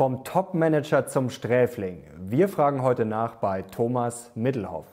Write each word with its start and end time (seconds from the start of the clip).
Vom 0.00 0.24
Top-Manager 0.24 1.08
zum 1.08 1.28
Sträfling. 1.28 2.04
Wir 2.16 2.48
fragen 2.48 2.80
heute 2.80 3.04
nach 3.04 3.34
bei 3.34 3.60
Thomas 3.60 4.30
Middelhoff. 4.34 4.86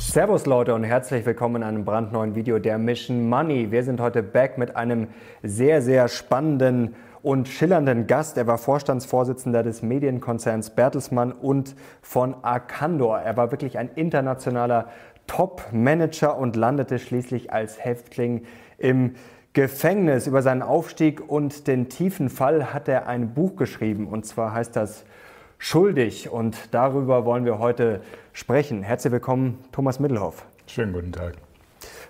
Servus 0.00 0.44
Leute 0.44 0.74
und 0.74 0.84
herzlich 0.84 1.24
willkommen 1.24 1.56
in 1.56 1.62
einem 1.62 1.86
brandneuen 1.86 2.34
Video 2.34 2.58
der 2.58 2.76
Mission 2.76 3.26
Money. 3.26 3.70
Wir 3.70 3.84
sind 3.84 3.98
heute 3.98 4.22
back 4.22 4.58
mit 4.58 4.76
einem 4.76 5.08
sehr, 5.42 5.80
sehr 5.80 6.08
spannenden 6.08 6.94
und 7.22 7.48
schillernden 7.48 8.06
Gast. 8.06 8.36
Er 8.36 8.46
war 8.46 8.58
Vorstandsvorsitzender 8.58 9.62
des 9.62 9.80
Medienkonzerns 9.82 10.70
Bertelsmann 10.70 11.32
und 11.32 11.74
von 12.02 12.34
Arcandor. 12.42 13.20
Er 13.20 13.36
war 13.36 13.52
wirklich 13.52 13.78
ein 13.78 13.88
internationaler 13.94 14.88
Top-Manager 15.26 16.36
und 16.36 16.56
landete 16.56 16.98
schließlich 16.98 17.52
als 17.52 17.82
Häftling 17.84 18.44
im 18.78 19.14
Gefängnis. 19.52 20.26
Über 20.26 20.42
seinen 20.42 20.62
Aufstieg 20.62 21.28
und 21.28 21.66
den 21.66 21.88
tiefen 21.88 22.28
Fall 22.28 22.72
hat 22.72 22.88
er 22.88 23.06
ein 23.06 23.34
Buch 23.34 23.56
geschrieben 23.56 24.06
und 24.08 24.26
zwar 24.26 24.52
heißt 24.52 24.76
das 24.76 25.04
schuldig. 25.58 26.30
Und 26.30 26.56
darüber 26.72 27.24
wollen 27.24 27.44
wir 27.44 27.58
heute 27.58 28.02
sprechen. 28.32 28.82
Herzlich 28.82 29.12
willkommen, 29.12 29.58
Thomas 29.72 30.00
Mittelhoff. 30.00 30.44
Schönen 30.66 30.92
guten 30.92 31.12
Tag. 31.12 31.34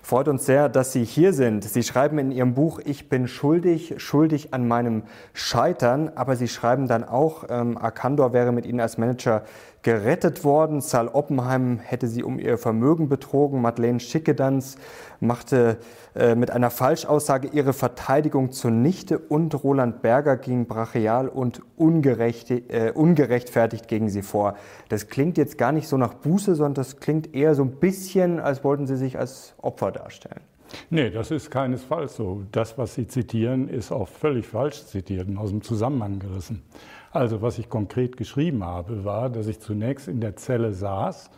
Freut 0.05 0.27
uns 0.27 0.45
sehr, 0.45 0.67
dass 0.67 0.91
Sie 0.91 1.05
hier 1.05 1.31
sind. 1.31 1.63
Sie 1.63 1.81
schreiben 1.81 2.17
in 2.19 2.31
Ihrem 2.31 2.55
Buch, 2.55 2.81
ich 2.83 3.07
bin 3.07 3.27
schuldig, 3.27 3.95
schuldig 3.97 4.53
an 4.53 4.67
meinem 4.67 5.03
Scheitern, 5.33 6.11
aber 6.15 6.35
Sie 6.35 6.49
schreiben 6.49 6.87
dann 6.87 7.05
auch, 7.05 7.45
ähm, 7.49 7.77
Arcandor 7.77 8.33
wäre 8.33 8.51
mit 8.51 8.65
Ihnen 8.65 8.81
als 8.81 8.97
Manager 8.97 9.43
gerettet 9.83 10.43
worden. 10.43 10.81
Saal 10.81 11.09
Oppenheim 11.09 11.79
hätte 11.79 12.07
sie 12.07 12.23
um 12.23 12.39
ihr 12.39 12.57
Vermögen 12.57 13.09
betrogen. 13.09 13.61
Madeleine 13.61 13.99
Schickedanz 13.99 14.77
machte 15.19 15.77
äh, 16.15 16.35
mit 16.35 16.51
einer 16.51 16.69
Falschaussage 16.69 17.49
ihre 17.49 17.73
Verteidigung 17.73 18.51
zunichte 18.51 19.19
und 19.19 19.63
Roland 19.63 20.01
Berger 20.01 20.37
ging 20.37 20.65
brachial 20.65 21.27
und 21.27 21.61
ungerecht, 21.75 22.49
äh, 22.49 22.91
ungerechtfertigt 22.95 23.87
gegen 23.87 24.09
sie 24.09 24.21
vor. 24.21 24.55
Das 24.89 25.07
klingt 25.09 25.37
jetzt 25.37 25.57
gar 25.57 25.71
nicht 25.73 25.87
so 25.87 25.97
nach 25.97 26.13
Buße, 26.13 26.55
sondern 26.55 26.75
das 26.75 26.97
klingt 26.97 27.35
eher 27.35 27.53
so 27.53 27.63
ein 27.63 27.71
bisschen, 27.71 28.39
als 28.39 28.63
wollten 28.63 28.87
sie 28.87 28.97
sich 28.97 29.19
als 29.19 29.53
Opfer 29.61 29.91
darstellen. 29.91 30.41
Nee, 30.89 31.09
das 31.09 31.29
ist 31.31 31.51
keinesfalls 31.51 32.15
so. 32.15 32.43
Das, 32.51 32.77
was 32.77 32.95
Sie 32.95 33.07
zitieren, 33.07 33.67
ist 33.67 33.91
auch 33.91 34.07
völlig 34.07 34.47
falsch 34.47 34.85
zitiert 34.85 35.27
und 35.27 35.37
aus 35.37 35.49
dem 35.49 35.61
Zusammenhang 35.61 36.19
gerissen. 36.19 36.63
Also 37.13 37.43
was 37.43 37.59
ich 37.59 37.69
konkret 37.69 38.17
geschrieben 38.17 38.63
habe, 38.63 39.05
war, 39.05 39.29
dass 39.29 39.45
ich 39.45 39.59
zunächst 39.59 40.07
in 40.07 40.19
der 40.19 40.35
Zelle 40.35 40.73
saß 40.73 41.29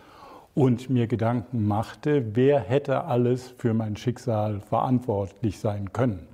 und 0.53 0.89
mir 0.89 1.05
Gedanken 1.07 1.67
machte, 1.67 2.33
wer 2.33 2.61
hätte 2.61 3.03
alles 3.03 3.53
für 3.57 3.73
mein 3.73 3.97
Schicksal 3.97 4.61
verantwortlich 4.61 5.59
sein 5.59 5.91
können. 5.91 6.27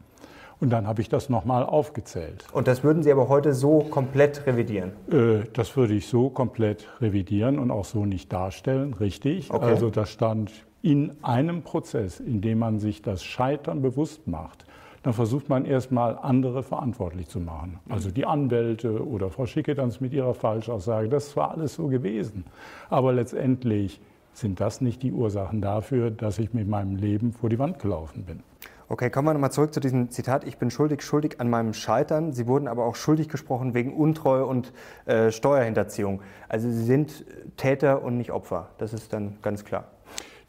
Und 0.59 0.69
dann 0.69 0.85
habe 0.85 1.01
ich 1.01 1.09
das 1.09 1.27
nochmal 1.27 1.63
aufgezählt. 1.63 2.45
Und 2.53 2.67
das 2.67 2.83
würden 2.83 3.01
Sie 3.01 3.11
aber 3.11 3.29
heute 3.29 3.55
so 3.55 3.79
komplett 3.79 4.45
revidieren? 4.45 4.91
Äh, 5.11 5.47
das 5.53 5.75
würde 5.75 5.95
ich 5.95 6.07
so 6.07 6.29
komplett 6.29 6.87
revidieren 7.01 7.57
und 7.57 7.71
auch 7.71 7.85
so 7.85 8.05
nicht 8.05 8.31
darstellen, 8.31 8.93
richtig. 8.93 9.49
Okay. 9.49 9.65
Also 9.65 9.89
da 9.89 10.05
stand 10.05 10.51
in 10.83 11.13
einem 11.23 11.63
Prozess, 11.63 12.19
in 12.19 12.41
dem 12.41 12.59
man 12.59 12.77
sich 12.77 13.01
das 13.01 13.23
Scheitern 13.23 13.81
bewusst 13.81 14.27
macht, 14.27 14.65
dann 15.03 15.13
versucht 15.13 15.49
man 15.49 15.65
erstmal 15.65 16.17
andere 16.17 16.63
verantwortlich 16.63 17.27
zu 17.27 17.39
machen. 17.39 17.79
Also 17.89 18.11
die 18.11 18.25
Anwälte 18.25 19.05
oder 19.05 19.29
Frau 19.29 19.45
Schickedanz 19.45 19.99
mit 19.99 20.13
ihrer 20.13 20.33
Falschaussage, 20.33 21.09
das 21.09 21.35
war 21.35 21.51
alles 21.51 21.73
so 21.73 21.87
gewesen. 21.87 22.45
Aber 22.89 23.11
letztendlich 23.13 23.99
sind 24.33 24.59
das 24.59 24.81
nicht 24.81 25.03
die 25.03 25.11
Ursachen 25.11 25.61
dafür, 25.61 26.11
dass 26.11 26.39
ich 26.39 26.53
mit 26.53 26.67
meinem 26.67 26.95
Leben 26.95 27.33
vor 27.33 27.49
die 27.49 27.59
Wand 27.59 27.79
gelaufen 27.79 28.23
bin. 28.25 28.43
Okay, 28.91 29.09
kommen 29.09 29.25
wir 29.29 29.33
nochmal 29.33 29.53
zurück 29.53 29.73
zu 29.73 29.79
diesem 29.79 30.09
Zitat. 30.09 30.43
Ich 30.43 30.57
bin 30.57 30.69
schuldig, 30.69 31.01
schuldig 31.01 31.39
an 31.39 31.49
meinem 31.49 31.73
Scheitern. 31.73 32.33
Sie 32.33 32.45
wurden 32.45 32.67
aber 32.67 32.83
auch 32.83 32.95
schuldig 32.95 33.29
gesprochen 33.29 33.73
wegen 33.73 33.93
Untreue 33.93 34.45
und 34.45 34.73
äh, 35.05 35.31
Steuerhinterziehung. 35.31 36.21
Also 36.49 36.69
Sie 36.69 36.83
sind 36.83 37.25
Täter 37.55 38.03
und 38.03 38.17
nicht 38.17 38.31
Opfer. 38.31 38.67
Das 38.79 38.91
ist 38.91 39.13
dann 39.13 39.37
ganz 39.41 39.63
klar. 39.63 39.85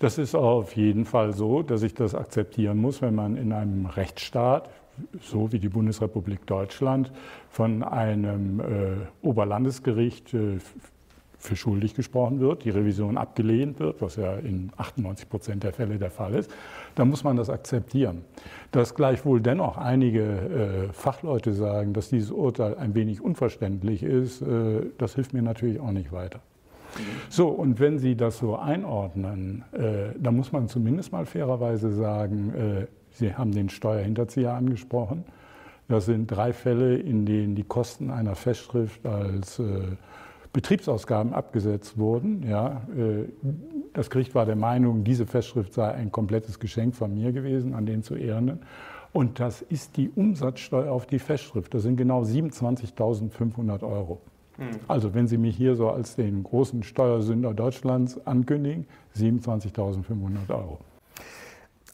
Das 0.02 0.18
ist 0.18 0.34
auf 0.34 0.74
jeden 0.74 1.04
Fall 1.04 1.32
so, 1.32 1.62
dass 1.62 1.84
ich 1.84 1.94
das 1.94 2.16
akzeptieren 2.16 2.76
muss, 2.78 3.02
wenn 3.02 3.14
man 3.14 3.36
in 3.36 3.52
einem 3.52 3.86
Rechtsstaat, 3.86 4.68
so 5.20 5.52
wie 5.52 5.60
die 5.60 5.68
Bundesrepublik 5.68 6.44
Deutschland, 6.44 7.12
von 7.48 7.84
einem 7.84 8.58
äh, 8.58 8.64
Oberlandesgericht 9.24 10.34
äh, 10.34 10.58
für 11.38 11.54
schuldig 11.54 11.94
gesprochen 11.94 12.40
wird, 12.40 12.64
die 12.64 12.70
Revision 12.70 13.16
abgelehnt 13.16 13.78
wird, 13.78 14.02
was 14.02 14.16
ja 14.16 14.34
in 14.34 14.72
98 14.76 15.28
Prozent 15.28 15.62
der 15.62 15.72
Fälle 15.72 15.98
der 15.98 16.10
Fall 16.10 16.34
ist, 16.34 16.50
dann 16.96 17.08
muss 17.08 17.22
man 17.22 17.36
das 17.36 17.48
akzeptieren. 17.48 18.24
Dass 18.72 18.96
gleichwohl 18.96 19.40
dennoch 19.40 19.78
einige 19.78 20.88
äh, 20.88 20.92
Fachleute 20.92 21.52
sagen, 21.52 21.92
dass 21.92 22.08
dieses 22.08 22.32
Urteil 22.32 22.74
ein 22.76 22.96
wenig 22.96 23.20
unverständlich 23.20 24.02
ist, 24.02 24.42
äh, 24.42 24.80
das 24.98 25.14
hilft 25.14 25.32
mir 25.32 25.42
natürlich 25.42 25.78
auch 25.78 25.92
nicht 25.92 26.10
weiter. 26.10 26.40
So, 27.28 27.48
und 27.48 27.80
wenn 27.80 27.98
Sie 27.98 28.16
das 28.16 28.38
so 28.38 28.56
einordnen, 28.56 29.64
äh, 29.72 30.18
dann 30.18 30.36
muss 30.36 30.52
man 30.52 30.68
zumindest 30.68 31.12
mal 31.12 31.26
fairerweise 31.26 31.92
sagen, 31.92 32.54
äh, 32.54 32.86
Sie 33.10 33.34
haben 33.34 33.52
den 33.52 33.68
Steuerhinterzieher 33.68 34.54
angesprochen. 34.54 35.24
Das 35.88 36.06
sind 36.06 36.26
drei 36.28 36.52
Fälle, 36.52 36.96
in 36.96 37.26
denen 37.26 37.54
die 37.54 37.64
Kosten 37.64 38.10
einer 38.10 38.34
Festschrift 38.34 39.04
als 39.04 39.58
äh, 39.58 39.96
Betriebsausgaben 40.52 41.32
abgesetzt 41.32 41.98
wurden. 41.98 42.46
Ja, 42.48 42.82
äh, 42.96 43.28
das 43.92 44.10
Gericht 44.10 44.34
war 44.34 44.46
der 44.46 44.56
Meinung, 44.56 45.04
diese 45.04 45.26
Festschrift 45.26 45.74
sei 45.74 45.92
ein 45.92 46.12
komplettes 46.12 46.58
Geschenk 46.58 46.94
von 46.94 47.14
mir 47.14 47.32
gewesen, 47.32 47.74
an 47.74 47.86
den 47.86 48.02
zu 48.02 48.16
ehrenden. 48.16 48.60
Und 49.12 49.40
das 49.40 49.60
ist 49.60 49.96
die 49.98 50.08
Umsatzsteuer 50.08 50.90
auf 50.90 51.06
die 51.06 51.18
Festschrift. 51.18 51.74
Das 51.74 51.82
sind 51.82 51.96
genau 51.96 52.22
27.500 52.22 53.82
Euro. 53.82 54.20
Hm. 54.58 54.80
Also 54.88 55.14
wenn 55.14 55.26
Sie 55.26 55.38
mich 55.38 55.56
hier 55.56 55.76
so 55.76 55.90
als 55.90 56.16
den 56.16 56.42
großen 56.42 56.82
Steuersünder 56.82 57.54
Deutschlands 57.54 58.24
ankündigen, 58.26 58.86
27.500 59.16 60.50
Euro. 60.50 60.78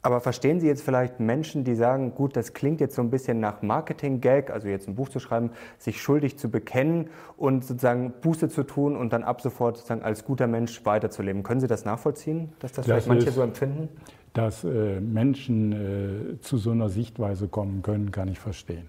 Aber 0.01 0.21
verstehen 0.21 0.61
Sie 0.61 0.67
jetzt 0.67 0.81
vielleicht 0.81 1.19
Menschen, 1.19 1.65
die 1.65 1.75
sagen, 1.75 2.15
gut, 2.15 2.37
das 2.37 2.53
klingt 2.53 2.79
jetzt 2.79 2.95
so 2.95 3.01
ein 3.01 3.09
bisschen 3.09 3.41
nach 3.41 3.61
Marketing-Gag, 3.61 4.49
also 4.49 4.69
jetzt 4.69 4.87
ein 4.87 4.95
Buch 4.95 5.09
zu 5.09 5.19
schreiben, 5.19 5.49
sich 5.77 6.01
schuldig 6.01 6.37
zu 6.37 6.49
bekennen 6.49 7.09
und 7.35 7.65
sozusagen 7.65 8.13
Buße 8.21 8.47
zu 8.47 8.63
tun 8.63 8.95
und 8.95 9.11
dann 9.11 9.23
ab 9.23 9.41
sofort 9.41 9.75
sozusagen 9.75 10.01
als 10.01 10.23
guter 10.23 10.47
Mensch 10.47 10.85
weiterzuleben. 10.85 11.43
Können 11.43 11.59
Sie 11.59 11.67
das 11.67 11.83
nachvollziehen, 11.83 12.53
dass 12.59 12.71
das, 12.71 12.85
das 12.85 12.85
vielleicht 12.85 13.07
manche 13.07 13.27
ist, 13.27 13.35
so 13.35 13.41
empfinden? 13.41 13.89
Dass 14.33 14.63
äh, 14.63 15.01
Menschen 15.01 15.73
äh, 15.73 16.39
zu 16.39 16.57
so 16.57 16.71
einer 16.71 16.87
Sichtweise 16.87 17.49
kommen 17.49 17.81
können, 17.81 18.11
kann 18.11 18.29
ich 18.29 18.39
verstehen. 18.39 18.87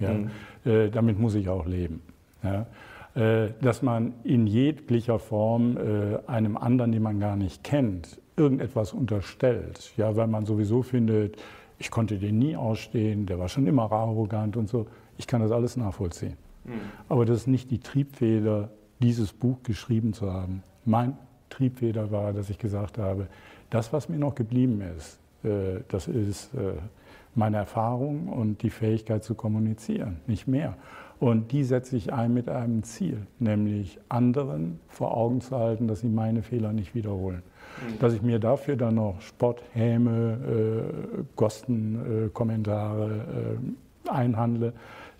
Ja? 0.00 0.14
Mhm. 0.14 0.30
Äh, 0.64 0.90
damit 0.90 1.20
muss 1.20 1.36
ich 1.36 1.48
auch 1.48 1.66
leben. 1.66 2.02
Ja? 2.42 2.66
Äh, 3.14 3.48
dass 3.60 3.82
man 3.82 4.14
in 4.22 4.46
jeglicher 4.46 5.18
Form 5.18 5.76
äh, 5.76 6.18
einem 6.28 6.56
anderen, 6.56 6.92
den 6.92 7.02
man 7.02 7.18
gar 7.18 7.34
nicht 7.34 7.64
kennt, 7.64 8.20
irgendetwas 8.36 8.92
unterstellt. 8.92 9.92
Ja, 9.96 10.14
weil 10.14 10.28
man 10.28 10.46
sowieso 10.46 10.82
findet, 10.82 11.36
ich 11.78 11.90
konnte 11.90 12.18
den 12.18 12.38
nie 12.38 12.54
ausstehen, 12.54 13.26
der 13.26 13.40
war 13.40 13.48
schon 13.48 13.66
immer 13.66 13.90
arrogant 13.90 14.56
und 14.56 14.68
so. 14.68 14.86
Ich 15.18 15.26
kann 15.26 15.40
das 15.40 15.50
alles 15.50 15.76
nachvollziehen. 15.76 16.36
Mhm. 16.64 16.72
Aber 17.08 17.26
das 17.26 17.38
ist 17.38 17.46
nicht 17.48 17.72
die 17.72 17.80
Triebfeder, 17.80 18.70
dieses 19.00 19.32
Buch 19.32 19.56
geschrieben 19.64 20.12
zu 20.12 20.32
haben. 20.32 20.62
Mein 20.84 21.18
Triebfeder 21.48 22.12
war, 22.12 22.32
dass 22.32 22.48
ich 22.48 22.58
gesagt 22.58 22.96
habe, 22.96 23.26
das, 23.70 23.92
was 23.92 24.08
mir 24.08 24.18
noch 24.18 24.36
geblieben 24.36 24.82
ist, 24.96 25.18
äh, 25.42 25.80
das 25.88 26.06
ist 26.06 26.50
meine 27.34 27.58
Erfahrung 27.58 28.28
und 28.28 28.62
die 28.62 28.70
Fähigkeit 28.70 29.22
zu 29.24 29.34
kommunizieren, 29.34 30.20
nicht 30.26 30.46
mehr. 30.46 30.76
Und 31.20 31.52
die 31.52 31.62
setze 31.64 31.96
ich 31.96 32.14
ein 32.14 32.32
mit 32.32 32.48
einem 32.48 32.82
Ziel, 32.82 33.26
nämlich 33.38 33.98
anderen 34.08 34.80
vor 34.88 35.14
Augen 35.14 35.42
zu 35.42 35.56
halten, 35.56 35.86
dass 35.86 36.00
sie 36.00 36.08
meine 36.08 36.42
Fehler 36.42 36.72
nicht 36.72 36.94
wiederholen. 36.94 37.42
Mhm. 37.86 37.98
Dass 37.98 38.14
ich 38.14 38.22
mir 38.22 38.38
dafür 38.38 38.76
dann 38.76 38.94
noch 38.94 39.20
Spott, 39.20 39.62
Häme, 39.74 40.38
äh, 41.18 41.22
Kostenkommentare 41.36 43.58
äh, 44.06 44.10
einhandle, 44.10 44.72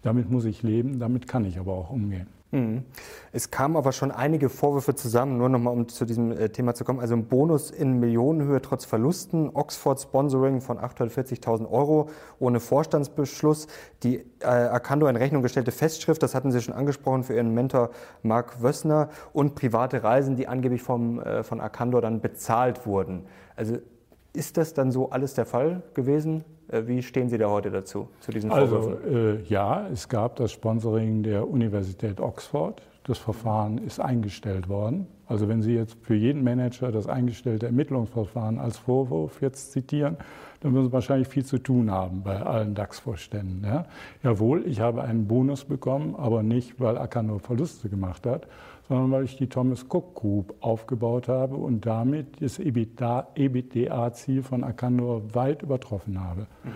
damit 0.02 0.30
muss 0.30 0.46
ich 0.46 0.62
leben, 0.62 0.98
damit 0.98 1.28
kann 1.28 1.44
ich 1.44 1.58
aber 1.58 1.74
auch 1.74 1.90
umgehen. 1.90 2.28
Mhm. 2.52 2.84
Es 3.32 3.52
kamen 3.52 3.76
aber 3.76 3.92
schon 3.92 4.10
einige 4.10 4.48
Vorwürfe 4.48 4.96
zusammen, 4.96 5.38
nur 5.38 5.48
nochmal 5.48 5.72
um 5.72 5.88
zu 5.88 6.04
diesem 6.04 6.32
äh, 6.32 6.48
Thema 6.48 6.74
zu 6.74 6.84
kommen. 6.84 6.98
Also 6.98 7.14
ein 7.14 7.26
Bonus 7.26 7.70
in 7.70 8.00
Millionenhöhe 8.00 8.60
trotz 8.60 8.84
Verlusten, 8.84 9.50
Oxford 9.54 10.00
Sponsoring 10.00 10.60
von 10.60 10.78
840.000 10.78 11.70
Euro 11.70 12.08
ohne 12.40 12.58
Vorstandsbeschluss, 12.58 13.68
die 14.02 14.24
äh, 14.40 14.46
Arcando 14.46 15.06
in 15.06 15.14
Rechnung 15.14 15.42
gestellte 15.42 15.70
Festschrift, 15.70 16.22
das 16.22 16.34
hatten 16.34 16.50
Sie 16.50 16.60
schon 16.60 16.74
angesprochen 16.74 17.22
für 17.22 17.34
Ihren 17.34 17.54
Mentor 17.54 17.90
Mark 18.22 18.62
Wössner 18.62 19.10
und 19.32 19.54
private 19.54 20.02
Reisen, 20.02 20.34
die 20.34 20.48
angeblich 20.48 20.82
vom, 20.82 21.20
äh, 21.20 21.44
von 21.44 21.60
Arcando 21.60 22.00
dann 22.00 22.20
bezahlt 22.20 22.84
wurden. 22.84 23.26
Also 23.54 23.78
ist 24.32 24.56
das 24.56 24.74
dann 24.74 24.90
so 24.90 25.10
alles 25.10 25.34
der 25.34 25.46
Fall 25.46 25.82
gewesen? 25.94 26.44
Äh, 26.70 26.86
wie 26.86 27.02
stehen 27.02 27.28
Sie 27.28 27.38
da 27.38 27.48
heute 27.48 27.70
dazu, 27.70 28.08
zu 28.20 28.30
diesen 28.30 28.50
also, 28.50 28.80
Vorwürfen? 28.80 29.04
Also 29.04 29.18
äh, 29.18 29.42
ja, 29.48 29.88
es 29.92 30.08
gab 30.08 30.36
das 30.36 30.52
Sponsoring 30.52 31.22
der 31.22 31.48
Universität 31.48 32.20
Oxford. 32.20 32.82
Das 33.04 33.18
Verfahren 33.18 33.78
ist 33.78 33.98
eingestellt 33.98 34.68
worden. 34.68 35.06
Also 35.26 35.48
wenn 35.48 35.62
Sie 35.62 35.74
jetzt 35.74 35.96
für 36.02 36.14
jeden 36.14 36.44
Manager 36.44 36.92
das 36.92 37.06
eingestellte 37.06 37.66
Ermittlungsverfahren 37.66 38.58
als 38.58 38.78
Vorwurf 38.78 39.40
jetzt 39.40 39.72
zitieren, 39.72 40.16
dann 40.60 40.74
würden 40.74 40.86
Sie 40.86 40.92
wahrscheinlich 40.92 41.28
viel 41.28 41.44
zu 41.44 41.58
tun 41.58 41.90
haben 41.90 42.22
bei 42.22 42.40
allen 42.40 42.74
DAX-Vorständen. 42.74 43.64
Ja? 43.64 43.86
Jawohl, 44.22 44.66
ich 44.66 44.80
habe 44.80 45.02
einen 45.02 45.26
Bonus 45.26 45.64
bekommen, 45.64 46.14
aber 46.16 46.42
nicht, 46.42 46.78
weil 46.78 46.98
Acker 46.98 47.22
nur 47.22 47.40
Verluste 47.40 47.88
gemacht 47.88 48.26
hat, 48.26 48.46
sondern 48.90 49.12
weil 49.12 49.24
ich 49.24 49.36
die 49.36 49.46
Thomas 49.46 49.84
Cook 49.88 50.16
Group 50.16 50.52
aufgebaut 50.58 51.28
habe 51.28 51.54
und 51.54 51.86
damit 51.86 52.42
das 52.42 52.58
EBITDA-Ziel 52.58 54.42
von 54.42 54.64
Akanor 54.64 55.32
weit 55.32 55.62
übertroffen 55.62 56.20
habe. 56.20 56.48
Mhm. 56.64 56.70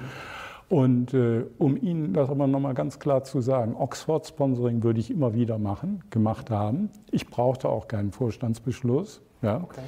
Und 0.69 1.13
äh, 1.13 1.45
um 1.59 1.77
Ihnen 1.77 2.13
das 2.13 2.31
aber 2.31 2.47
nochmal 2.47 2.75
ganz 2.75 3.01
klar 3.01 3.25
zu 3.25 3.41
sagen, 3.41 3.75
Oxford-Sponsoring 3.75 4.85
würde 4.85 5.01
ich 5.01 5.11
immer 5.11 5.35
wieder 5.35 5.59
machen, 5.59 6.05
gemacht 6.11 6.53
haben. 6.53 6.89
Ich 7.11 7.27
brauchte 7.27 7.69
auch 7.69 7.89
keinen 7.89 8.13
Vorstandsbeschluss. 8.13 9.21
Ja. 9.43 9.57
Okay. 9.65 9.83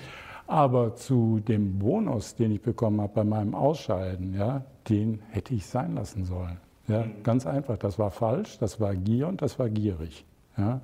Aber 0.48 0.96
zu 0.96 1.38
dem 1.38 1.78
Bonus, 1.78 2.34
den 2.34 2.50
ich 2.50 2.60
bekommen 2.60 3.00
habe 3.00 3.12
bei 3.14 3.24
meinem 3.24 3.54
Ausscheiden, 3.54 4.34
ja, 4.34 4.64
den 4.88 5.22
hätte 5.30 5.54
ich 5.54 5.64
sein 5.66 5.94
lassen 5.94 6.24
sollen. 6.24 6.58
Ja, 6.88 7.04
mhm. 7.04 7.22
Ganz 7.22 7.46
einfach, 7.46 7.78
das 7.78 8.00
war 8.00 8.10
falsch, 8.10 8.58
das 8.58 8.80
war 8.80 8.96
Gier 8.96 9.28
und 9.28 9.42
das 9.42 9.60
war 9.60 9.70
gierig. 9.70 10.24
Ja? 10.56 10.80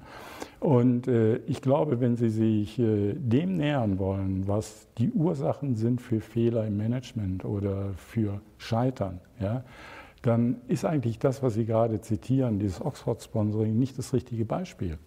Und 0.60 1.08
äh, 1.08 1.36
ich 1.46 1.60
glaube, 1.60 2.00
wenn 2.00 2.16
Sie 2.16 2.28
sich 2.28 2.78
äh, 2.78 3.14
dem 3.14 3.56
nähern 3.56 3.98
wollen, 3.98 4.46
was 4.46 4.86
die 4.98 5.10
Ursachen 5.10 5.74
sind 5.74 6.00
für 6.00 6.20
Fehler 6.20 6.66
im 6.66 6.76
Management 6.76 7.44
oder 7.44 7.92
für 7.96 8.40
Scheitern, 8.58 9.20
ja, 9.40 9.64
dann 10.22 10.56
ist 10.68 10.84
eigentlich 10.84 11.18
das, 11.18 11.42
was 11.42 11.54
Sie 11.54 11.64
gerade 11.64 12.00
zitieren, 12.00 12.60
dieses 12.60 12.80
Oxford-Sponsoring, 12.80 13.76
nicht 13.76 13.98
das 13.98 14.12
richtige 14.12 14.44
Beispiel. 14.44 14.98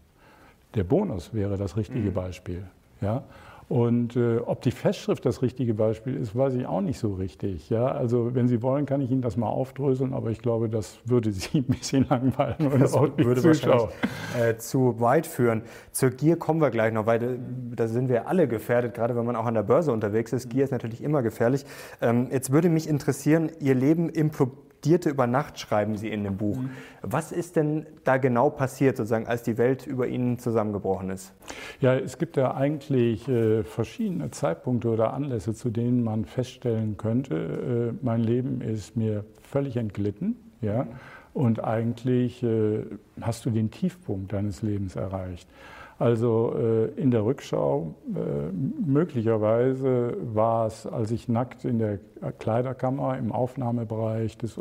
Der 0.74 0.84
Bonus 0.84 1.34
wäre 1.34 1.56
das 1.56 1.78
richtige 1.78 2.10
mhm. 2.10 2.14
Beispiel. 2.14 2.64
Ja? 3.00 3.24
Und 3.68 4.16
äh, 4.16 4.38
ob 4.38 4.62
die 4.62 4.72
Festschrift 4.72 5.26
das 5.26 5.42
richtige 5.42 5.74
Beispiel 5.74 6.16
ist, 6.16 6.36
weiß 6.36 6.54
ich 6.54 6.68
auch 6.68 6.82
nicht 6.82 7.00
so 7.00 7.14
richtig. 7.14 7.70
Ja? 7.70 7.88
Also 7.88 8.36
wenn 8.36 8.48
Sie 8.48 8.62
wollen, 8.62 8.86
kann 8.86 9.02
ich 9.02 9.10
Ihnen 9.10 9.24
das 9.24 9.38
mal 9.38 9.48
aufdröseln, 9.48 10.14
aber 10.14 10.30
ich 10.30 10.40
glaube, 10.40 10.70
das 10.70 11.00
würde 11.06 11.32
Sie 11.32 11.50
ein 11.60 11.64
bisschen 11.64 12.06
langweilen 12.08 12.72
und 12.72 12.80
das 12.80 12.94
auch 12.94 13.10
würde 13.18 13.42
Zuschauer. 13.42 13.92
Äh, 14.40 14.58
zu 14.58 15.00
weit 15.00 15.26
führen. 15.26 15.64
Zur 15.92 16.12
Gier 16.12 16.38
kommen 16.38 16.62
wir 16.62 16.70
gleich 16.70 16.94
noch, 16.94 17.08
weil 17.08 17.24
äh, 17.24 17.38
da 17.76 17.88
sind 17.88 18.08
wir 18.08 18.28
alle 18.28 18.48
gefährdet, 18.48 18.94
gerade 18.94 19.16
wenn 19.16 19.26
man 19.26 19.36
auch 19.36 19.46
an 19.46 19.56
der 19.56 19.64
Börse 19.64 19.92
unterwegs 19.92 20.32
ist. 20.32 20.50
Gier 20.50 20.64
ist 20.64 20.72
natürlich 20.72 21.02
immer 21.04 21.24
gefährlich. 21.24 21.66
Ähm, 22.02 22.28
jetzt 22.32 22.52
würde 22.52 22.70
mich 22.70 22.88
interessieren, 22.88 23.50
Ihr 23.60 23.74
Leben 23.74 24.10
improbiert 24.10 24.66
studierte 24.86 25.10
über 25.10 25.26
Nacht, 25.26 25.60
schreiben 25.60 25.98
Sie 25.98 26.10
in 26.10 26.24
dem 26.24 26.38
Buch. 26.38 26.58
Mhm. 26.58 26.70
Was 27.02 27.32
ist 27.32 27.56
denn 27.56 27.88
da 28.04 28.18
genau 28.18 28.52
passiert, 28.52 28.98
sozusagen, 28.98 29.26
als 29.26 29.42
die 29.42 29.58
Welt 29.58 29.88
über 29.88 30.08
Ihnen 30.08 30.38
zusammengebrochen 30.38 31.10
ist? 31.10 31.34
Ja, 31.82 31.96
es 31.96 32.20
gibt 32.20 32.38
ja 32.38 32.54
eigentlich 32.54 33.28
äh, 33.28 33.64
verschiedene 33.64 34.30
Zeitpunkte 34.30 34.90
oder 34.90 35.14
Anlässe, 35.14 35.56
zu 35.56 35.72
denen 35.72 36.04
man 36.04 36.26
feststellen 36.26 36.98
könnte, 36.98 37.94
äh, 37.96 38.06
mein 38.06 38.22
Leben 38.22 38.62
ist 38.62 38.96
mir 38.96 39.26
völlig 39.42 39.76
entglitten. 39.78 40.36
Ja? 40.62 40.86
Und 41.34 41.64
eigentlich 41.64 42.44
äh, 42.44 42.84
hast 43.22 43.48
du 43.48 43.50
den 43.50 43.72
Tiefpunkt 43.72 44.34
deines 44.34 44.62
Lebens 44.62 44.96
erreicht. 44.96 45.50
Also 45.98 46.54
äh, 46.58 47.00
in 47.00 47.10
der 47.10 47.24
Rückschau, 47.24 47.96
äh, 48.14 48.52
möglicherweise 48.86 50.18
war 50.34 50.68
es, 50.68 50.86
als 50.86 51.12
ich 51.12 51.30
nackt 51.30 51.64
in 51.64 51.80
der 51.80 52.00
Kleiderkammer 52.38 53.18
im 53.18 53.32
Aufnahmebereich 53.32 54.38
des, 54.38 54.60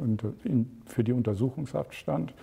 für 0.87 1.05
die 1.05 1.13
Untersuchungshaft 1.13 1.95
stand 1.95 2.35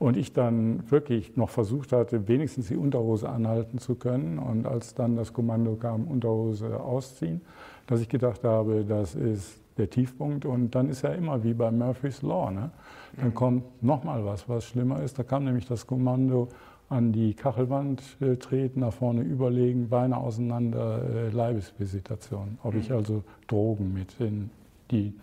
und 0.00 0.16
ich 0.16 0.32
dann 0.32 0.90
wirklich 0.90 1.36
noch 1.36 1.50
versucht 1.50 1.92
hatte, 1.92 2.26
wenigstens 2.26 2.68
die 2.68 2.76
Unterhose 2.76 3.28
anhalten 3.28 3.78
zu 3.78 3.94
können 3.94 4.40
und 4.40 4.66
als 4.66 4.94
dann 4.94 5.14
das 5.14 5.32
Kommando 5.32 5.76
kam, 5.76 6.08
Unterhose 6.08 6.80
ausziehen, 6.80 7.40
dass 7.86 8.00
ich 8.00 8.08
gedacht 8.08 8.42
habe, 8.42 8.84
das 8.84 9.14
ist 9.14 9.60
der 9.76 9.90
Tiefpunkt 9.90 10.44
und 10.44 10.74
dann 10.74 10.88
ist 10.88 11.02
ja 11.02 11.10
immer 11.10 11.42
wie 11.42 11.54
bei 11.54 11.70
Murphy's 11.70 12.22
Law, 12.22 12.50
ne? 12.50 12.70
dann 13.16 13.28
mhm. 13.28 13.34
kommt 13.34 13.82
nochmal 13.82 14.24
was, 14.24 14.48
was 14.48 14.64
schlimmer 14.64 15.02
ist. 15.02 15.18
Da 15.18 15.22
kam 15.22 15.44
nämlich 15.44 15.66
das 15.66 15.86
Kommando, 15.86 16.48
an 16.88 17.12
die 17.12 17.34
Kachelwand 17.34 18.02
äh, 18.20 18.36
treten, 18.36 18.80
nach 18.80 18.92
vorne 18.92 19.22
überlegen, 19.22 19.88
Beine 19.88 20.16
auseinander, 20.16 21.02
äh, 21.02 21.28
Leibesvisitation. 21.30 22.58
Ob 22.62 22.74
ich 22.74 22.90
mhm. 22.90 22.96
also 22.96 23.24
Drogen 23.48 23.92
mit 23.92 24.20
in 24.20 24.50
die 24.90 25.14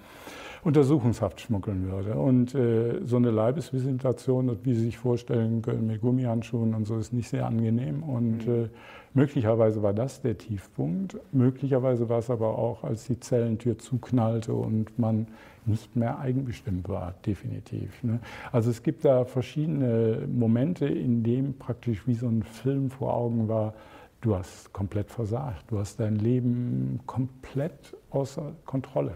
Untersuchungshaft 0.63 1.41
schmuggeln 1.41 1.89
würde. 1.89 2.13
Und 2.13 2.53
äh, 2.53 3.01
so 3.05 3.17
eine 3.17 3.31
Leibesvisitation, 3.31 4.59
wie 4.63 4.73
Sie 4.73 4.85
sich 4.85 4.97
vorstellen 4.97 5.61
können, 5.61 5.87
mit 5.87 6.01
Gummihandschuhen 6.01 6.75
und 6.75 6.85
so, 6.85 6.97
ist 6.97 7.13
nicht 7.13 7.29
sehr 7.29 7.47
angenehm. 7.47 8.03
Und 8.03 8.45
mhm. 8.45 8.53
äh, 8.65 8.69
möglicherweise 9.13 9.81
war 9.81 9.93
das 9.93 10.21
der 10.21 10.37
Tiefpunkt. 10.37 11.17
Möglicherweise 11.31 12.09
war 12.09 12.19
es 12.19 12.29
aber 12.29 12.57
auch, 12.57 12.83
als 12.83 13.05
die 13.05 13.19
Zellentür 13.19 13.79
zuknallte 13.79 14.53
und 14.53 14.99
man 14.99 15.27
nicht 15.65 15.95
mehr 15.95 16.19
eigenbestimmt 16.19 16.89
war, 16.89 17.13
definitiv. 17.25 18.03
Ne? 18.03 18.19
Also 18.51 18.69
es 18.69 18.83
gibt 18.83 19.05
da 19.05 19.25
verschiedene 19.25 20.27
Momente, 20.27 20.85
in 20.85 21.23
denen 21.23 21.57
praktisch 21.57 22.07
wie 22.07 22.15
so 22.15 22.27
ein 22.27 22.43
Film 22.43 22.89
vor 22.89 23.13
Augen 23.13 23.47
war, 23.47 23.73
du 24.21 24.35
hast 24.35 24.71
komplett 24.73 25.09
versagt, 25.09 25.65
du 25.69 25.79
hast 25.79 25.99
dein 25.99 26.15
Leben 26.15 26.99
komplett 27.05 27.95
außer 28.11 28.53
Kontrolle. 28.65 29.13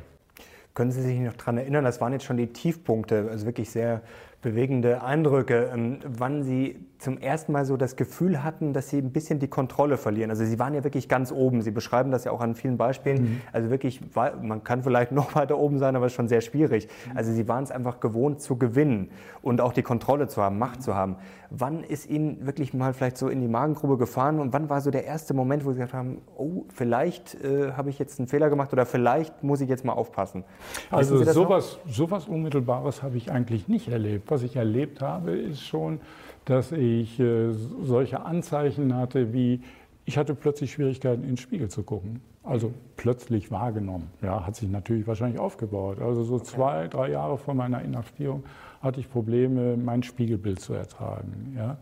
Können 0.75 0.91
Sie 0.91 1.01
sich 1.01 1.17
noch 1.19 1.33
daran 1.33 1.57
erinnern, 1.57 1.85
das 1.85 2.01
waren 2.01 2.11
jetzt 2.11 2.25
schon 2.25 2.35
die 2.35 2.47
Tiefpunkte, 2.47 3.29
also 3.31 3.45
wirklich 3.45 3.69
sehr 3.69 4.01
bewegende 4.41 5.01
Eindrücke, 5.01 5.71
ähm, 5.73 5.99
wann 6.05 6.43
Sie 6.43 6.75
zum 6.99 7.17
ersten 7.17 7.51
Mal 7.51 7.65
so 7.65 7.77
das 7.77 7.95
Gefühl 7.95 8.43
hatten, 8.43 8.73
dass 8.73 8.89
Sie 8.89 8.97
ein 8.97 9.11
bisschen 9.11 9.39
die 9.39 9.47
Kontrolle 9.47 9.97
verlieren. 9.97 10.29
Also 10.29 10.45
Sie 10.45 10.59
waren 10.59 10.73
ja 10.73 10.83
wirklich 10.83 11.09
ganz 11.09 11.31
oben. 11.31 11.61
Sie 11.61 11.71
beschreiben 11.71 12.11
das 12.11 12.25
ja 12.25 12.31
auch 12.31 12.41
an 12.41 12.55
vielen 12.55 12.77
Beispielen. 12.77 13.23
Mhm. 13.23 13.41
Also 13.51 13.69
wirklich, 13.69 14.01
man 14.13 14.63
kann 14.63 14.83
vielleicht 14.83 15.11
noch 15.13 15.35
weiter 15.35 15.57
oben 15.57 15.79
sein, 15.79 15.95
aber 15.95 16.05
es 16.05 16.13
ist 16.13 16.17
schon 16.17 16.27
sehr 16.27 16.41
schwierig. 16.41 16.87
Mhm. 16.87 17.17
Also 17.17 17.31
Sie 17.31 17.47
waren 17.47 17.63
es 17.63 17.71
einfach 17.71 17.99
gewohnt 17.99 18.41
zu 18.41 18.57
gewinnen 18.57 19.09
und 19.41 19.61
auch 19.61 19.73
die 19.73 19.83
Kontrolle 19.83 20.27
zu 20.27 20.41
haben, 20.41 20.59
Macht 20.59 20.79
mhm. 20.79 20.83
zu 20.83 20.95
haben. 20.95 21.15
Wann 21.49 21.83
ist 21.83 22.09
Ihnen 22.09 22.45
wirklich 22.45 22.73
mal 22.73 22.93
vielleicht 22.93 23.17
so 23.17 23.29
in 23.29 23.39
die 23.39 23.47
Magengrube 23.47 23.97
gefahren 23.97 24.39
und 24.39 24.51
wann 24.51 24.69
war 24.69 24.81
so 24.81 24.91
der 24.91 25.05
erste 25.05 25.33
Moment, 25.33 25.63
wo 25.63 25.71
Sie 25.71 25.77
gesagt 25.77 25.93
haben, 25.93 26.21
oh, 26.37 26.63
vielleicht 26.73 27.35
äh, 27.43 27.71
habe 27.73 27.89
ich 27.89 27.99
jetzt 27.99 28.19
einen 28.19 28.27
Fehler 28.27 28.49
gemacht 28.49 28.73
oder 28.73 28.85
vielleicht 28.85 29.43
muss 29.43 29.61
ich 29.61 29.69
jetzt 29.69 29.85
mal 29.85 29.93
aufpassen? 29.93 30.43
Also 30.89 31.23
sowas, 31.23 31.79
sowas 31.87 32.27
Unmittelbares 32.27 33.03
habe 33.03 33.17
ich 33.17 33.31
eigentlich 33.31 33.67
nicht 33.67 33.87
erlebt 33.89 34.25
was 34.35 34.43
ich 34.43 34.55
erlebt 34.55 35.01
habe, 35.01 35.31
ist 35.31 35.61
schon, 35.61 35.99
dass 36.45 36.71
ich 36.71 37.19
äh, 37.19 37.51
solche 37.51 38.23
Anzeichen 38.23 38.95
hatte 38.95 39.33
wie, 39.33 39.61
ich 40.05 40.17
hatte 40.17 40.35
plötzlich 40.35 40.71
Schwierigkeiten, 40.71 41.23
in 41.23 41.29
den 41.29 41.37
Spiegel 41.37 41.69
zu 41.69 41.83
gucken. 41.83 42.21
Also 42.43 42.71
plötzlich 42.95 43.49
wahrgenommen. 43.49 44.09
Ja, 44.21 44.45
hat 44.45 44.55
sich 44.55 44.69
natürlich 44.69 45.07
wahrscheinlich 45.07 45.39
aufgebaut. 45.39 45.99
Also 45.99 46.23
so 46.23 46.35
okay. 46.35 46.43
zwei, 46.43 46.87
drei 46.87 47.09
Jahre 47.09 47.39
vor 47.39 47.55
meiner 47.55 47.81
Inhaftierung 47.81 48.43
hatte 48.81 48.99
ich 48.99 49.09
Probleme, 49.09 49.75
mein 49.77 50.03
Spiegelbild 50.03 50.59
zu 50.59 50.73
ertragen. 50.73 51.55
Ja. 51.57 51.77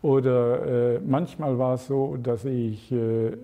Oder 0.00 0.94
äh, 0.94 1.00
manchmal 1.00 1.58
war 1.58 1.74
es 1.74 1.86
so, 1.86 2.16
dass 2.16 2.44
ich 2.44 2.90
äh, 2.92 3.26
äh, 3.26 3.34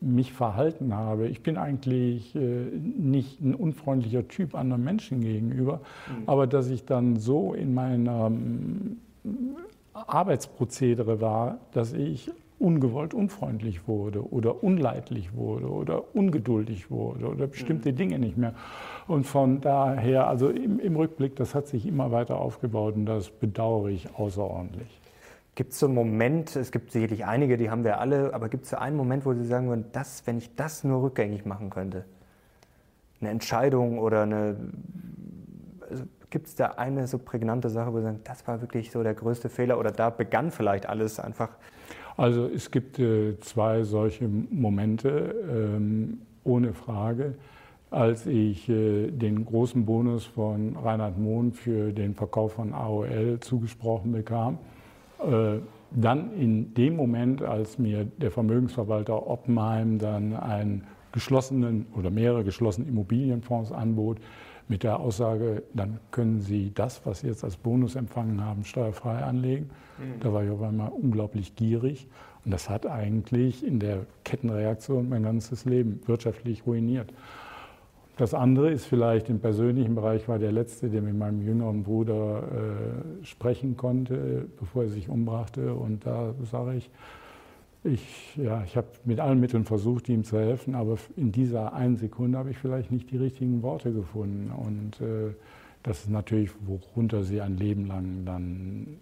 mich 0.00 0.32
verhalten 0.32 0.94
habe. 0.94 1.26
Ich 1.28 1.42
bin 1.42 1.56
eigentlich 1.56 2.34
äh, 2.36 2.38
nicht 2.38 3.40
ein 3.40 3.54
unfreundlicher 3.54 4.28
Typ 4.28 4.54
anderen 4.54 4.84
Menschen 4.84 5.20
gegenüber, 5.20 5.80
mhm. 6.08 6.22
aber 6.26 6.46
dass 6.46 6.68
ich 6.68 6.84
dann 6.84 7.16
so 7.16 7.54
in 7.54 7.74
meinem 7.74 8.98
Arbeitsprozedere 9.92 11.20
war, 11.20 11.58
dass 11.72 11.92
ich 11.92 12.30
ungewollt 12.58 13.12
unfreundlich 13.12 13.86
wurde 13.86 14.32
oder 14.32 14.62
unleidlich 14.62 15.34
wurde 15.34 15.68
oder 15.68 16.14
ungeduldig 16.14 16.90
wurde 16.90 17.26
oder 17.28 17.46
bestimmte 17.46 17.92
mhm. 17.92 17.96
Dinge 17.96 18.18
nicht 18.18 18.36
mehr. 18.36 18.54
Und 19.06 19.26
von 19.26 19.60
daher, 19.60 20.26
also 20.26 20.48
im, 20.48 20.80
im 20.80 20.96
Rückblick, 20.96 21.36
das 21.36 21.54
hat 21.54 21.66
sich 21.66 21.86
immer 21.86 22.12
weiter 22.12 22.38
aufgebaut 22.38 22.94
und 22.94 23.06
das 23.06 23.30
bedauere 23.30 23.88
ich 23.88 24.14
außerordentlich. 24.14 25.00
Gibt 25.54 25.72
es 25.72 25.78
so 25.78 25.86
einen 25.86 25.94
Moment, 25.94 26.54
es 26.56 26.70
gibt 26.70 26.92
sicherlich 26.92 27.24
einige, 27.24 27.56
die 27.56 27.70
haben 27.70 27.84
wir 27.84 27.98
alle, 27.98 28.34
aber 28.34 28.48
gibt 28.48 28.64
es 28.64 28.70
so 28.70 28.76
einen 28.76 28.96
Moment, 28.96 29.24
wo 29.24 29.32
Sie 29.32 29.46
sagen 29.46 29.68
würden, 29.68 29.86
das, 29.92 30.26
wenn 30.26 30.38
ich 30.38 30.54
das 30.54 30.84
nur 30.84 31.02
rückgängig 31.02 31.46
machen 31.46 31.70
könnte? 31.70 32.04
Eine 33.20 33.30
Entscheidung 33.30 33.98
oder 33.98 34.22
eine. 34.22 34.56
Also 35.90 36.04
gibt 36.30 36.48
es 36.48 36.54
da 36.54 36.66
eine 36.76 37.06
so 37.06 37.18
prägnante 37.18 37.70
Sache, 37.70 37.92
wo 37.92 37.98
Sie 37.98 38.04
sagen, 38.04 38.20
das 38.24 38.46
war 38.46 38.60
wirklich 38.60 38.90
so 38.90 39.02
der 39.02 39.14
größte 39.14 39.48
Fehler 39.48 39.78
oder 39.78 39.90
da 39.90 40.10
begann 40.10 40.50
vielleicht 40.50 40.88
alles 40.88 41.20
einfach? 41.20 41.50
Also 42.16 42.46
es 42.46 42.70
gibt 42.70 42.98
äh, 42.98 43.38
zwei 43.40 43.82
solche 43.82 44.26
Momente, 44.28 45.34
ähm, 45.50 46.20
ohne 46.44 46.72
Frage. 46.72 47.34
Als 47.90 48.26
ich 48.26 48.68
äh, 48.68 49.10
den 49.10 49.44
großen 49.44 49.84
Bonus 49.84 50.24
von 50.24 50.76
Reinhard 50.76 51.18
Mohn 51.18 51.52
für 51.52 51.92
den 51.92 52.14
Verkauf 52.14 52.54
von 52.54 52.72
AOL 52.72 53.38
zugesprochen 53.40 54.12
bekam, 54.12 54.58
äh, 55.20 55.58
dann 55.92 56.32
in 56.34 56.74
dem 56.74 56.96
Moment, 56.96 57.42
als 57.42 57.78
mir 57.78 58.04
der 58.04 58.30
Vermögensverwalter 58.30 59.26
Oppenheim 59.26 59.98
dann 59.98 60.34
ein 60.34 60.84
geschlossenen 61.12 61.86
oder 61.96 62.10
mehrere 62.10 62.44
geschlossene 62.44 62.88
Immobilienfonds 62.88 63.72
anbot, 63.72 64.18
mit 64.68 64.82
der 64.82 64.98
Aussage, 64.98 65.62
dann 65.74 66.00
können 66.10 66.40
Sie 66.40 66.72
das, 66.74 67.04
was 67.04 67.20
Sie 67.20 67.28
jetzt 67.28 67.44
als 67.44 67.56
Bonus 67.56 67.94
empfangen 67.94 68.44
haben, 68.44 68.64
steuerfrei 68.64 69.22
anlegen. 69.22 69.70
Mhm. 69.98 70.20
Da 70.20 70.32
war 70.32 70.44
ich 70.44 70.50
auf 70.50 70.62
einmal 70.62 70.90
unglaublich 70.90 71.54
gierig. 71.56 72.08
Und 72.44 72.52
das 72.52 72.68
hat 72.68 72.86
eigentlich 72.86 73.66
in 73.66 73.80
der 73.80 74.06
Kettenreaktion 74.24 75.08
mein 75.08 75.22
ganzes 75.22 75.64
Leben 75.64 76.00
wirtschaftlich 76.06 76.66
ruiniert. 76.66 77.12
Das 78.16 78.32
andere 78.32 78.70
ist 78.70 78.86
vielleicht 78.86 79.28
im 79.28 79.40
persönlichen 79.40 79.94
Bereich, 79.94 80.26
war 80.26 80.38
der 80.38 80.50
letzte, 80.50 80.88
der 80.88 81.02
mit 81.02 81.16
meinem 81.16 81.42
jüngeren 81.42 81.82
Bruder 81.82 82.44
äh, 82.44 83.24
sprechen 83.24 83.76
konnte, 83.76 84.46
bevor 84.58 84.84
er 84.84 84.88
sich 84.88 85.08
umbrachte. 85.10 85.74
Und 85.74 86.06
da 86.06 86.34
sage 86.50 86.76
ich, 86.76 86.90
ich, 87.86 88.36
ja, 88.36 88.62
ich 88.64 88.76
habe 88.76 88.88
mit 89.04 89.20
allen 89.20 89.40
Mitteln 89.40 89.64
versucht, 89.64 90.08
ihm 90.08 90.24
zu 90.24 90.38
helfen, 90.38 90.74
aber 90.74 90.96
in 91.16 91.32
dieser 91.32 91.72
einen 91.72 91.96
Sekunde 91.96 92.38
habe 92.38 92.50
ich 92.50 92.58
vielleicht 92.58 92.90
nicht 92.90 93.10
die 93.10 93.16
richtigen 93.16 93.62
Worte 93.62 93.92
gefunden. 93.92 94.50
Und 94.50 95.00
äh, 95.00 95.34
das 95.82 96.00
ist 96.00 96.10
natürlich, 96.10 96.50
worunter 96.66 97.22
sie 97.22 97.40
ein 97.40 97.56
Leben 97.56 97.86
lang 97.86 98.24
dann 98.24 98.98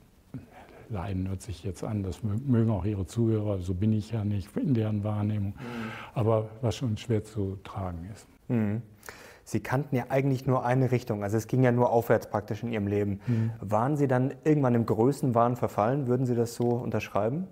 leiden, 0.90 1.28
hört 1.28 1.42
sich 1.42 1.64
jetzt 1.64 1.82
an. 1.82 2.02
Das 2.02 2.22
mögen 2.22 2.70
auch 2.70 2.84
ihre 2.84 3.06
Zuhörer, 3.06 3.58
so 3.58 3.74
bin 3.74 3.92
ich 3.92 4.12
ja 4.12 4.24
nicht 4.24 4.56
in 4.56 4.74
deren 4.74 5.02
Wahrnehmung. 5.04 5.52
Mhm. 5.52 5.90
Aber 6.14 6.50
was 6.60 6.76
schon 6.76 6.96
schwer 6.96 7.24
zu 7.24 7.58
tragen 7.64 8.08
ist. 8.12 8.26
Mhm. 8.48 8.82
Sie 9.46 9.60
kannten 9.60 9.94
ja 9.96 10.06
eigentlich 10.08 10.46
nur 10.46 10.64
eine 10.64 10.90
Richtung, 10.90 11.22
also 11.22 11.36
es 11.36 11.46
ging 11.48 11.62
ja 11.62 11.70
nur 11.70 11.90
aufwärts 11.90 12.30
praktisch 12.30 12.62
in 12.62 12.72
Ihrem 12.72 12.86
Leben. 12.86 13.20
Mhm. 13.26 13.50
Waren 13.60 13.96
Sie 13.96 14.08
dann 14.08 14.32
irgendwann 14.44 14.74
im 14.74 14.86
Größenwahn 14.86 15.56
verfallen? 15.56 16.06
Würden 16.06 16.24
Sie 16.24 16.34
das 16.34 16.54
so 16.54 16.68
unterschreiben? 16.70 17.46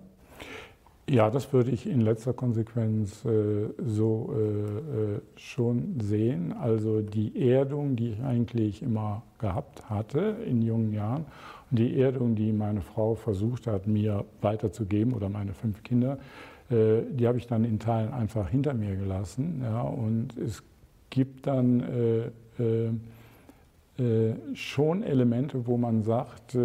Ja, 1.09 1.29
das 1.29 1.51
würde 1.51 1.71
ich 1.71 1.85
in 1.85 1.99
letzter 1.99 2.31
Konsequenz 2.31 3.25
äh, 3.25 3.67
so 3.85 4.33
äh, 4.33 5.15
äh, 5.15 5.21
schon 5.35 5.99
sehen. 5.99 6.53
Also 6.53 7.01
die 7.01 7.49
Erdung, 7.49 7.97
die 7.97 8.11
ich 8.11 8.23
eigentlich 8.23 8.81
immer 8.81 9.21
gehabt 9.37 9.89
hatte 9.89 10.37
in 10.47 10.61
jungen 10.61 10.93
Jahren 10.93 11.25
und 11.69 11.79
die 11.79 11.99
Erdung, 11.99 12.35
die 12.35 12.53
meine 12.53 12.79
Frau 12.79 13.15
versucht 13.15 13.67
hat, 13.67 13.85
mir 13.85 14.23
weiterzugeben 14.41 15.13
oder 15.13 15.27
meine 15.27 15.53
fünf 15.53 15.83
Kinder, 15.83 16.19
äh, 16.69 17.01
die 17.11 17.27
habe 17.27 17.37
ich 17.37 17.47
dann 17.47 17.65
in 17.65 17.79
Teilen 17.79 18.13
einfach 18.13 18.47
hinter 18.47 18.73
mir 18.73 18.95
gelassen. 18.95 19.59
Ja, 19.61 19.81
und 19.81 20.37
es 20.37 20.63
gibt 21.09 21.47
dann 21.47 22.31
äh, 22.61 24.01
äh, 24.01 24.35
schon 24.53 25.03
Elemente, 25.03 25.67
wo 25.67 25.75
man 25.77 26.01
sagt, 26.03 26.57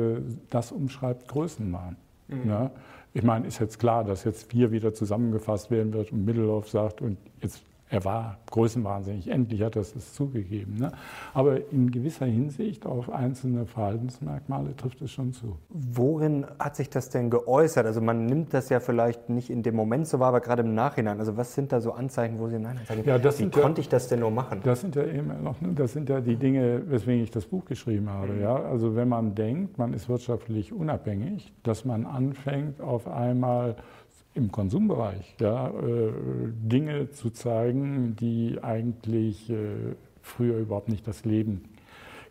das 0.49 0.73
umschreibt 0.73 1.29
Größenwahn. 1.29 1.97
Mhm. 2.29 2.49
Ja? 2.49 2.71
Ich 3.15 3.23
meine, 3.23 3.47
ist 3.47 3.59
jetzt 3.59 3.79
klar, 3.79 4.05
dass 4.05 4.25
jetzt 4.25 4.53
hier 4.53 4.71
wieder 4.71 4.95
zusammengefasst 4.95 5.71
werden 5.71 5.93
wird 5.93 6.13
und 6.13 6.25
Mittelhoff 6.25 6.69
sagt, 6.69 7.01
und 7.01 7.17
jetzt 7.41 7.63
er 7.91 8.05
war 8.05 8.39
größenwahnsinnig, 8.51 9.29
endlich 9.29 9.63
hat 9.63 9.77
er 9.77 9.83
es 9.83 10.15
zugegeben. 10.15 10.77
Ne? 10.79 10.93
Aber 11.33 11.71
in 11.73 11.91
gewisser 11.91 12.27
Hinsicht 12.27 12.85
auf 12.87 13.11
einzelne 13.11 13.67
Verhaltensmerkmale 13.67 14.77
trifft 14.77 15.01
es 15.01 15.11
schon 15.11 15.33
zu. 15.33 15.57
Worin 15.71 16.47
hat 16.59 16.77
sich 16.77 16.91
das 16.91 17.09
denn 17.09 17.31
geäußert? 17.31 17.87
Also 17.87 18.01
man 18.01 18.27
nimmt 18.27 18.53
das 18.53 18.69
ja 18.69 18.81
vielleicht 18.81 19.31
nicht 19.31 19.49
in 19.49 19.63
dem 19.63 19.75
Moment 19.75 20.07
so 20.07 20.21
wahr, 20.21 20.29
aber 20.29 20.41
gerade 20.41 20.63
im 20.63 20.75
Nachhinein. 20.75 21.19
Also 21.19 21.37
was 21.37 21.55
sind 21.55 21.73
da 21.73 21.81
so 21.81 21.93
Anzeichen, 21.93 22.39
wo 22.39 22.49
Sie 22.49 22.59
nein 22.59 22.79
sagen, 22.87 23.03
ja, 23.07 23.23
wie 23.23 23.51
konnte 23.51 23.81
ja, 23.81 23.85
ich 23.85 23.89
das 23.89 24.09
denn 24.09 24.21
nur 24.21 24.31
machen? 24.31 24.61
Das 24.65 24.81
sind 24.81 24.95
ja 24.95 25.05
eben 25.05 25.43
noch, 25.43 25.61
ne, 25.61 25.73
das 25.75 25.93
sind 25.93 26.09
ja 26.09 26.21
die 26.21 26.37
Dinge, 26.37 26.83
weswegen 26.87 27.23
ich 27.23 27.31
das 27.31 27.47
Buch 27.47 27.65
geschrieben 27.65 28.11
habe. 28.11 28.35
Mhm. 28.35 28.43
Ja? 28.43 28.57
Also 28.57 28.97
wenn 28.97 29.09
man 29.09 29.35
denkt, 29.35 29.79
man 29.79 29.95
ist 29.95 30.09
wirtschaftlich 30.09 30.73
unabhängig, 30.73 31.55
dass 31.63 31.85
man 31.85 32.05
anfängt 32.05 32.81
auf 32.81 33.09
einmal 33.09 33.77
im 34.35 34.53
Konsumbereich 34.53 35.37
ja, 35.41 35.69
äh, 35.69 36.13
Dinge 36.53 37.11
zu 37.11 37.31
zeigen, 37.31 38.17
die 38.17 38.59
eigentlich 38.63 39.51
äh, 39.51 39.95
früher 40.23 40.59
überhaupt 40.59 40.89
nicht 40.89 41.07
das 41.07 41.25
Leben 41.25 41.65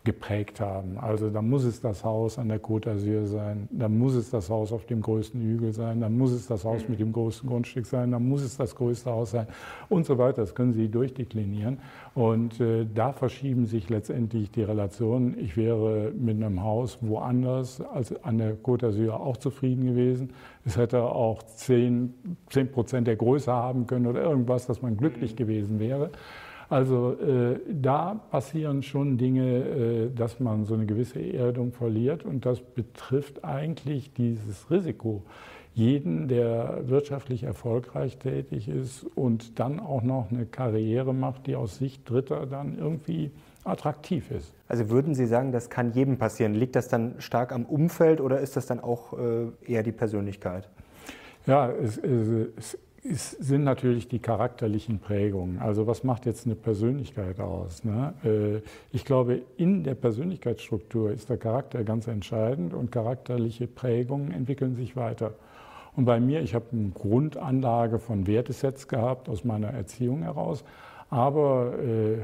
geprägt 0.07 0.61
haben. 0.61 0.97
Also 0.97 1.29
da 1.29 1.41
muss 1.41 1.65
es 1.65 1.81
das 1.81 2.05
Haus 2.05 2.39
an 2.39 2.47
der 2.47 2.61
Côte 2.61 2.87
d'Azur 2.87 3.25
sein, 3.25 3.67
da 3.69 3.89
muss 3.89 4.15
es 4.15 4.29
das 4.29 4.49
Haus 4.49 4.71
auf 4.71 4.85
dem 4.85 5.01
größten 5.01 5.41
Hügel 5.41 5.73
sein, 5.73 5.99
da 5.99 6.07
muss 6.07 6.31
es 6.31 6.47
das 6.47 6.63
Haus 6.63 6.87
mit 6.87 7.01
dem 7.01 7.11
größten 7.11 7.49
Grundstück 7.49 7.85
sein, 7.85 8.11
da 8.11 8.17
muss 8.17 8.41
es 8.41 8.55
das 8.55 8.73
größte 8.73 9.11
Haus 9.11 9.31
sein 9.31 9.47
und 9.89 10.05
so 10.05 10.17
weiter. 10.17 10.43
Das 10.43 10.55
können 10.55 10.71
Sie 10.71 10.87
durchdeklinieren. 10.87 11.79
Und 12.15 12.61
äh, 12.61 12.85
da 12.85 13.11
verschieben 13.11 13.65
sich 13.65 13.89
letztendlich 13.89 14.49
die 14.49 14.63
Relationen. 14.63 15.37
Ich 15.37 15.57
wäre 15.57 16.13
mit 16.17 16.37
einem 16.37 16.63
Haus 16.63 16.99
woanders 17.01 17.81
als 17.81 18.15
an 18.23 18.37
der 18.37 18.55
Côte 18.55 18.87
d'Azur 18.87 19.11
auch 19.11 19.35
zufrieden 19.35 19.87
gewesen. 19.87 20.29
Es 20.63 20.77
hätte 20.77 21.03
auch 21.03 21.43
10, 21.43 22.13
10 22.49 22.71
Prozent 22.71 23.07
der 23.07 23.17
Größe 23.17 23.51
haben 23.51 23.87
können 23.87 24.07
oder 24.07 24.21
irgendwas, 24.21 24.67
dass 24.67 24.81
man 24.81 24.95
glücklich 24.95 25.35
gewesen 25.35 25.81
wäre. 25.81 26.11
Also 26.69 27.13
äh, 27.13 27.59
da 27.69 28.15
passieren 28.29 28.83
schon 28.83 29.17
Dinge, 29.17 29.59
äh, 29.59 30.09
dass 30.13 30.39
man 30.39 30.65
so 30.65 30.73
eine 30.73 30.85
gewisse 30.85 31.19
Erdung 31.21 31.71
verliert 31.71 32.25
und 32.25 32.45
das 32.45 32.59
betrifft 32.59 33.45
eigentlich 33.45 34.13
dieses 34.13 34.69
Risiko. 34.69 35.23
Jeden, 35.73 36.27
der 36.27 36.87
wirtschaftlich 36.87 37.43
erfolgreich 37.43 38.17
tätig 38.17 38.67
ist 38.67 39.05
und 39.15 39.59
dann 39.59 39.79
auch 39.79 40.01
noch 40.01 40.31
eine 40.31 40.45
Karriere 40.45 41.13
macht, 41.13 41.45
die 41.45 41.55
aus 41.55 41.77
Sicht 41.77 42.09
Dritter 42.09 42.47
dann 42.47 42.77
irgendwie 42.77 43.31
attraktiv 43.63 44.31
ist. 44.31 44.53
Also 44.67 44.89
würden 44.89 45.13
Sie 45.13 45.27
sagen, 45.27 45.51
das 45.51 45.69
kann 45.69 45.91
jedem 45.91 46.17
passieren? 46.17 46.55
Liegt 46.55 46.75
das 46.75 46.87
dann 46.87 47.15
stark 47.19 47.51
am 47.51 47.65
Umfeld 47.65 48.21
oder 48.21 48.39
ist 48.39 48.57
das 48.57 48.65
dann 48.65 48.79
auch 48.79 49.13
äh, 49.13 49.51
eher 49.65 49.83
die 49.83 49.91
Persönlichkeit? 49.91 50.67
Ja, 51.45 51.69
es, 51.69 51.97
es, 51.97 52.77
ist, 53.07 53.31
sind 53.43 53.63
natürlich 53.63 54.07
die 54.07 54.19
charakterlichen 54.19 54.99
Prägungen. 54.99 55.59
Also 55.59 55.87
was 55.87 56.03
macht 56.03 56.25
jetzt 56.25 56.45
eine 56.45 56.55
Persönlichkeit 56.55 57.39
aus? 57.39 57.83
Ne? 57.83 58.13
Äh, 58.23 58.61
ich 58.95 59.05
glaube, 59.05 59.41
in 59.57 59.83
der 59.83 59.95
Persönlichkeitsstruktur 59.95 61.11
ist 61.11 61.29
der 61.29 61.37
Charakter 61.37 61.83
ganz 61.83 62.07
entscheidend 62.07 62.73
und 62.73 62.91
charakterliche 62.91 63.67
Prägungen 63.67 64.31
entwickeln 64.31 64.75
sich 64.75 64.95
weiter. 64.95 65.33
Und 65.95 66.05
bei 66.05 66.19
mir, 66.19 66.41
ich 66.41 66.53
habe 66.53 66.65
eine 66.71 66.89
Grundanlage 66.89 67.97
von 67.97 68.27
Wertesets 68.27 68.87
gehabt 68.87 69.29
aus 69.29 69.43
meiner 69.43 69.69
Erziehung 69.69 70.21
heraus, 70.21 70.63
aber 71.09 71.73
äh, 71.79 72.19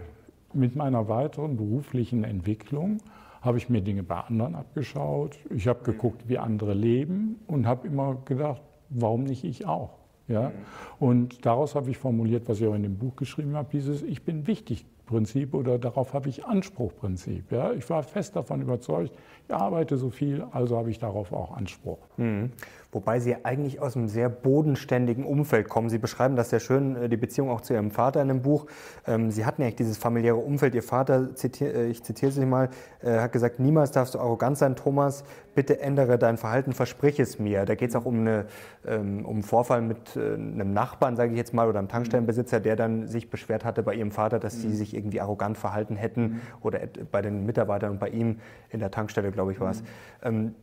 mit 0.54 0.76
meiner 0.76 1.08
weiteren 1.08 1.58
beruflichen 1.58 2.24
Entwicklung 2.24 3.00
habe 3.42 3.58
ich 3.58 3.70
mir 3.70 3.82
Dinge 3.82 4.04
bei 4.04 4.20
anderen 4.20 4.56
abgeschaut. 4.56 5.38
Ich 5.50 5.68
habe 5.68 5.84
geguckt, 5.84 6.30
wie 6.30 6.38
andere 6.38 6.74
leben 6.74 7.40
und 7.48 7.66
habe 7.66 7.88
immer 7.88 8.18
gedacht, 8.26 8.62
warum 8.90 9.24
nicht 9.24 9.44
ich 9.44 9.66
auch? 9.66 10.03
Ja? 10.28 10.52
Und 11.00 11.46
daraus 11.46 11.76
habe 11.76 11.90
ich 11.90 11.98
formuliert, 11.98 12.48
was 12.48 12.62
ich 12.62 12.68
auch 12.68 12.76
in 12.76 12.84
dem 12.84 12.98
Buch 12.98 13.16
geschrieben 13.16 13.56
habe, 13.56 13.70
dieses 13.72 14.02
Ich 14.04 14.24
bin 14.24 14.48
wichtig 14.48 14.86
Prinzip 15.06 15.54
oder 15.54 15.78
darauf 15.78 16.14
habe 16.14 16.30
ich 16.30 16.46
Anspruchprinzip. 16.46 17.52
Ja? 17.52 17.74
Ich 17.74 17.90
war 17.90 18.04
fest 18.04 18.36
davon 18.36 18.62
überzeugt, 18.62 19.12
ich 19.48 19.54
arbeite 19.54 19.98
so 19.98 20.10
viel, 20.10 20.46
also 20.52 20.78
habe 20.78 20.90
ich 20.90 21.00
darauf 21.00 21.32
auch 21.34 21.56
Anspruch. 21.56 22.00
Mhm. 22.18 22.52
Wobei 22.94 23.20
Sie 23.20 23.44
eigentlich 23.44 23.82
aus 23.82 23.98
einem 23.98 24.08
sehr 24.08 24.30
bodenständigen 24.30 25.26
Umfeld 25.26 25.68
kommen. 25.68 25.90
Sie 25.90 25.98
beschreiben 25.98 26.36
das 26.36 26.52
sehr 26.52 26.60
schön, 26.60 26.96
äh, 26.96 27.10
die 27.10 27.18
Beziehung 27.18 27.50
auch 27.50 27.62
zu 27.62 27.74
Ihrem 27.74 27.90
Vater 27.90 28.22
in 28.22 28.28
dem 28.28 28.42
Buch. 28.44 28.68
Ähm, 29.08 29.32
Sie 29.32 29.46
hatten 29.46 29.64
ja 29.64 29.72
dieses 29.72 29.98
familiäre 29.98 30.36
Umfeld. 30.36 30.76
Ihr 30.76 30.84
Vater, 30.84 31.30
äh, 31.62 31.88
ich 31.88 32.04
zitiere 32.04 32.32
Sie 32.32 32.46
mal, 32.46 32.70
äh, 33.02 33.20
hat 33.20 33.32
gesagt, 33.32 33.60
niemals 33.60 33.92
darfst 33.92 34.14
du 34.14 34.20
arrogant 34.20 34.60
sein, 34.60 34.76
Thomas, 34.76 35.24
bitte 35.56 35.82
ändere 35.82 36.20
dein 36.20 36.38
Verhalten, 36.38 36.74
versprich 36.74 37.20
es 37.20 37.40
mir. 37.40 37.66
Da 37.66 37.74
geht 37.74 37.90
es 37.90 37.96
auch 37.96 38.06
um, 38.06 38.20
eine, 38.20 38.46
ähm, 38.86 39.26
um 39.26 39.34
einen 39.34 39.44
Vorfall 39.44 39.82
mit 39.82 40.16
einem 40.16 40.74
Nachbarn, 40.74 41.16
sage 41.16 41.32
ich 41.32 41.38
jetzt 41.38 41.54
mal, 41.54 41.68
oder 41.68 41.80
einem 41.80 41.88
Tankstellenbesitzer, 41.88 42.60
der 42.60 42.76
dann 42.76 43.08
sich 43.08 43.30
beschwert 43.30 43.66
hatte 43.66 43.82
bei 43.82 43.96
Ihrem 43.96 44.12
Vater, 44.12 44.40
dass 44.40 44.62
Sie 44.62 44.68
mhm. 44.68 44.74
sich 44.74 44.96
irgendwie 44.96 45.20
arrogant 45.20 45.58
verhalten 45.58 45.96
hätten 45.96 46.22
mhm. 46.22 46.42
oder 46.62 46.82
bei 47.12 47.22
den 47.22 47.46
Mitarbeitern 47.46 47.92
und 47.92 48.00
bei 48.00 48.10
ihm 48.10 48.40
in 48.70 48.80
der 48.80 48.92
Tankstelle, 48.92 49.32
glaube 49.32 49.52
ich, 49.52 49.60
war 49.60 49.72
es. 49.72 49.84
Mhm. 50.24 50.54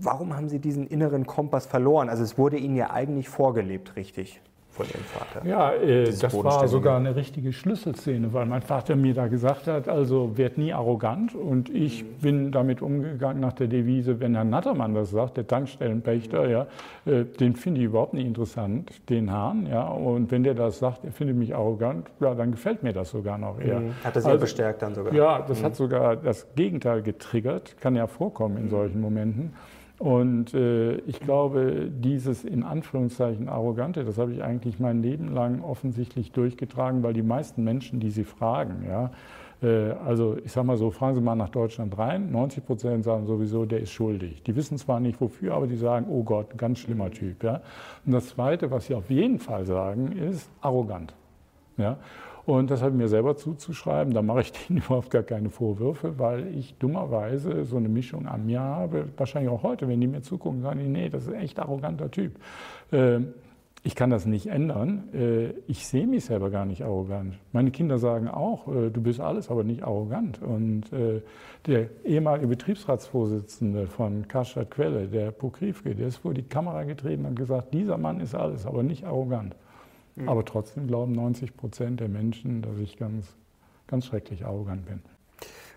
Warum 0.00 0.36
haben 0.36 0.48
Sie 0.48 0.58
diesen 0.58 0.86
inneren 0.86 1.26
Kompass 1.26 1.66
verloren? 1.66 2.08
Also 2.08 2.22
es 2.22 2.38
wurde 2.38 2.56
Ihnen 2.56 2.76
ja 2.76 2.90
eigentlich 2.90 3.28
vorgelebt, 3.28 3.96
richtig? 3.96 4.40
von 4.72 4.86
Ihrem 4.86 5.04
Vater. 5.04 5.46
Ja, 5.46 5.72
äh, 5.74 6.04
das 6.04 6.32
war 6.32 6.66
sogar 6.66 6.96
eine 6.96 7.14
richtige 7.14 7.52
Schlüsselszene, 7.52 8.32
weil 8.32 8.46
mein 8.46 8.62
Vater 8.62 8.96
mir 8.96 9.12
da 9.12 9.26
gesagt 9.26 9.66
hat, 9.66 9.86
also 9.86 10.38
werd 10.38 10.56
nie 10.56 10.72
arrogant 10.72 11.34
und 11.34 11.68
ich 11.68 12.02
mhm. 12.02 12.08
bin 12.22 12.52
damit 12.52 12.80
umgegangen 12.80 13.40
nach 13.40 13.52
der 13.52 13.66
Devise, 13.66 14.18
wenn 14.20 14.34
Herr 14.34 14.44
Nattermann 14.44 14.94
das 14.94 15.10
sagt, 15.10 15.36
der 15.36 15.46
Tankstellenpächter, 15.46 16.44
mhm. 16.44 16.50
ja, 16.50 16.66
äh, 17.04 17.24
den 17.24 17.54
finde 17.54 17.80
ich 17.80 17.86
überhaupt 17.86 18.14
nicht 18.14 18.26
interessant, 18.26 19.08
den 19.10 19.30
Hahn, 19.30 19.66
ja, 19.66 19.86
und 19.86 20.30
wenn 20.30 20.42
der 20.42 20.54
das 20.54 20.78
sagt, 20.78 21.04
er 21.04 21.12
findet 21.12 21.36
mich 21.36 21.54
arrogant, 21.54 22.08
ja, 22.20 22.34
dann 22.34 22.52
gefällt 22.52 22.82
mir 22.82 22.94
das 22.94 23.10
sogar 23.10 23.36
noch 23.36 23.60
eher. 23.60 23.80
Mhm. 23.80 23.94
Hat 24.02 24.14
sehr 24.14 24.24
also, 24.24 24.40
bestärkt 24.40 24.80
dann 24.80 24.94
sogar. 24.94 25.12
Ja, 25.12 25.42
das 25.42 25.60
mhm. 25.60 25.64
hat 25.66 25.76
sogar 25.76 26.16
das 26.16 26.46
Gegenteil 26.54 27.02
getriggert, 27.02 27.76
kann 27.78 27.94
ja 27.94 28.06
vorkommen 28.06 28.56
in 28.56 28.64
mhm. 28.64 28.70
solchen 28.70 29.00
Momenten. 29.02 29.52
Und 30.02 30.52
äh, 30.52 30.96
ich 31.06 31.20
glaube, 31.20 31.88
dieses 31.88 32.44
in 32.44 32.64
Anführungszeichen 32.64 33.48
arrogante, 33.48 34.04
das 34.04 34.18
habe 34.18 34.32
ich 34.32 34.42
eigentlich 34.42 34.80
mein 34.80 35.00
Leben 35.00 35.32
lang 35.32 35.62
offensichtlich 35.62 36.32
durchgetragen, 36.32 37.04
weil 37.04 37.12
die 37.12 37.22
meisten 37.22 37.62
Menschen, 37.62 38.00
die 38.00 38.10
Sie 38.10 38.24
fragen, 38.24 38.84
ja, 38.84 39.12
äh, 39.62 39.92
also 40.04 40.36
ich 40.44 40.50
sage 40.50 40.66
mal 40.66 40.76
so, 40.76 40.90
fragen 40.90 41.14
Sie 41.14 41.20
mal 41.20 41.36
nach 41.36 41.50
Deutschland 41.50 41.96
rein, 41.96 42.32
90 42.32 42.66
Prozent 42.66 43.04
sagen 43.04 43.26
sowieso, 43.26 43.64
der 43.64 43.78
ist 43.78 43.92
schuldig. 43.92 44.42
Die 44.42 44.56
wissen 44.56 44.76
zwar 44.76 44.98
nicht 44.98 45.20
wofür, 45.20 45.54
aber 45.54 45.68
die 45.68 45.76
sagen, 45.76 46.06
oh 46.10 46.24
Gott, 46.24 46.58
ganz 46.58 46.80
schlimmer 46.80 47.12
Typ. 47.12 47.44
Ja. 47.44 47.60
Und 48.04 48.10
das 48.10 48.26
Zweite, 48.26 48.72
was 48.72 48.86
Sie 48.86 48.96
auf 48.96 49.08
jeden 49.08 49.38
Fall 49.38 49.64
sagen, 49.66 50.10
ist 50.10 50.50
arrogant. 50.62 51.14
Ja? 51.76 51.98
Und 52.44 52.70
das 52.70 52.82
habe 52.82 52.92
ich 52.92 52.96
mir 52.96 53.08
selber 53.08 53.36
zuzuschreiben. 53.36 54.12
Da 54.12 54.22
mache 54.22 54.40
ich 54.40 54.52
denen 54.68 54.78
überhaupt 54.78 55.10
gar 55.10 55.22
keine 55.22 55.50
Vorwürfe, 55.50 56.18
weil 56.18 56.48
ich 56.56 56.74
dummerweise 56.78 57.64
so 57.64 57.76
eine 57.76 57.88
Mischung 57.88 58.26
an 58.26 58.46
mir 58.46 58.60
habe. 58.60 59.08
Wahrscheinlich 59.16 59.50
auch 59.50 59.62
heute, 59.62 59.88
wenn 59.88 60.00
die 60.00 60.06
mir 60.06 60.22
zugucken, 60.22 60.62
sagen 60.62 60.80
die, 60.80 60.88
nee, 60.88 61.08
das 61.08 61.24
ist 61.24 61.32
ein 61.32 61.40
echt 61.40 61.58
arroganter 61.58 62.10
Typ. 62.10 62.32
Ähm, 62.90 63.34
ich 63.84 63.96
kann 63.96 64.10
das 64.10 64.26
nicht 64.26 64.46
ändern. 64.46 65.08
Äh, 65.12 65.50
ich 65.66 65.86
sehe 65.86 66.06
mich 66.06 66.24
selber 66.26 66.50
gar 66.50 66.64
nicht 66.64 66.84
arrogant. 66.84 67.34
Meine 67.52 67.72
Kinder 67.72 67.98
sagen 67.98 68.28
auch, 68.28 68.68
äh, 68.68 68.90
du 68.90 69.00
bist 69.00 69.18
alles, 69.18 69.50
aber 69.50 69.64
nicht 69.64 69.82
arrogant. 69.82 70.40
Und 70.40 70.92
äh, 70.92 71.20
der 71.66 71.88
ehemalige 72.04 72.46
Betriebsratsvorsitzende 72.46 73.88
von 73.88 74.28
Karstadt 74.28 74.70
Quelle, 74.70 75.08
der 75.08 75.32
Pokrivke, 75.32 75.96
der 75.96 76.08
ist 76.08 76.18
vor 76.18 76.32
die 76.32 76.44
Kamera 76.44 76.84
getreten 76.84 77.24
und 77.24 77.34
gesagt, 77.34 77.74
dieser 77.74 77.98
Mann 77.98 78.20
ist 78.20 78.34
alles, 78.34 78.66
aber 78.66 78.84
nicht 78.84 79.04
arrogant. 79.04 79.56
Mhm. 80.16 80.28
Aber 80.28 80.44
trotzdem 80.44 80.86
glauben 80.86 81.12
90 81.12 81.56
Prozent 81.56 82.00
der 82.00 82.08
Menschen, 82.08 82.62
dass 82.62 82.78
ich 82.78 82.96
ganz, 82.96 83.34
ganz 83.86 84.06
schrecklich 84.06 84.44
arrogant 84.44 84.86
bin. 84.86 85.00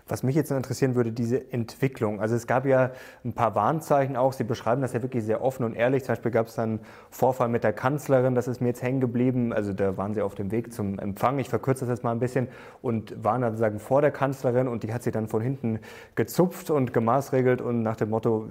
Was 0.08 0.22
mich 0.22 0.36
jetzt 0.36 0.52
interessieren 0.52 0.94
würde, 0.94 1.10
diese 1.10 1.52
Entwicklung. 1.52 2.20
Also 2.20 2.36
es 2.36 2.46
gab 2.46 2.64
ja 2.64 2.92
ein 3.24 3.32
paar 3.32 3.56
Warnzeichen 3.56 4.14
auch. 4.14 4.32
Sie 4.32 4.44
beschreiben 4.44 4.80
das 4.80 4.92
ja 4.92 5.02
wirklich 5.02 5.24
sehr 5.24 5.42
offen 5.42 5.64
und 5.64 5.74
ehrlich. 5.74 6.04
Zum 6.04 6.12
Beispiel 6.12 6.30
gab 6.30 6.46
es 6.46 6.54
dann 6.54 6.68
einen 6.68 6.80
Vorfall 7.10 7.48
mit 7.48 7.64
der 7.64 7.72
Kanzlerin, 7.72 8.36
das 8.36 8.46
ist 8.46 8.60
mir 8.60 8.68
jetzt 8.68 8.82
hängen 8.82 9.00
geblieben. 9.00 9.52
Also 9.52 9.72
da 9.72 9.96
waren 9.96 10.14
sie 10.14 10.22
auf 10.22 10.36
dem 10.36 10.52
Weg 10.52 10.72
zum 10.72 11.00
Empfang. 11.00 11.40
Ich 11.40 11.48
verkürze 11.48 11.86
das 11.86 11.96
jetzt 11.96 12.04
mal 12.04 12.12
ein 12.12 12.20
bisschen 12.20 12.46
und 12.82 13.24
waren 13.24 13.40
dann 13.40 13.54
sozusagen 13.54 13.80
vor 13.80 14.00
der 14.00 14.12
Kanzlerin 14.12 14.68
und 14.68 14.84
die 14.84 14.92
hat 14.92 15.02
sie 15.02 15.10
dann 15.10 15.26
von 15.26 15.42
hinten 15.42 15.80
gezupft 16.14 16.70
und 16.70 16.92
gemaßregelt 16.92 17.60
und 17.60 17.82
nach 17.82 17.96
dem 17.96 18.10
Motto, 18.10 18.48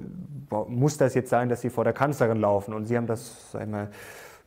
muss 0.68 0.98
das 0.98 1.14
jetzt 1.14 1.30
sein, 1.30 1.48
dass 1.48 1.62
sie 1.62 1.70
vor 1.70 1.86
der 1.86 1.94
Kanzlerin 1.94 2.42
laufen? 2.42 2.74
Und 2.74 2.84
sie 2.84 2.98
haben 2.98 3.08
das, 3.08 3.52
sag 3.54 3.62
ich 3.62 3.70
mal, 3.70 3.92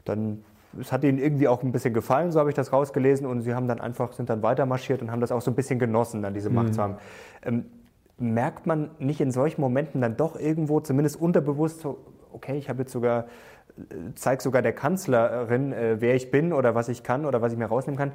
dann 0.04 0.44
es 0.80 0.92
hat 0.92 1.04
ihnen 1.04 1.18
irgendwie 1.18 1.48
auch 1.48 1.62
ein 1.62 1.72
bisschen 1.72 1.94
gefallen, 1.94 2.32
so 2.32 2.40
habe 2.40 2.50
ich 2.50 2.56
das 2.56 2.72
rausgelesen, 2.72 3.26
und 3.26 3.42
sie 3.42 3.54
haben 3.54 3.68
dann 3.68 3.80
einfach, 3.80 4.12
sind 4.12 4.30
dann 4.30 4.42
weiter 4.42 4.66
marschiert 4.66 5.02
und 5.02 5.10
haben 5.10 5.20
das 5.20 5.32
auch 5.32 5.40
so 5.40 5.50
ein 5.50 5.54
bisschen 5.54 5.78
genossen, 5.78 6.22
dann 6.22 6.34
diese 6.34 6.50
Macht 6.50 6.68
mhm. 6.68 6.72
zu 6.72 6.82
haben. 6.82 6.96
Ähm, 7.42 7.64
merkt 8.18 8.66
man 8.66 8.90
nicht 8.98 9.20
in 9.20 9.30
solchen 9.30 9.60
Momenten 9.60 10.00
dann 10.00 10.16
doch 10.16 10.38
irgendwo, 10.38 10.80
zumindest 10.80 11.20
unterbewusst, 11.20 11.80
so, 11.80 11.98
okay, 12.32 12.56
ich 12.56 12.68
habe 12.68 12.80
jetzt 12.80 12.92
sogar, 12.92 13.26
äh, 13.78 13.94
zeige 14.14 14.42
sogar 14.42 14.62
der 14.62 14.72
Kanzlerin, 14.72 15.72
äh, 15.72 16.00
wer 16.00 16.14
ich 16.14 16.30
bin 16.30 16.52
oder 16.52 16.74
was 16.74 16.88
ich 16.88 17.02
kann 17.02 17.24
oder 17.24 17.40
was 17.42 17.52
ich 17.52 17.58
mir 17.58 17.66
rausnehmen 17.66 17.98
kann. 17.98 18.12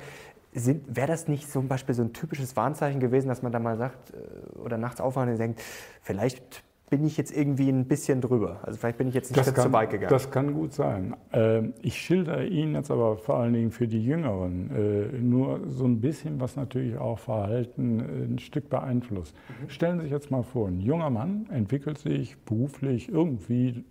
Wäre 0.54 1.08
das 1.08 1.28
nicht 1.28 1.50
zum 1.50 1.68
Beispiel 1.68 1.96
so 1.96 2.04
ein 2.04 2.14
typisches 2.14 2.56
Warnzeichen 2.56 3.00
gewesen, 3.00 3.28
dass 3.28 3.42
man 3.42 3.52
da 3.52 3.60
mal 3.60 3.78
sagt 3.78 4.12
äh, 4.12 4.60
oder 4.60 4.78
nachts 4.78 5.02
aufwacht 5.02 5.30
und 5.30 5.38
denkt, 5.38 5.62
vielleicht 6.02 6.64
bin 6.94 7.08
ich 7.08 7.18
jetzt 7.18 7.36
irgendwie 7.36 7.70
ein 7.70 7.86
bisschen 7.86 8.22
drüber. 8.22 8.60
Also 8.62 8.78
vielleicht 8.78 9.00
bin 9.00 9.08
ich 9.08 9.16
jetzt 9.16 9.36
nicht 9.36 9.44
zu 9.44 9.74
weit 9.74 9.90
gegangen. 9.90 10.12
Das 10.12 10.30
kann 10.30 10.54
gut 10.54 10.74
sein. 10.74 11.16
Ähm, 11.32 11.74
ich 11.82 12.00
schilder 12.00 12.46
Ihnen 12.46 12.76
jetzt 12.76 12.92
aber 12.92 13.18
vor 13.18 13.38
allen 13.38 13.54
Dingen 13.54 13.72
für 13.72 13.88
die 13.88 14.06
Jüngeren 14.06 14.70
äh, 14.70 15.18
nur 15.18 15.62
so 15.70 15.86
ein 15.86 16.02
bisschen, 16.02 16.40
was 16.40 16.56
natürlich 16.56 16.96
auch 17.00 17.18
Verhalten 17.18 18.00
äh, 18.00 18.04
ein 18.26 18.38
Stück 18.38 18.70
beeinflusst. 18.70 19.36
Mhm. 19.36 19.70
Stellen 19.72 19.98
Sie 19.98 20.04
sich 20.04 20.12
jetzt 20.12 20.30
mal 20.30 20.44
vor, 20.44 20.68
ein 20.68 20.82
junger 20.82 21.10
Mann 21.10 21.48
entwickelt 21.50 21.98
sich 21.98 22.38
beruflich 22.46 23.10
irgendwie, 23.10 23.84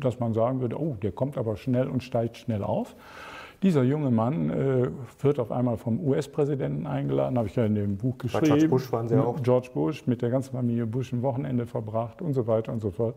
dass 0.00 0.18
man 0.18 0.32
sagen 0.32 0.62
würde, 0.62 0.80
oh, 0.80 0.96
der 1.02 1.12
kommt 1.12 1.36
aber 1.36 1.56
schnell 1.56 1.88
und 1.88 2.02
steigt 2.02 2.38
schnell 2.38 2.62
auf. 2.62 2.96
Dieser 3.66 3.82
junge 3.82 4.12
Mann 4.12 4.48
äh, 4.48 4.88
wird 5.18 5.40
auf 5.40 5.50
einmal 5.50 5.76
vom 5.76 5.98
US-Präsidenten 5.98 6.86
eingeladen, 6.86 7.36
habe 7.36 7.48
ich 7.48 7.56
ja 7.56 7.64
in 7.64 7.74
dem 7.74 7.96
Buch 7.96 8.16
geschrieben. 8.16 8.42
Bei 8.42 8.46
George 8.46 8.68
Bush 8.68 8.92
waren 8.92 9.08
Sie 9.08 9.16
auch. 9.16 9.42
George 9.42 9.70
Bush 9.74 10.06
mit 10.06 10.22
der 10.22 10.30
ganzen 10.30 10.52
Familie 10.52 10.86
Bush 10.86 11.12
ein 11.12 11.20
Wochenende 11.20 11.66
verbracht 11.66 12.22
und 12.22 12.32
so 12.32 12.46
weiter 12.46 12.72
und 12.72 12.78
so 12.78 12.92
fort. 12.92 13.16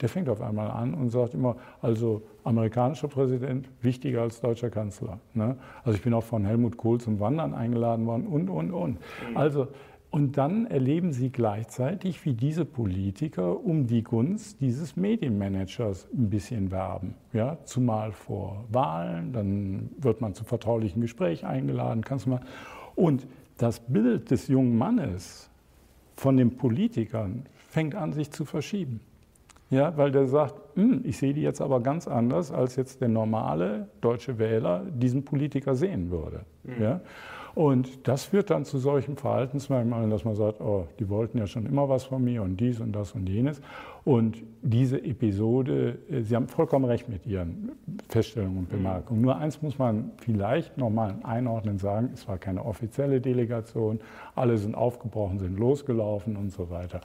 Der 0.00 0.08
fängt 0.08 0.28
auf 0.28 0.40
einmal 0.40 0.70
an 0.70 0.94
und 0.94 1.08
sagt 1.08 1.34
immer, 1.34 1.56
also 1.82 2.22
amerikanischer 2.44 3.08
Präsident 3.08 3.68
wichtiger 3.82 4.22
als 4.22 4.40
deutscher 4.40 4.70
Kanzler. 4.70 5.18
Ne? 5.34 5.56
Also 5.82 5.96
ich 5.96 6.04
bin 6.04 6.14
auch 6.14 6.22
von 6.22 6.44
Helmut 6.44 6.76
Kohl 6.76 7.00
zum 7.00 7.18
Wandern 7.18 7.52
eingeladen 7.52 8.06
worden 8.06 8.28
und, 8.28 8.48
und, 8.48 8.70
und. 8.70 9.00
Mhm. 9.30 9.36
Also 9.36 9.66
und 10.10 10.38
dann 10.38 10.66
erleben 10.66 11.12
Sie 11.12 11.30
gleichzeitig, 11.30 12.24
wie 12.24 12.32
diese 12.32 12.64
Politiker 12.64 13.62
um 13.62 13.86
die 13.86 14.02
Gunst 14.02 14.60
dieses 14.60 14.96
Medienmanagers 14.96 16.08
ein 16.12 16.30
bisschen 16.30 16.70
werben. 16.70 17.14
Ja, 17.34 17.58
zumal 17.64 18.12
vor 18.12 18.64
Wahlen, 18.70 19.32
dann 19.32 19.90
wird 19.98 20.22
man 20.22 20.34
zu 20.34 20.44
vertraulichen 20.44 21.02
Gespräch 21.02 21.44
eingeladen, 21.44 22.02
kannst 22.04 22.24
du 22.24 22.30
mal. 22.30 22.40
Und 22.94 23.26
das 23.58 23.80
Bild 23.80 24.30
des 24.30 24.48
jungen 24.48 24.78
Mannes 24.78 25.50
von 26.16 26.36
den 26.38 26.56
Politikern 26.56 27.44
fängt 27.68 27.94
an, 27.94 28.12
sich 28.12 28.30
zu 28.30 28.46
verschieben. 28.46 29.00
Ja, 29.70 29.94
weil 29.98 30.10
der 30.10 30.26
sagt, 30.26 30.54
hm, 30.76 31.02
ich 31.04 31.18
sehe 31.18 31.34
die 31.34 31.42
jetzt 31.42 31.60
aber 31.60 31.80
ganz 31.80 32.08
anders, 32.08 32.50
als 32.50 32.76
jetzt 32.76 33.02
der 33.02 33.08
normale 33.08 33.88
deutsche 34.00 34.38
Wähler 34.38 34.86
diesen 34.90 35.24
Politiker 35.24 35.74
sehen 35.74 36.10
würde. 36.10 36.40
Mhm. 36.64 36.82
Ja? 36.82 37.00
Und 37.58 38.06
das 38.06 38.26
führt 38.26 38.50
dann 38.50 38.64
zu 38.64 38.78
solchen 38.78 39.16
Verhaltensmerkmalen, 39.16 40.10
dass 40.10 40.24
man 40.24 40.36
sagt, 40.36 40.60
oh, 40.60 40.86
die 41.00 41.08
wollten 41.08 41.38
ja 41.38 41.48
schon 41.48 41.66
immer 41.66 41.88
was 41.88 42.04
von 42.04 42.22
mir 42.22 42.44
und 42.44 42.56
dies 42.60 42.78
und 42.78 42.92
das 42.92 43.16
und 43.16 43.28
jenes. 43.28 43.60
Und 44.04 44.44
diese 44.62 45.02
Episode, 45.02 45.98
äh, 46.08 46.22
Sie 46.22 46.36
haben 46.36 46.46
vollkommen 46.46 46.84
recht 46.84 47.08
mit 47.08 47.26
Ihren 47.26 47.72
Feststellungen 48.08 48.58
und 48.58 48.68
Bemerkungen. 48.68 49.22
Nur 49.22 49.38
eins 49.38 49.60
muss 49.60 49.76
man 49.76 50.12
vielleicht 50.18 50.78
nochmal 50.78 51.16
einordnen 51.24 51.78
sagen, 51.78 52.10
es 52.14 52.28
war 52.28 52.38
keine 52.38 52.64
offizielle 52.64 53.20
Delegation, 53.20 53.98
alle 54.36 54.56
sind 54.56 54.76
aufgebrochen, 54.76 55.40
sind 55.40 55.58
losgelaufen 55.58 56.36
und 56.36 56.52
so 56.52 56.70
weiter. 56.70 57.00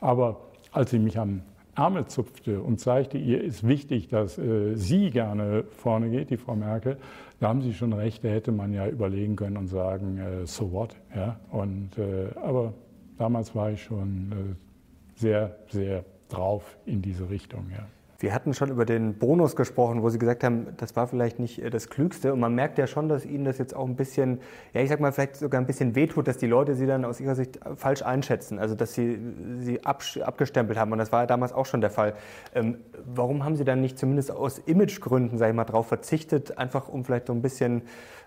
Aber 0.00 0.36
als 0.70 0.92
Sie 0.92 1.00
mich 1.00 1.18
am 1.18 1.42
Ärmel 1.76 2.06
zupfte 2.06 2.62
und 2.62 2.80
zeigte, 2.80 3.18
ihr 3.18 3.42
ist 3.42 3.66
wichtig, 3.66 4.08
dass 4.08 4.38
äh, 4.38 4.74
sie 4.76 5.10
gerne 5.10 5.64
vorne 5.70 6.10
geht, 6.10 6.30
die 6.30 6.38
Frau 6.38 6.56
Merkel, 6.56 6.96
da 7.40 7.48
haben 7.48 7.60
Sie 7.60 7.74
schon 7.74 7.92
recht, 7.92 8.24
da 8.24 8.28
hätte 8.28 8.52
man 8.52 8.72
ja 8.72 8.86
überlegen 8.88 9.36
können 9.36 9.56
und 9.56 9.68
sagen, 9.68 10.18
äh, 10.18 10.46
so 10.46 10.72
what. 10.72 10.96
Ja? 11.14 11.38
Und, 11.50 11.98
äh, 11.98 12.28
aber 12.36 12.72
damals 13.18 13.54
war 13.54 13.70
ich 13.70 13.82
schon 13.82 14.32
äh, 14.32 15.18
sehr, 15.20 15.56
sehr 15.68 16.04
drauf 16.28 16.78
in 16.86 17.02
diese 17.02 17.28
Richtung. 17.28 17.66
Ja. 17.70 17.86
Wir 18.26 18.34
hatten 18.34 18.54
schon 18.54 18.70
über 18.70 18.84
den 18.84 19.14
Bonus 19.14 19.54
gesprochen, 19.54 20.02
wo 20.02 20.08
Sie 20.08 20.18
gesagt 20.18 20.42
haben, 20.42 20.66
das 20.78 20.96
war 20.96 21.06
vielleicht 21.06 21.38
nicht 21.38 21.62
äh, 21.62 21.70
das 21.70 21.88
Klügste. 21.88 22.32
Und 22.32 22.40
man 22.40 22.56
merkt 22.56 22.76
ja 22.76 22.88
schon, 22.88 23.08
dass 23.08 23.24
Ihnen 23.24 23.44
das 23.44 23.58
jetzt 23.58 23.76
auch 23.76 23.86
ein 23.86 23.94
bisschen, 23.94 24.40
ja, 24.74 24.80
ich 24.80 24.88
sag 24.88 24.98
mal, 24.98 25.12
vielleicht 25.12 25.36
sogar 25.36 25.60
ein 25.60 25.66
bisschen 25.68 25.94
wehtut, 25.94 26.26
dass 26.26 26.36
die 26.36 26.48
Leute 26.48 26.74
Sie 26.74 26.86
dann 26.86 27.04
aus 27.04 27.20
Ihrer 27.20 27.36
Sicht 27.36 27.60
falsch 27.76 28.02
einschätzen. 28.02 28.58
Also, 28.58 28.74
dass 28.74 28.94
Sie 28.94 29.20
Sie 29.60 29.84
abgestempelt 29.84 30.76
haben. 30.76 30.90
Und 30.90 30.98
das 30.98 31.12
war 31.12 31.20
ja 31.20 31.26
damals 31.28 31.52
auch 31.52 31.66
schon 31.66 31.80
der 31.80 31.90
Fall. 31.90 32.14
Ähm, 32.52 32.78
warum 33.04 33.44
haben 33.44 33.54
Sie 33.54 33.62
dann 33.62 33.80
nicht 33.80 33.96
zumindest 33.96 34.32
aus 34.32 34.58
Imagegründen, 34.58 35.38
sage 35.38 35.52
ich 35.52 35.56
mal, 35.56 35.62
darauf 35.62 35.86
verzichtet, 35.86 36.58
einfach 36.58 36.88
um 36.88 37.04
vielleicht 37.04 37.28
so 37.28 37.32
ein 37.32 37.42
bisschen 37.42 37.82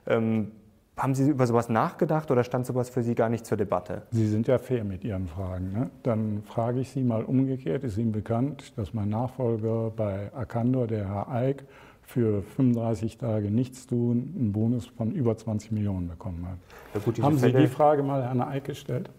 ähm, 0.08 0.54
haben 1.00 1.16
Sie 1.16 1.30
über 1.30 1.48
sowas 1.48 1.70
nachgedacht 1.70 2.30
oder 2.32 2.44
stand 2.44 2.66
sowas 2.66 2.90
für 2.90 3.02
Sie 3.02 3.16
gar 3.16 3.30
nicht 3.30 3.46
zur 3.46 3.58
Debatte? 3.58 4.04
Sie 4.12 4.28
sind 4.28 4.48
ja 4.48 4.58
fair 4.58 4.84
mit 4.84 5.04
Ihren 5.04 5.28
Fragen. 5.28 5.72
Ne? 5.72 5.90
Dann 6.04 6.44
frage 6.44 6.80
ich 6.80 6.90
Sie 6.90 7.04
mal 7.04 7.24
umgekehrt. 7.24 7.84
Ist 7.84 7.98
Ihnen 7.98 8.12
bekannt, 8.12 8.78
dass 8.78 8.94
mein 8.94 9.10
Nachfolger 9.10 9.92
bei 9.96 10.32
Arcandor, 10.34 10.88
der 10.88 11.08
Herr 11.08 11.30
Eick, 11.32 11.64
für 12.02 12.42
35 12.42 13.18
Tage 13.18 13.52
Nichtstun 13.52 14.34
einen 14.36 14.52
Bonus 14.52 14.88
von 14.88 15.12
über 15.12 15.38
20 15.38 15.72
Millionen 15.72 16.08
bekommen 16.10 16.46
hat? 16.48 16.58
Ja 16.94 17.00
gut, 17.00 17.22
Haben 17.22 17.38
Sie 17.38 17.54
die 17.54 17.68
Frage 17.68 18.04
mal 18.04 18.24
Herrn 18.24 18.42
Eick 18.42 18.66
gestellt? 18.66 19.10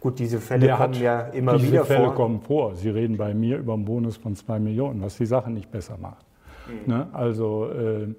Gut, 0.00 0.18
diese 0.18 0.38
Fälle 0.38 0.66
der 0.66 0.76
kommen 0.76 0.94
ja 0.94 1.20
immer 1.28 1.56
diese 1.56 1.72
wieder 1.72 1.84
Fälle 1.86 2.04
vor. 2.04 2.14
kommen 2.14 2.40
vor. 2.40 2.74
Sie 2.74 2.90
reden 2.90 3.16
bei 3.16 3.32
mir 3.32 3.58
über 3.58 3.72
einen 3.72 3.86
Bonus 3.86 4.18
von 4.18 4.36
2 4.36 4.58
Millionen, 4.60 5.02
was 5.02 5.16
die 5.16 5.26
Sache 5.26 5.50
nicht 5.50 5.70
besser 5.70 5.96
macht. 5.98 6.24
Mhm. 6.68 6.92
Ne? 6.92 7.08
Also 7.12 7.70
äh, 7.70 8.14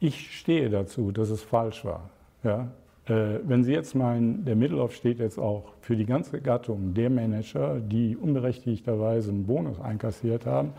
ich 0.00 0.36
stehe 0.36 0.68
dazu, 0.68 1.12
dass 1.12 1.30
es 1.30 1.42
falsch 1.42 1.84
war. 1.84 2.10
Ja? 2.42 2.68
Äh, 3.06 3.40
wenn 3.44 3.64
Sie 3.64 3.72
jetzt 3.72 3.94
meinen, 3.94 4.44
der 4.44 4.56
Mittellauf 4.56 4.94
steht 4.94 5.18
jetzt 5.18 5.38
auch 5.38 5.64
für 5.80 5.96
die 5.96 6.06
ganze 6.06 6.40
Gattung 6.40 6.94
der 6.94 7.10
Manager, 7.10 7.80
die 7.80 8.16
unberechtigterweise 8.16 9.30
einen 9.30 9.46
Bonus 9.46 9.80
einkassiert 9.80 10.46
haben, 10.46 10.72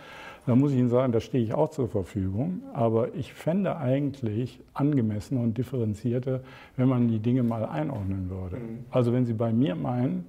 dann 0.45 0.59
muss 0.59 0.71
ich 0.71 0.77
Ihnen 0.77 0.89
sagen, 0.89 1.11
da 1.11 1.19
stehe 1.19 1.43
ich 1.43 1.53
auch 1.53 1.69
zur 1.69 1.87
Verfügung. 1.87 2.61
Aber 2.73 3.13
ich 3.15 3.33
fände 3.33 3.77
eigentlich 3.77 4.59
angemessener 4.73 5.41
und 5.41 5.57
differenzierter, 5.57 6.41
wenn 6.77 6.87
man 6.87 7.07
die 7.07 7.19
Dinge 7.19 7.43
mal 7.43 7.65
einordnen 7.65 8.29
würde. 8.29 8.57
Mhm. 8.57 8.85
Also 8.89 9.13
wenn 9.13 9.25
Sie 9.25 9.33
bei 9.33 9.51
mir 9.51 9.75
meinen, 9.75 10.25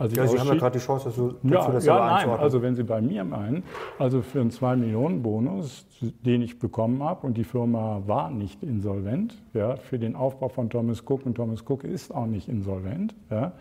also 0.00 0.16
ja, 0.16 0.26
Sie 0.26 0.38
haben 0.38 0.48
ja 0.48 0.54
gerade 0.54 0.78
die 0.78 0.84
Chance, 0.84 1.10
dazu, 1.10 1.34
ja, 1.42 1.70
das 1.70 1.84
ja, 1.84 1.98
nein, 1.98 2.30
also 2.30 2.62
wenn 2.62 2.74
Sie 2.74 2.84
bei 2.84 3.02
mir 3.02 3.22
meinen, 3.22 3.64
also 3.98 4.22
für 4.22 4.40
einen 4.40 4.50
2-Millionen-Bonus, 4.50 5.86
den 6.00 6.40
ich 6.40 6.58
bekommen 6.58 7.02
habe, 7.02 7.26
und 7.26 7.36
die 7.36 7.44
Firma 7.44 8.02
war 8.06 8.30
nicht 8.30 8.62
insolvent, 8.62 9.36
ja, 9.52 9.76
für 9.76 9.98
den 9.98 10.16
Aufbau 10.16 10.48
von 10.48 10.70
Thomas 10.70 11.02
Cook, 11.06 11.26
und 11.26 11.34
Thomas 11.34 11.64
Cook 11.68 11.84
ist 11.84 12.14
auch 12.14 12.24
nicht 12.24 12.48
insolvent, 12.48 13.14
ja, 13.30 13.52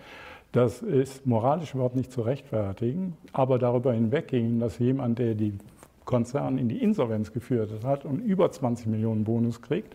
das 0.53 0.81
ist 0.81 1.27
moralisch 1.27 1.75
überhaupt 1.75 1.97
nicht 1.97 2.09
zu 2.09 2.21
rechtfertigen, 2.21 3.17
aber 3.33 3.59
darüber 3.59 3.91
hinwegging, 3.91 4.59
dass 4.59 4.79
jemand, 4.79 5.19
der 5.19 5.35
die 5.35 5.57
Konzern 6.05 6.57
in 6.57 6.69
die 6.69 6.81
Insolvenz 6.81 7.33
geführt 7.33 7.83
hat 7.83 8.05
und 8.05 8.19
über 8.19 8.49
20 8.49 8.87
Millionen 8.87 9.25
Bonus 9.25 9.61
kriegt 9.61 9.93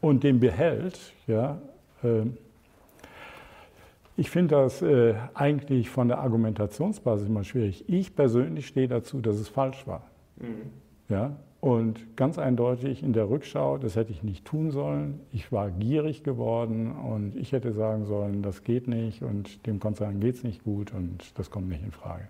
und 0.00 0.24
den 0.24 0.40
behält, 0.40 1.12
ja, 1.26 1.58
äh, 2.02 2.22
ich 4.16 4.30
finde 4.30 4.56
das 4.56 4.82
äh, 4.82 5.14
eigentlich 5.34 5.90
von 5.90 6.08
der 6.08 6.18
Argumentationsbasis 6.18 7.28
immer 7.28 7.44
schwierig. 7.44 7.84
Ich 7.88 8.14
persönlich 8.14 8.66
stehe 8.66 8.88
dazu, 8.88 9.20
dass 9.20 9.36
es 9.36 9.48
falsch 9.48 9.86
war. 9.86 10.08
Mhm. 10.36 10.70
Ja? 11.08 11.36
Und 11.60 12.16
ganz 12.16 12.38
eindeutig 12.38 13.02
in 13.02 13.14
der 13.14 13.30
Rückschau, 13.30 13.78
das 13.78 13.96
hätte 13.96 14.12
ich 14.12 14.22
nicht 14.22 14.44
tun 14.44 14.70
sollen. 14.70 15.20
Ich 15.32 15.50
war 15.50 15.70
gierig 15.70 16.22
geworden 16.22 16.92
und 16.92 17.36
ich 17.36 17.52
hätte 17.52 17.72
sagen 17.72 18.04
sollen, 18.04 18.42
das 18.42 18.64
geht 18.64 18.86
nicht 18.86 19.22
und 19.22 19.66
dem 19.66 19.80
Konzern 19.80 20.20
geht 20.20 20.34
es 20.34 20.44
nicht 20.44 20.62
gut 20.62 20.92
und 20.92 21.38
das 21.38 21.50
kommt 21.50 21.70
nicht 21.70 21.82
in 21.82 21.90
Frage. 21.90 22.28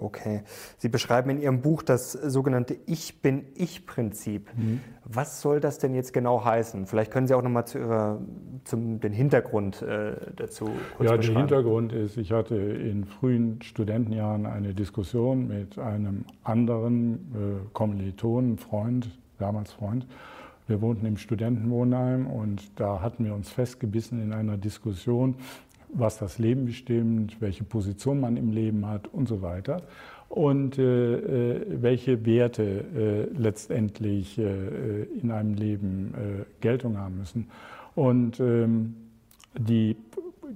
Okay. 0.00 0.42
Sie 0.78 0.88
beschreiben 0.88 1.28
in 1.28 1.40
Ihrem 1.40 1.60
Buch 1.60 1.82
das 1.82 2.12
sogenannte 2.12 2.78
Ich 2.86 3.20
bin 3.20 3.46
Ich-Prinzip. 3.56 4.48
Mhm. 4.56 4.80
Was 5.04 5.40
soll 5.40 5.58
das 5.58 5.78
denn 5.78 5.92
jetzt 5.92 6.12
genau 6.12 6.44
heißen? 6.44 6.86
Vielleicht 6.86 7.10
können 7.10 7.26
Sie 7.26 7.34
auch 7.34 7.42
nochmal 7.42 7.66
zu 7.66 7.78
Ihrer, 7.78 8.20
zum 8.64 9.00
den 9.00 9.12
Hintergrund 9.12 9.82
äh, 9.82 10.14
dazu 10.36 10.66
kurz 10.96 11.10
Ja, 11.10 11.16
der 11.16 11.36
Hintergrund 11.36 11.92
ist, 11.92 12.16
ich 12.16 12.30
hatte 12.30 12.54
in 12.54 13.06
frühen 13.06 13.60
Studentenjahren 13.60 14.46
eine 14.46 14.72
Diskussion 14.72 15.48
mit 15.48 15.78
einem 15.80 16.24
anderen 16.44 17.14
äh, 17.14 17.68
Kommilitonen, 17.72 18.56
Freund, 18.56 19.10
damals 19.38 19.72
Freund. 19.72 20.06
Wir 20.68 20.80
wohnten 20.80 21.06
im 21.06 21.16
Studentenwohnheim 21.16 22.26
und 22.26 22.78
da 22.78 23.00
hatten 23.00 23.24
wir 23.24 23.34
uns 23.34 23.50
festgebissen 23.50 24.22
in 24.22 24.32
einer 24.32 24.58
Diskussion, 24.58 25.36
was 25.92 26.18
das 26.18 26.38
Leben 26.38 26.66
bestimmt, 26.66 27.40
welche 27.40 27.64
Position 27.64 28.20
man 28.20 28.36
im 28.36 28.52
Leben 28.52 28.86
hat 28.86 29.08
und 29.08 29.28
so 29.28 29.42
weiter. 29.42 29.82
Und 30.28 30.78
äh, 30.78 31.14
äh 31.54 31.66
welche 31.68 32.26
Werte 32.26 32.84
äh, 33.32 33.38
letztendlich 33.38 34.38
äh, 34.38 35.04
in 35.04 35.30
einem 35.30 35.54
Leben 35.54 36.14
äh, 36.14 36.44
Geltung 36.60 36.98
haben 36.98 37.18
müssen. 37.18 37.48
Und 37.94 38.38
ähm, 38.38 38.94
die, 39.58 39.96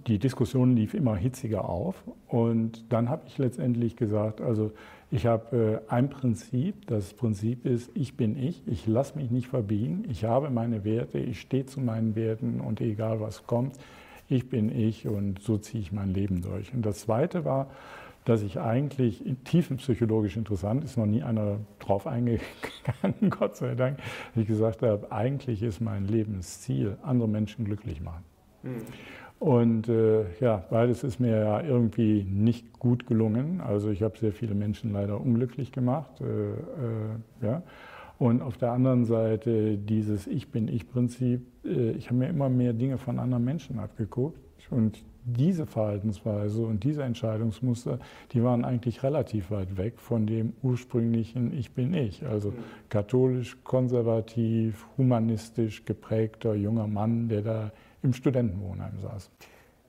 die 0.06 0.18
Diskussion 0.18 0.76
lief 0.76 0.94
immer 0.94 1.16
hitziger 1.16 1.68
auf. 1.68 2.04
Und 2.28 2.92
dann 2.92 3.08
habe 3.08 3.22
ich 3.26 3.38
letztendlich 3.38 3.96
gesagt, 3.96 4.40
also 4.40 4.72
ich 5.10 5.26
habe 5.26 5.82
äh, 5.88 5.92
ein 5.92 6.08
Prinzip, 6.08 6.86
das 6.86 7.12
Prinzip 7.12 7.66
ist, 7.66 7.90
ich 7.94 8.16
bin 8.16 8.36
ich, 8.36 8.62
ich 8.66 8.86
lasse 8.86 9.18
mich 9.18 9.30
nicht 9.30 9.48
verbiegen, 9.48 10.04
ich 10.08 10.24
habe 10.24 10.48
meine 10.48 10.84
Werte, 10.84 11.18
ich 11.18 11.40
stehe 11.40 11.66
zu 11.66 11.80
meinen 11.80 12.14
Werten 12.14 12.60
und 12.60 12.80
egal 12.80 13.20
was 13.20 13.46
kommt, 13.46 13.76
ich 14.32 14.48
bin 14.48 14.74
ich 14.74 15.06
und 15.06 15.40
so 15.40 15.58
ziehe 15.58 15.82
ich 15.82 15.92
mein 15.92 16.12
Leben 16.12 16.42
durch. 16.42 16.72
Und 16.72 16.84
das 16.84 17.00
Zweite 17.00 17.44
war, 17.44 17.68
dass 18.24 18.42
ich 18.42 18.60
eigentlich 18.60 19.22
tiefenpsychologisch 19.44 20.36
interessant 20.36 20.84
ist, 20.84 20.96
noch 20.96 21.06
nie 21.06 21.22
einer 21.22 21.58
drauf 21.80 22.06
eingegangen, 22.06 22.44
Gott 23.30 23.56
sei 23.56 23.74
Dank, 23.74 23.98
ich 24.36 24.46
gesagt 24.46 24.82
habe, 24.82 25.10
eigentlich 25.10 25.62
ist 25.62 25.80
mein 25.80 26.06
Lebensziel, 26.06 26.96
andere 27.02 27.28
Menschen 27.28 27.64
glücklich 27.64 28.00
machen. 28.00 28.24
Mhm. 28.62 28.82
Und 29.40 29.88
äh, 29.88 30.24
ja, 30.38 30.64
beides 30.70 31.02
ist 31.02 31.18
mir 31.18 31.36
ja 31.36 31.60
irgendwie 31.62 32.22
nicht 32.22 32.78
gut 32.78 33.08
gelungen. 33.08 33.60
Also 33.60 33.90
ich 33.90 34.04
habe 34.04 34.16
sehr 34.16 34.32
viele 34.32 34.54
Menschen 34.54 34.92
leider 34.92 35.20
unglücklich 35.20 35.72
gemacht. 35.72 36.20
Äh, 36.20 36.24
äh, 36.24 37.46
ja. 37.46 37.62
Und 38.22 38.40
auf 38.40 38.56
der 38.56 38.70
anderen 38.70 39.04
Seite 39.04 39.76
dieses 39.76 40.28
Ich 40.28 40.52
bin 40.52 40.68
Ich-Prinzip. 40.68 41.44
Äh, 41.64 41.90
ich 41.90 42.06
habe 42.06 42.18
mir 42.20 42.28
immer 42.28 42.48
mehr 42.48 42.72
Dinge 42.72 42.96
von 42.96 43.18
anderen 43.18 43.44
Menschen 43.44 43.80
abgeguckt. 43.80 44.38
Und 44.70 45.02
diese 45.24 45.66
Verhaltensweise 45.66 46.64
und 46.64 46.84
diese 46.84 47.02
Entscheidungsmuster, 47.02 47.98
die 48.30 48.44
waren 48.44 48.64
eigentlich 48.64 49.02
relativ 49.02 49.50
weit 49.50 49.76
weg 49.76 49.94
von 49.96 50.28
dem 50.28 50.52
ursprünglichen 50.62 51.52
Ich 51.52 51.72
bin 51.72 51.94
ich. 51.94 52.24
Also 52.24 52.50
mhm. 52.50 52.58
katholisch, 52.90 53.56
konservativ, 53.64 54.86
humanistisch 54.96 55.84
geprägter 55.84 56.54
junger 56.54 56.86
Mann, 56.86 57.28
der 57.28 57.42
da 57.42 57.72
im 58.04 58.12
Studentenwohnheim 58.12 59.00
saß. 59.00 59.32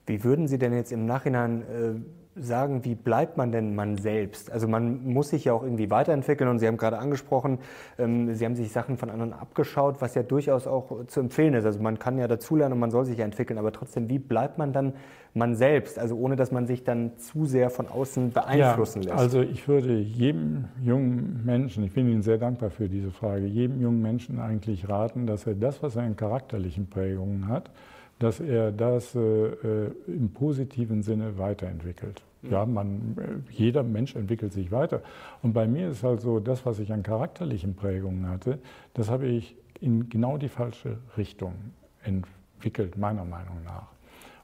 Wie 0.06 0.24
würden 0.24 0.48
Sie 0.48 0.58
denn 0.58 0.72
jetzt 0.72 0.90
im 0.90 1.06
Nachhinein 1.06 1.62
äh 1.62 2.23
sagen, 2.36 2.84
wie 2.84 2.94
bleibt 2.94 3.36
man 3.36 3.52
denn 3.52 3.74
man 3.74 3.96
selbst? 3.96 4.50
Also 4.50 4.66
man 4.66 5.04
muss 5.04 5.30
sich 5.30 5.44
ja 5.44 5.52
auch 5.52 5.62
irgendwie 5.62 5.90
weiterentwickeln 5.90 6.50
und 6.50 6.58
Sie 6.58 6.66
haben 6.66 6.76
gerade 6.76 6.98
angesprochen, 6.98 7.58
ähm, 7.98 8.34
Sie 8.34 8.44
haben 8.44 8.56
sich 8.56 8.72
Sachen 8.72 8.96
von 8.96 9.10
anderen 9.10 9.32
abgeschaut, 9.32 9.96
was 10.00 10.14
ja 10.14 10.22
durchaus 10.22 10.66
auch 10.66 11.06
zu 11.06 11.20
empfehlen 11.20 11.54
ist. 11.54 11.64
Also 11.64 11.80
man 11.80 11.98
kann 11.98 12.18
ja 12.18 12.26
dazulernen 12.26 12.74
und 12.74 12.80
man 12.80 12.90
soll 12.90 13.04
sich 13.04 13.18
ja 13.18 13.24
entwickeln, 13.24 13.58
aber 13.58 13.72
trotzdem, 13.72 14.08
wie 14.08 14.18
bleibt 14.18 14.58
man 14.58 14.72
dann 14.72 14.94
man 15.34 15.56
selbst? 15.56 15.98
Also 15.98 16.16
ohne, 16.16 16.36
dass 16.36 16.52
man 16.52 16.66
sich 16.66 16.84
dann 16.84 17.16
zu 17.18 17.44
sehr 17.44 17.70
von 17.70 17.88
außen 17.88 18.30
beeinflussen 18.30 19.02
ja, 19.02 19.10
lässt. 19.10 19.20
Also 19.20 19.40
ich 19.40 19.66
würde 19.68 19.98
jedem 19.98 20.66
jungen 20.82 21.42
Menschen, 21.44 21.84
ich 21.84 21.92
bin 21.92 22.08
Ihnen 22.08 22.22
sehr 22.22 22.38
dankbar 22.38 22.70
für 22.70 22.88
diese 22.88 23.10
Frage, 23.10 23.46
jedem 23.46 23.80
jungen 23.80 24.00
Menschen 24.00 24.38
eigentlich 24.38 24.88
raten, 24.88 25.26
dass 25.26 25.46
er 25.46 25.54
das, 25.54 25.82
was 25.82 25.96
er 25.96 26.06
in 26.06 26.16
charakterlichen 26.16 26.88
Prägungen 26.88 27.48
hat, 27.48 27.70
dass 28.18 28.40
er 28.40 28.72
das 28.72 29.14
äh, 29.14 29.20
äh, 29.20 29.90
im 30.06 30.30
positiven 30.32 31.02
Sinne 31.02 31.38
weiterentwickelt. 31.38 32.22
Mhm. 32.42 32.50
Ja, 32.50 32.66
man, 32.66 33.16
äh, 33.18 33.52
jeder 33.52 33.82
Mensch 33.82 34.14
entwickelt 34.14 34.52
sich 34.52 34.70
weiter. 34.70 35.02
Und 35.42 35.52
bei 35.52 35.66
mir 35.66 35.88
ist 35.88 36.02
halt 36.02 36.20
so, 36.20 36.40
das, 36.40 36.64
was 36.64 36.78
ich 36.78 36.92
an 36.92 37.02
charakterlichen 37.02 37.74
Prägungen 37.74 38.28
hatte, 38.28 38.58
das 38.94 39.10
habe 39.10 39.26
ich 39.26 39.56
in 39.80 40.08
genau 40.08 40.38
die 40.38 40.48
falsche 40.48 40.98
Richtung 41.16 41.54
entwickelt, 42.02 42.96
meiner 42.96 43.24
Meinung 43.24 43.62
nach. 43.64 43.88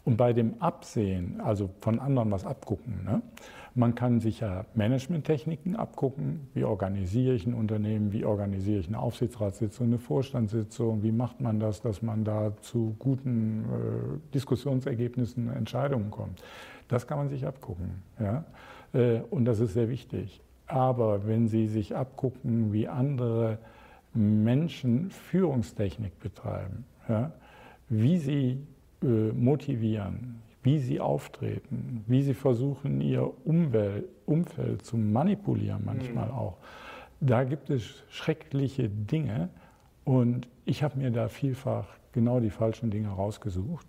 Und 0.04 0.16
bei 0.16 0.32
dem 0.32 0.60
Absehen, 0.60 1.40
also 1.40 1.70
von 1.80 2.00
anderen 2.00 2.30
was 2.30 2.44
abgucken, 2.44 3.04
ne? 3.04 3.22
Man 3.74 3.94
kann 3.94 4.20
sich 4.20 4.40
ja 4.40 4.64
Managementtechniken 4.74 5.76
abgucken, 5.76 6.48
wie 6.54 6.64
organisiere 6.64 7.34
ich 7.34 7.46
ein 7.46 7.54
Unternehmen, 7.54 8.12
wie 8.12 8.24
organisiere 8.24 8.80
ich 8.80 8.88
eine 8.88 8.98
Aufsichtsratssitzung, 8.98 9.86
eine 9.86 9.98
Vorstandssitzung, 9.98 11.02
wie 11.02 11.12
macht 11.12 11.40
man 11.40 11.60
das, 11.60 11.80
dass 11.80 12.02
man 12.02 12.24
da 12.24 12.52
zu 12.60 12.96
guten 12.98 13.64
äh, 13.64 14.34
Diskussionsergebnissen, 14.34 15.50
Entscheidungen 15.50 16.10
kommt. 16.10 16.42
Das 16.88 17.06
kann 17.06 17.18
man 17.18 17.28
sich 17.28 17.46
abgucken. 17.46 18.02
Ja? 18.18 18.44
Äh, 18.92 19.20
und 19.30 19.44
das 19.44 19.60
ist 19.60 19.74
sehr 19.74 19.88
wichtig. 19.88 20.40
Aber 20.66 21.26
wenn 21.26 21.48
Sie 21.48 21.66
sich 21.66 21.96
abgucken, 21.96 22.72
wie 22.72 22.88
andere 22.88 23.58
Menschen 24.14 25.10
Führungstechnik 25.10 26.18
betreiben, 26.18 26.84
ja? 27.08 27.32
wie 27.88 28.18
sie 28.18 28.58
äh, 29.02 29.32
motivieren, 29.32 30.42
wie 30.62 30.78
sie 30.78 31.00
auftreten, 31.00 32.04
wie 32.06 32.22
sie 32.22 32.34
versuchen, 32.34 33.00
ihr 33.00 33.30
Umwelt, 33.46 34.06
Umfeld 34.26 34.84
zu 34.84 34.96
manipulieren 34.96 35.82
manchmal 35.84 36.28
mhm. 36.28 36.34
auch. 36.34 36.56
Da 37.20 37.44
gibt 37.44 37.70
es 37.70 38.02
schreckliche 38.08 38.88
Dinge 38.88 39.48
und 40.04 40.48
ich 40.64 40.82
habe 40.82 40.98
mir 40.98 41.10
da 41.10 41.28
vielfach 41.28 41.86
genau 42.12 42.40
die 42.40 42.50
falschen 42.50 42.90
Dinge 42.90 43.08
rausgesucht 43.08 43.86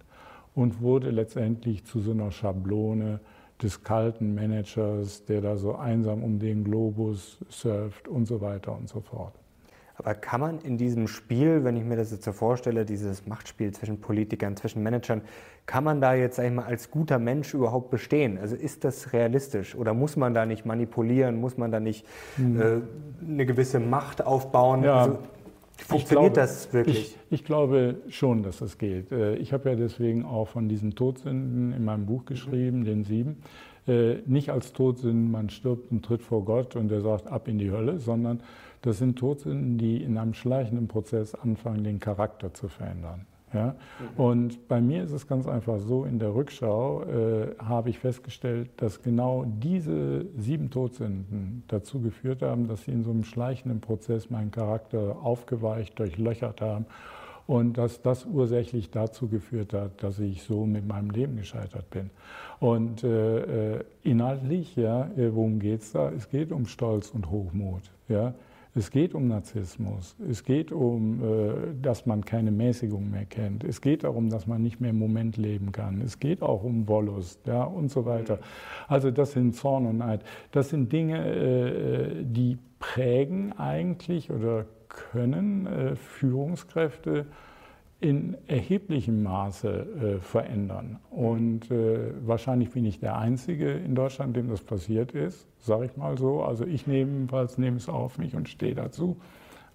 und 0.53 0.81
wurde 0.81 1.11
letztendlich 1.11 1.85
zu 1.85 1.99
so 1.99 2.11
einer 2.11 2.31
Schablone 2.31 3.19
des 3.61 3.83
kalten 3.83 4.33
Managers, 4.33 5.25
der 5.25 5.41
da 5.41 5.55
so 5.55 5.75
einsam 5.75 6.23
um 6.23 6.39
den 6.39 6.63
Globus 6.63 7.37
surft 7.49 8.07
und 8.07 8.25
so 8.25 8.41
weiter 8.41 8.75
und 8.75 8.89
so 8.89 9.01
fort. 9.01 9.33
Aber 10.03 10.15
kann 10.15 10.41
man 10.41 10.59
in 10.59 10.77
diesem 10.77 11.07
Spiel, 11.07 11.63
wenn 11.63 11.77
ich 11.77 11.83
mir 11.83 11.95
das 11.95 12.11
jetzt 12.11 12.23
so 12.23 12.31
vorstelle, 12.31 12.85
dieses 12.85 13.27
Machtspiel 13.27 13.71
zwischen 13.71 14.01
Politikern, 14.01 14.57
zwischen 14.57 14.81
Managern, 14.83 15.21
kann 15.65 15.83
man 15.83 16.01
da 16.01 16.13
jetzt, 16.13 16.37
sag 16.37 16.45
ich 16.45 16.51
mal, 16.51 16.65
als 16.65 16.89
guter 16.89 17.19
Mensch 17.19 17.53
überhaupt 17.53 17.91
bestehen? 17.91 18.37
Also 18.39 18.55
ist 18.55 18.83
das 18.83 19.13
realistisch? 19.13 19.75
Oder 19.75 19.93
muss 19.93 20.17
man 20.17 20.33
da 20.33 20.45
nicht 20.45 20.65
manipulieren? 20.65 21.39
Muss 21.39 21.57
man 21.57 21.71
da 21.71 21.79
nicht 21.79 22.05
hm. 22.35 22.61
äh, 22.61 22.81
eine 23.25 23.45
gewisse 23.45 23.79
Macht 23.79 24.25
aufbauen? 24.25 24.83
Ja. 24.83 24.95
Also, 24.95 25.19
funktioniert 25.77 26.33
glaube, 26.33 26.47
das 26.47 26.73
wirklich? 26.73 27.15
Ich, 27.29 27.39
ich, 27.41 27.45
glaube 27.45 27.95
schon, 28.09 28.43
dass 28.43 28.57
das 28.57 28.77
geht. 28.77 29.11
Äh, 29.11 29.35
ich 29.35 29.53
habe 29.53 29.69
ja 29.69 29.75
deswegen 29.75 30.25
auch 30.25 30.47
von 30.47 30.67
diesen 30.67 30.95
Todsünden 30.95 31.73
in 31.73 31.85
meinem 31.85 32.05
Buch 32.05 32.25
geschrieben, 32.25 32.79
mhm. 32.79 32.85
den 32.85 33.03
sieben. 33.03 33.43
Äh, 33.87 34.17
nicht 34.25 34.49
als 34.49 34.73
Todsünden, 34.73 35.31
man 35.31 35.49
stirbt 35.49 35.91
und 35.91 36.05
tritt 36.05 36.21
vor 36.21 36.45
Gott 36.45 36.75
und 36.75 36.91
er 36.91 37.01
sagt 37.01 37.27
ab 37.27 37.47
in 37.47 37.57
die 37.57 37.71
Hölle, 37.71 37.99
sondern 37.99 38.41
das 38.81 38.97
sind 38.97 39.17
Todsünden, 39.17 39.77
die 39.77 40.03
in 40.03 40.17
einem 40.17 40.33
schleichenden 40.33 40.87
Prozess 40.87 41.35
anfangen, 41.35 41.83
den 41.83 41.99
Charakter 41.99 42.53
zu 42.53 42.67
verändern. 42.67 43.25
Ja? 43.53 43.75
Mhm. 44.17 44.23
Und 44.23 44.67
bei 44.67 44.81
mir 44.81 45.03
ist 45.03 45.11
es 45.11 45.27
ganz 45.27 45.47
einfach 45.47 45.79
so, 45.79 46.05
in 46.05 46.19
der 46.19 46.33
Rückschau 46.33 47.03
äh, 47.03 47.55
habe 47.59 47.89
ich 47.89 47.99
festgestellt, 47.99 48.69
dass 48.77 49.01
genau 49.01 49.45
diese 49.45 50.25
sieben 50.37 50.69
Todsünden 50.69 51.63
dazu 51.67 51.99
geführt 51.99 52.41
haben, 52.41 52.67
dass 52.67 52.85
sie 52.85 52.91
in 52.91 53.03
so 53.03 53.11
einem 53.11 53.23
schleichenden 53.23 53.81
Prozess 53.81 54.29
meinen 54.29 54.51
Charakter 54.51 55.17
aufgeweicht, 55.21 55.99
durchlöchert 55.99 56.61
haben 56.61 56.85
und 57.47 57.77
dass 57.77 58.01
das 58.01 58.25
ursächlich 58.25 58.91
dazu 58.91 59.27
geführt 59.27 59.73
hat, 59.73 60.01
dass 60.03 60.19
ich 60.19 60.43
so 60.43 60.65
mit 60.65 60.87
meinem 60.87 61.09
Leben 61.09 61.35
gescheitert 61.35 61.89
bin. 61.89 62.09
Und 62.59 63.03
äh, 63.03 63.75
äh 63.75 63.83
inhaltlich, 64.03 64.75
ja, 64.75 65.09
äh, 65.17 65.33
worum 65.35 65.59
geht 65.59 65.81
es 65.81 65.91
da? 65.91 66.11
Es 66.11 66.29
geht 66.29 66.51
um 66.51 66.65
Stolz 66.65 67.09
und 67.09 67.29
Hochmut. 67.29 67.83
Ja? 68.07 68.33
Es 68.73 68.89
geht 68.89 69.13
um 69.13 69.27
Narzissmus. 69.27 70.15
Es 70.29 70.45
geht 70.45 70.71
um, 70.71 71.21
äh, 71.21 71.53
dass 71.81 72.05
man 72.05 72.23
keine 72.23 72.51
Mäßigung 72.51 73.11
mehr 73.11 73.25
kennt. 73.25 73.65
Es 73.65 73.81
geht 73.81 74.05
darum, 74.05 74.29
dass 74.29 74.47
man 74.47 74.61
nicht 74.61 74.79
mehr 74.79 74.91
im 74.91 74.99
Moment 74.99 75.35
leben 75.35 75.73
kann. 75.73 75.99
Es 76.01 76.19
geht 76.19 76.41
auch 76.41 76.63
um 76.63 76.87
Wollust 76.87 77.45
ja, 77.47 77.63
und 77.63 77.91
so 77.91 78.05
weiter. 78.05 78.39
Also 78.87 79.11
das 79.11 79.33
sind 79.33 79.55
Zorn 79.55 79.85
und 79.85 79.97
Neid. 79.97 80.23
Das 80.51 80.69
sind 80.69 80.91
Dinge, 80.93 81.17
äh, 81.25 82.23
die 82.23 82.57
prägen 82.79 83.53
eigentlich 83.57 84.31
oder 84.31 84.65
können 84.87 85.67
äh, 85.67 85.95
Führungskräfte 85.95 87.25
in 88.01 88.35
erheblichem 88.47 89.21
Maße 89.21 89.69
äh, 89.69 90.19
verändern. 90.19 90.99
Und 91.11 91.69
äh, 91.69 92.11
wahrscheinlich 92.25 92.71
bin 92.71 92.83
ich 92.83 92.99
der 92.99 93.17
Einzige 93.17 93.71
in 93.71 93.93
Deutschland, 93.93 94.35
dem 94.35 94.49
das 94.49 94.61
passiert 94.61 95.11
ist, 95.11 95.47
sage 95.59 95.85
ich 95.85 95.95
mal 95.97 96.17
so. 96.17 96.41
Also 96.41 96.65
ich 96.65 96.87
jedenfalls 96.87 97.59
nehme 97.59 97.77
es 97.77 97.87
auf 97.87 98.17
mich 98.17 98.35
und 98.35 98.49
stehe 98.49 98.73
dazu. 98.73 99.17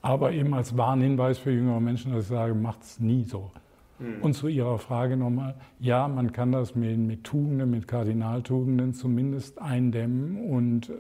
Aber 0.02 0.32
eben 0.32 0.54
als 0.54 0.76
Warnhinweis 0.76 1.38
für 1.38 1.52
jüngere 1.52 1.80
Menschen, 1.80 2.12
dass 2.12 2.24
ich 2.24 2.28
sage, 2.28 2.54
macht 2.54 2.82
es 2.82 2.98
nie 2.98 3.22
so. 3.22 3.52
Mhm. 4.00 4.22
Und 4.22 4.34
zu 4.34 4.48
Ihrer 4.48 4.78
Frage 4.78 5.16
nochmal, 5.16 5.54
ja, 5.78 6.08
man 6.08 6.32
kann 6.32 6.50
das 6.50 6.74
mit, 6.74 6.98
mit 6.98 7.22
Tugenden, 7.22 7.70
mit 7.70 7.86
Kardinaltugenden 7.86 8.92
zumindest 8.92 9.62
eindämmen 9.62 10.50
und 10.50 10.92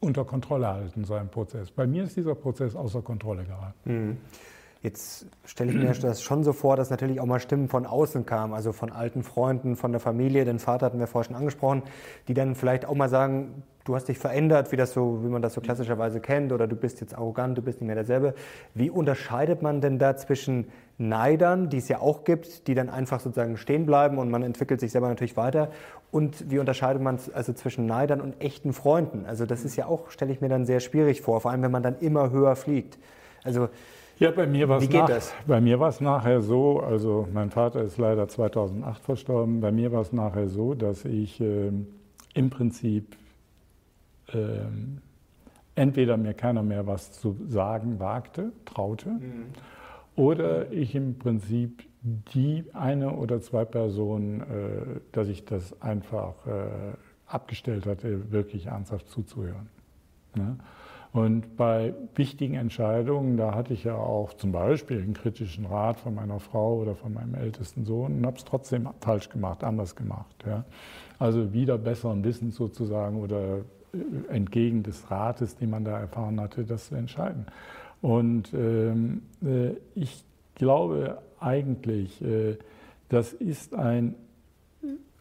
unter 0.00 0.24
Kontrolle 0.24 0.68
halten, 0.68 1.04
so 1.04 1.14
ein 1.14 1.28
Prozess. 1.28 1.70
Bei 1.70 1.86
mir 1.86 2.04
ist 2.04 2.16
dieser 2.16 2.34
Prozess 2.34 2.74
außer 2.74 3.02
Kontrolle 3.02 3.44
geraten. 3.44 3.74
Mhm. 3.84 4.16
Jetzt 4.84 5.26
stelle 5.46 5.72
ich 5.72 5.78
mir 5.78 5.92
das 6.02 6.22
schon 6.22 6.44
so 6.44 6.52
vor, 6.52 6.76
dass 6.76 6.90
natürlich 6.90 7.18
auch 7.18 7.24
mal 7.24 7.40
Stimmen 7.40 7.68
von 7.68 7.86
außen 7.86 8.26
kamen, 8.26 8.52
also 8.52 8.72
von 8.72 8.92
alten 8.92 9.22
Freunden, 9.22 9.76
von 9.76 9.92
der 9.92 10.00
Familie, 10.00 10.44
den 10.44 10.58
Vater 10.58 10.86
hatten 10.86 10.98
wir 10.98 11.06
vorhin 11.06 11.30
schon 11.32 11.36
angesprochen, 11.36 11.82
die 12.28 12.34
dann 12.34 12.54
vielleicht 12.54 12.84
auch 12.84 12.94
mal 12.94 13.08
sagen, 13.08 13.62
du 13.84 13.94
hast 13.94 14.08
dich 14.08 14.18
verändert, 14.18 14.72
wie, 14.72 14.76
das 14.76 14.92
so, 14.92 15.24
wie 15.24 15.28
man 15.28 15.40
das 15.40 15.54
so 15.54 15.62
klassischerweise 15.62 16.20
kennt, 16.20 16.52
oder 16.52 16.66
du 16.66 16.76
bist 16.76 17.00
jetzt 17.00 17.14
arrogant, 17.14 17.56
du 17.56 17.62
bist 17.62 17.80
nicht 17.80 17.86
mehr 17.86 17.94
derselbe. 17.94 18.34
Wie 18.74 18.90
unterscheidet 18.90 19.62
man 19.62 19.80
denn 19.80 19.98
da 19.98 20.16
zwischen 20.16 20.68
Neidern, 20.98 21.70
die 21.70 21.78
es 21.78 21.88
ja 21.88 22.00
auch 22.00 22.24
gibt, 22.24 22.66
die 22.66 22.74
dann 22.74 22.90
einfach 22.90 23.20
sozusagen 23.20 23.56
stehen 23.56 23.86
bleiben 23.86 24.18
und 24.18 24.30
man 24.30 24.42
entwickelt 24.42 24.80
sich 24.80 24.92
selber 24.92 25.08
natürlich 25.08 25.36
weiter, 25.38 25.70
und 26.10 26.50
wie 26.50 26.58
unterscheidet 26.58 27.02
man 27.02 27.18
also 27.32 27.54
zwischen 27.54 27.86
Neidern 27.86 28.20
und 28.20 28.40
echten 28.40 28.74
Freunden? 28.74 29.24
Also 29.26 29.46
das 29.46 29.64
ist 29.64 29.76
ja 29.76 29.86
auch, 29.86 30.10
stelle 30.10 30.30
ich 30.30 30.42
mir 30.42 30.48
dann 30.48 30.66
sehr 30.66 30.80
schwierig 30.80 31.22
vor, 31.22 31.40
vor 31.40 31.50
allem 31.50 31.62
wenn 31.62 31.72
man 31.72 31.82
dann 31.82 31.98
immer 31.98 32.30
höher 32.30 32.54
fliegt. 32.54 32.98
Also 33.42 33.68
ja, 34.18 34.30
bei 34.30 34.46
mir 34.46 34.68
war 34.68 34.78
es 34.78 34.88
nach, 36.00 36.24
nachher 36.24 36.40
so, 36.40 36.80
also 36.80 37.28
mein 37.32 37.50
Vater 37.50 37.82
ist 37.82 37.98
leider 37.98 38.28
2008 38.28 39.02
verstorben, 39.02 39.60
bei 39.60 39.72
mir 39.72 39.92
war 39.92 40.02
es 40.02 40.12
nachher 40.12 40.48
so, 40.48 40.74
dass 40.74 41.04
ich 41.04 41.40
äh, 41.40 41.72
im 42.34 42.50
Prinzip 42.50 43.16
äh, 44.28 44.38
entweder 45.74 46.16
mir 46.16 46.34
keiner 46.34 46.62
mehr 46.62 46.86
was 46.86 47.12
zu 47.12 47.36
sagen 47.46 47.98
wagte, 47.98 48.52
traute, 48.64 49.10
mhm. 49.10 49.46
oder 50.16 50.70
ich 50.70 50.94
im 50.94 51.18
Prinzip 51.18 51.84
die 52.02 52.64
eine 52.74 53.12
oder 53.12 53.40
zwei 53.40 53.64
Personen, 53.64 54.40
äh, 54.40 55.00
dass 55.12 55.28
ich 55.28 55.44
das 55.44 55.80
einfach 55.82 56.34
äh, 56.46 56.94
abgestellt 57.26 57.86
hatte, 57.86 58.30
wirklich 58.30 58.66
ernsthaft 58.66 59.08
zuzuhören. 59.08 59.68
Ne? 60.34 60.56
Und 61.14 61.56
bei 61.56 61.94
wichtigen 62.16 62.54
Entscheidungen, 62.54 63.36
da 63.36 63.54
hatte 63.54 63.72
ich 63.72 63.84
ja 63.84 63.94
auch 63.94 64.34
zum 64.34 64.50
Beispiel 64.50 65.00
einen 65.00 65.14
kritischen 65.14 65.64
Rat 65.64 66.00
von 66.00 66.16
meiner 66.16 66.40
Frau 66.40 66.80
oder 66.80 66.96
von 66.96 67.14
meinem 67.14 67.36
ältesten 67.36 67.84
Sohn 67.84 68.16
und 68.16 68.26
habe 68.26 68.36
es 68.36 68.44
trotzdem 68.44 68.88
falsch 69.00 69.28
gemacht, 69.28 69.62
anders 69.62 69.94
gemacht. 69.94 70.34
Ja. 70.44 70.64
Also 71.20 71.52
wieder 71.52 71.78
besseren 71.78 72.24
Wissen 72.24 72.50
sozusagen 72.50 73.22
oder 73.22 73.58
äh, 73.58 74.28
entgegen 74.28 74.82
des 74.82 75.08
Rates, 75.08 75.54
den 75.54 75.70
man 75.70 75.84
da 75.84 76.00
erfahren 76.00 76.40
hatte, 76.40 76.64
das 76.64 76.88
zu 76.88 76.96
entscheiden. 76.96 77.46
Und 78.02 78.52
ähm, 78.52 79.22
äh, 79.40 79.74
ich 79.94 80.24
glaube 80.56 81.18
eigentlich, 81.38 82.20
äh, 82.24 82.58
das 83.08 83.32
ist 83.32 83.72
ein 83.76 84.16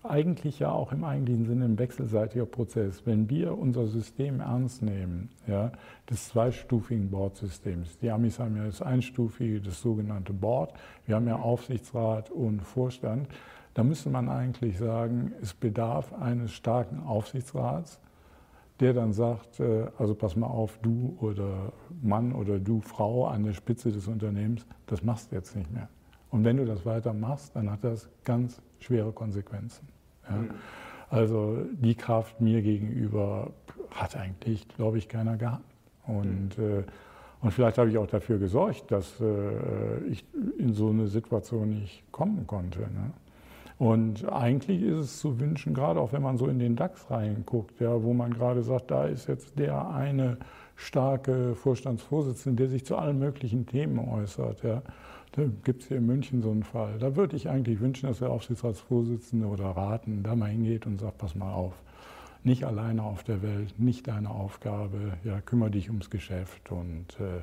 eigentlich 0.03 0.59
ja 0.59 0.71
auch 0.71 0.91
im 0.91 1.03
eigentlichen 1.03 1.45
Sinne 1.45 1.65
ein 1.65 1.79
wechselseitiger 1.79 2.45
Prozess. 2.45 3.05
Wenn 3.05 3.29
wir 3.29 3.57
unser 3.57 3.87
System 3.87 4.39
ernst 4.39 4.81
nehmen, 4.81 5.29
ja, 5.47 5.71
des 6.09 6.29
zweistufigen 6.29 7.09
Boardsystems, 7.09 7.97
die 7.99 8.11
Amis 8.11 8.39
haben 8.39 8.57
ja 8.57 8.65
das 8.65 8.81
einstufige, 8.81 9.61
das 9.61 9.81
sogenannte 9.81 10.33
Board, 10.33 10.73
wir 11.05 11.15
haben 11.15 11.27
ja 11.27 11.37
Aufsichtsrat 11.37 12.31
und 12.31 12.61
Vorstand, 12.61 13.27
da 13.73 13.83
müsste 13.83 14.09
man 14.09 14.29
eigentlich 14.29 14.77
sagen, 14.77 15.33
es 15.41 15.53
bedarf 15.53 16.13
eines 16.13 16.51
starken 16.51 17.01
Aufsichtsrats, 17.03 17.99
der 18.79 18.93
dann 18.93 19.13
sagt, 19.13 19.59
äh, 19.59 19.87
also 19.97 20.15
pass 20.15 20.35
mal 20.35 20.47
auf, 20.47 20.77
du 20.81 21.17
oder 21.21 21.71
Mann 22.01 22.33
oder 22.33 22.59
du 22.59 22.81
Frau 22.81 23.27
an 23.27 23.43
der 23.43 23.53
Spitze 23.53 23.91
des 23.91 24.07
Unternehmens, 24.07 24.65
das 24.85 25.03
machst 25.03 25.31
du 25.31 25.35
jetzt 25.35 25.55
nicht 25.55 25.71
mehr. 25.71 25.89
Und 26.29 26.43
wenn 26.43 26.57
du 26.57 26.65
das 26.65 26.85
weiter 26.85 27.13
machst, 27.13 27.55
dann 27.55 27.69
hat 27.69 27.83
das 27.83 28.09
ganz 28.23 28.61
schwere 28.79 29.11
Konsequenzen. 29.11 29.92
Ja. 30.29 30.35
Mhm. 30.35 30.49
Also 31.09 31.57
die 31.71 31.95
Kraft 31.95 32.41
mir 32.41 32.61
gegenüber 32.61 33.51
hat 33.91 34.17
eigentlich, 34.17 34.67
glaube 34.69 34.97
ich, 34.97 35.07
keiner 35.07 35.37
gehabt. 35.37 35.63
Und, 36.07 36.57
mhm. 36.57 36.63
äh, 36.63 36.83
und 37.41 37.51
vielleicht 37.51 37.77
habe 37.77 37.89
ich 37.89 37.97
auch 37.97 38.07
dafür 38.07 38.39
gesorgt, 38.39 38.91
dass 38.91 39.19
äh, 39.19 40.03
ich 40.09 40.25
in 40.57 40.73
so 40.73 40.89
eine 40.89 41.07
Situation 41.07 41.69
nicht 41.69 42.03
kommen 42.11 42.47
konnte. 42.47 42.79
Ne? 42.79 43.11
Und 43.77 44.31
eigentlich 44.31 44.81
ist 44.81 44.97
es 44.97 45.19
zu 45.19 45.39
wünschen, 45.39 45.73
gerade 45.73 45.99
auch 45.99 46.13
wenn 46.13 46.21
man 46.21 46.37
so 46.37 46.47
in 46.47 46.57
den 46.57 46.75
DAX 46.75 47.09
reinguckt, 47.11 47.79
ja, 47.79 48.01
wo 48.01 48.13
man 48.13 48.33
gerade 48.33 48.63
sagt, 48.63 48.91
da 48.91 49.05
ist 49.05 49.27
jetzt 49.27 49.59
der 49.59 49.89
eine 49.89 50.37
starke 50.75 51.53
Vorstandsvorsitzende, 51.55 52.63
der 52.63 52.69
sich 52.69 52.85
zu 52.85 52.97
allen 52.97 53.19
möglichen 53.19 53.65
Themen 53.65 53.99
äußert. 53.99 54.63
Ja. 54.63 54.81
Da 55.33 55.43
gibt 55.63 55.81
es 55.81 55.87
hier 55.87 55.97
in 55.97 56.05
München 56.05 56.43
so 56.43 56.51
einen 56.51 56.63
Fall. 56.63 56.99
Da 56.99 57.15
würde 57.15 57.35
ich 57.35 57.49
eigentlich 57.49 57.79
wünschen, 57.79 58.07
dass 58.07 58.19
der 58.19 58.29
Aufsichtsratsvorsitzende 58.29 59.47
oder 59.47 59.65
Raten 59.65 60.21
da 60.21 60.35
mal 60.35 60.49
hingeht 60.49 60.85
und 60.85 61.01
sagt, 61.01 61.17
pass 61.17 61.33
mal 61.33 61.51
auf, 61.51 61.73
nicht 62.43 62.65
alleine 62.65 63.01
auf 63.01 63.23
der 63.23 63.41
Welt, 63.41 63.79
nicht 63.79 64.07
deine 64.07 64.29
Aufgabe, 64.29 65.13
ja, 65.23 65.41
kümmere 65.41 65.71
dich 65.71 65.89
ums 65.89 66.11
Geschäft. 66.11 66.71
Und 66.71 67.19
äh, 67.19 67.41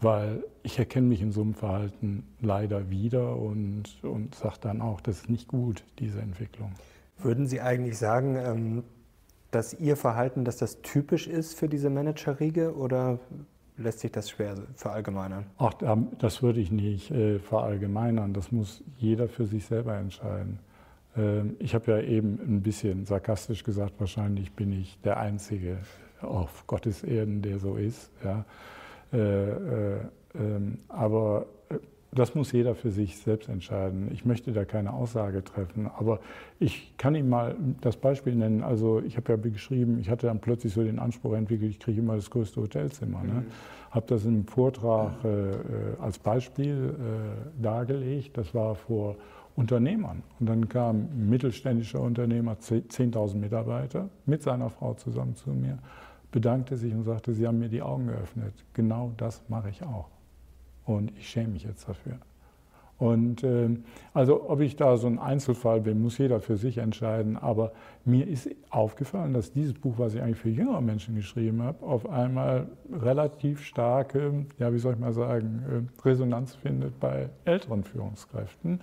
weil 0.00 0.42
ich 0.64 0.80
erkenne 0.80 1.06
mich 1.06 1.22
in 1.22 1.30
so 1.30 1.42
einem 1.42 1.54
Verhalten 1.54 2.24
leider 2.40 2.90
wieder 2.90 3.36
und, 3.36 3.84
und 4.02 4.34
sage 4.34 4.56
dann 4.60 4.80
auch, 4.80 5.00
das 5.00 5.18
ist 5.18 5.30
nicht 5.30 5.46
gut, 5.46 5.84
diese 6.00 6.20
Entwicklung. 6.20 6.72
Würden 7.18 7.46
Sie 7.46 7.60
eigentlich 7.60 7.98
sagen, 7.98 8.36
ähm, 8.36 8.84
dass 9.52 9.74
Ihr 9.74 9.96
Verhalten, 9.96 10.44
dass 10.44 10.56
das 10.56 10.82
typisch 10.82 11.28
ist 11.28 11.56
für 11.56 11.68
diese 11.68 11.88
Managerriege 11.88 12.74
oder 12.74 13.20
lässt 13.78 14.00
sich 14.00 14.12
das 14.12 14.28
schwer 14.28 14.56
verallgemeinern? 14.76 15.46
Ach, 15.58 15.72
das 16.18 16.42
würde 16.42 16.60
ich 16.60 16.70
nicht 16.70 17.10
äh, 17.10 17.38
verallgemeinern. 17.38 18.34
Das 18.34 18.52
muss 18.52 18.82
jeder 18.98 19.28
für 19.28 19.46
sich 19.46 19.64
selber 19.64 19.96
entscheiden. 19.96 20.58
Ähm, 21.16 21.56
ich 21.58 21.74
habe 21.74 21.92
ja 21.92 22.00
eben 22.00 22.38
ein 22.40 22.62
bisschen 22.62 23.06
sarkastisch 23.06 23.64
gesagt, 23.64 23.94
wahrscheinlich 23.98 24.52
bin 24.52 24.72
ich 24.72 24.98
der 25.02 25.18
Einzige 25.18 25.78
auf 26.20 26.66
Gottes 26.66 27.04
Erden, 27.04 27.42
der 27.42 27.58
so 27.58 27.76
ist. 27.76 28.10
Ja. 28.24 28.44
Äh, 29.12 29.18
äh, 29.18 29.98
ähm, 30.34 30.78
aber 30.88 31.46
das 32.12 32.34
muss 32.34 32.52
jeder 32.52 32.74
für 32.74 32.90
sich 32.90 33.18
selbst 33.18 33.48
entscheiden. 33.48 34.08
Ich 34.12 34.24
möchte 34.24 34.52
da 34.52 34.64
keine 34.64 34.92
Aussage 34.92 35.44
treffen, 35.44 35.86
aber 35.86 36.20
ich 36.58 36.96
kann 36.96 37.14
Ihnen 37.14 37.28
mal 37.28 37.54
das 37.80 37.96
Beispiel 37.96 38.34
nennen. 38.34 38.62
Also 38.62 39.00
ich 39.00 39.16
habe 39.16 39.32
ja 39.32 39.36
geschrieben, 39.36 39.98
ich 39.98 40.08
hatte 40.08 40.26
dann 40.26 40.40
plötzlich 40.40 40.72
so 40.72 40.82
den 40.82 40.98
Anspruch 40.98 41.34
entwickelt, 41.34 41.70
ich 41.70 41.78
kriege 41.78 42.00
immer 42.00 42.16
das 42.16 42.30
größte 42.30 42.62
Hotelzimmer. 42.62 43.22
Ne? 43.22 43.32
Mhm. 43.32 43.46
Habe 43.90 44.06
das 44.06 44.24
im 44.24 44.46
Vortrag 44.46 45.22
äh, 45.24 45.28
äh, 45.28 45.54
als 46.00 46.18
Beispiel 46.18 46.94
äh, 46.94 47.62
dargelegt. 47.62 48.36
Das 48.38 48.54
war 48.54 48.74
vor 48.74 49.16
Unternehmern. 49.56 50.22
Und 50.40 50.48
dann 50.48 50.68
kam 50.68 51.08
ein 51.12 51.28
mittelständischer 51.28 52.00
Unternehmer, 52.00 52.54
10.000 52.54 53.36
Mitarbeiter, 53.36 54.08
mit 54.24 54.42
seiner 54.42 54.70
Frau 54.70 54.94
zusammen 54.94 55.36
zu 55.36 55.50
mir, 55.50 55.78
bedankte 56.30 56.76
sich 56.76 56.94
und 56.94 57.04
sagte, 57.04 57.32
Sie 57.34 57.46
haben 57.46 57.58
mir 57.58 57.68
die 57.68 57.82
Augen 57.82 58.06
geöffnet. 58.06 58.54
Genau 58.72 59.12
das 59.16 59.42
mache 59.48 59.70
ich 59.70 59.82
auch. 59.82 60.08
Und 60.88 61.12
ich 61.18 61.28
schäme 61.28 61.48
mich 61.48 61.64
jetzt 61.64 61.86
dafür. 61.86 62.14
Und 62.96 63.44
äh, 63.44 63.68
also 64.14 64.48
ob 64.48 64.60
ich 64.60 64.74
da 64.74 64.96
so 64.96 65.06
ein 65.06 65.18
Einzelfall 65.18 65.82
bin, 65.82 66.00
muss 66.00 66.18
jeder 66.18 66.40
für 66.40 66.56
sich 66.56 66.78
entscheiden. 66.78 67.36
Aber 67.36 67.72
mir 68.06 68.26
ist 68.26 68.48
aufgefallen, 68.70 69.34
dass 69.34 69.52
dieses 69.52 69.74
Buch, 69.74 69.98
was 69.98 70.14
ich 70.14 70.22
eigentlich 70.22 70.38
für 70.38 70.48
jüngere 70.48 70.80
Menschen 70.80 71.14
geschrieben 71.14 71.62
habe, 71.62 71.86
auf 71.86 72.08
einmal 72.08 72.68
relativ 72.90 73.62
starke, 73.62 74.46
ja 74.58 74.72
wie 74.72 74.78
soll 74.78 74.94
ich 74.94 74.98
mal 74.98 75.12
sagen, 75.12 75.62
äh, 76.00 76.02
Resonanz 76.08 76.54
findet 76.54 76.98
bei 76.98 77.28
älteren 77.44 77.84
Führungskräften. 77.84 78.80